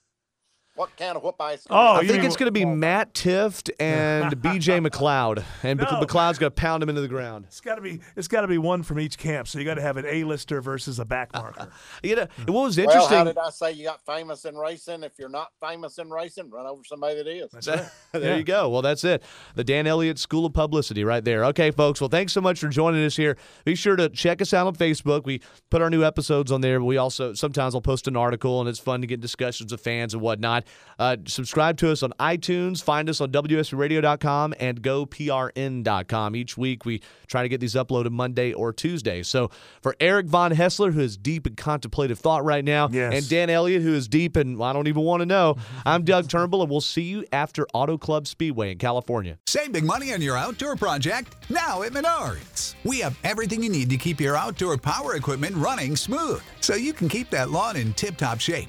what 0.79 0.95
can 0.97 1.17
of 1.17 1.23
whoop 1.23 1.41
ice? 1.41 1.67
Oh, 1.69 1.95
I 1.97 2.01
think 2.01 2.13
mean 2.19 2.25
it's 2.25 2.37
going 2.37 2.47
to 2.47 2.53
be 2.53 2.65
Matt 2.65 3.13
Tifft 3.13 3.71
and 3.81 4.37
BJ 4.43 4.87
McLeod, 4.87 5.43
and 5.63 5.81
No. 5.81 5.87
McLeod's 5.87 6.39
going 6.39 6.51
to 6.53 6.55
pound 6.55 6.83
him 6.83 6.89
into 6.89 7.01
the 7.01 7.09
ground. 7.09 7.47
It's 7.49 7.61
got 7.61 7.75
to 7.75 7.81
be 7.81 8.01
it's 8.17 8.29
got 8.29 8.43
to 8.43 8.49
be 8.49 8.59
one 8.59 8.83
from 8.83 9.01
each 9.01 9.19
camp. 9.19 9.49
So 9.49 9.59
you 9.59 9.65
got 9.65 9.75
to 9.75 9.83
have 9.83 9.97
an 9.97 10.07
A-lister 10.07 10.61
versus 10.61 10.99
a 10.99 11.05
back 11.05 11.33
marker. 11.35 11.69
You 12.03 12.17
know, 12.17 12.27
hmm. 12.37 12.53
what 12.53 12.63
was 12.65 12.77
Well, 12.77 12.85
interesting? 12.87 13.19
how 13.19 13.25
did 13.25 13.39
I 13.39 13.51
say 13.51 13.73
you 13.73 13.85
got 13.85 14.01
famous 14.07 14.45
in 14.45 14.57
racing? 14.57 15.03
If 15.03 15.13
you're 15.19 15.29
not 15.29 15.49
famous 15.61 15.99
in 15.99 16.09
racing, 16.11 16.51
run 16.51 16.67
over 16.67 16.83
somebody 16.85 17.17
that 17.17 17.27
is. 17.27 17.51
there 17.65 17.91
Yeah. 18.15 18.37
you 18.37 18.45
go. 18.45 18.69
Well, 18.69 18.83
that's 18.83 19.03
it. 19.05 19.23
The 19.57 19.65
Dan 19.65 19.87
Elliott 19.89 20.19
School 20.19 20.47
of 20.47 20.53
Publicity 20.53 21.03
right 21.03 21.25
there. 21.25 21.45
Okay, 21.47 21.71
folks. 21.73 22.01
Well, 22.01 22.09
thanks 22.09 22.33
so 22.33 22.41
much 22.41 22.61
for 22.61 22.69
joining 22.69 23.05
us 23.05 23.17
here. 23.17 23.37
Be 23.65 23.75
sure 23.75 23.97
to 23.97 24.09
check 24.09 24.41
us 24.41 24.55
out 24.55 24.67
on 24.69 24.77
Facebook. 24.77 25.25
We 25.25 25.41
put 25.71 25.83
our 25.83 25.91
new 25.91 26.05
episodes 26.05 26.53
on 26.53 26.61
there. 26.61 26.81
We 26.81 26.97
also 26.97 27.35
sometimes 27.35 27.75
I'll 27.75 27.81
post 27.81 28.07
an 28.07 28.17
article, 28.17 28.61
and 28.61 28.69
it's 28.69 28.79
fun 28.79 29.01
to 29.01 29.07
get 29.09 29.21
discussions 29.21 29.73
with 29.73 29.81
fans 29.81 30.15
and 30.15 30.23
whatnot. 30.23 30.65
Uh, 30.99 31.17
subscribe 31.27 31.77
to 31.77 31.93
us 31.93 32.03
on 32.03 32.13
iTunes. 32.19 32.83
Find 32.83 33.09
us 33.09 33.21
on 33.21 33.31
WSBRadio.com 33.31 34.53
and 34.59 34.83
GoPRN.com. 34.83 36.37
Each 36.37 36.57
week 36.59 36.85
we 36.85 37.01
try 37.27 37.43
to 37.43 37.49
get 37.49 37.61
these 37.61 37.75
uploaded 37.75 38.11
Monday 38.11 38.53
or 38.53 38.73
Tuesday. 38.73 39.23
So 39.23 39.51
for 39.81 39.95
Eric 40.01 40.27
Von 40.27 40.53
Haessler, 40.53 40.93
who 40.93 41.01
is 41.01 41.17
deep 41.17 41.47
in 41.47 41.55
contemplative 41.55 42.19
thought 42.19 42.45
right 42.45 42.65
now, 42.65 42.89
Yes. 42.91 43.15
and 43.15 43.29
Dan 43.29 43.51
Elliott, 43.51 43.83
who 43.83 43.95
is 43.95 44.09
deep 44.09 44.37
in 44.37 44.61
I 44.61 44.73
don't 44.73 44.89
even 44.89 45.03
want 45.05 45.21
to 45.21 45.27
know. 45.27 45.57
I'm 45.87 46.03
Doug 46.05 46.29
Turnbull, 46.29 46.63
and 46.63 46.71
we'll 46.71 46.81
see 46.81 47.03
you 47.03 47.25
after 47.33 47.67
Auto 47.73 47.97
Club 47.97 48.27
Speedway 48.27 48.73
in 48.73 48.79
California. 48.79 49.39
Save 49.47 49.73
big 49.73 49.85
money 49.85 50.13
on 50.13 50.21
your 50.21 50.37
outdoor 50.37 50.75
project 50.77 51.37
now 51.49 51.83
at 51.83 51.93
Menards. 51.93 52.75
We 52.85 52.99
have 53.01 53.17
everything 53.25 53.63
you 53.63 53.71
need 53.71 53.89
to 53.91 53.97
keep 53.97 54.21
your 54.21 54.37
outdoor 54.37 54.77
power 54.79 55.15
equipment 55.15 55.55
running 55.57 55.95
smooth 55.97 56.43
so 56.61 56.75
you 56.75 56.93
can 56.93 57.09
keep 57.09 57.31
that 57.31 57.51
lawn 57.51 57.77
in 57.77 57.93
tip 57.95 58.17
top 58.17 58.41
shape 58.41 58.69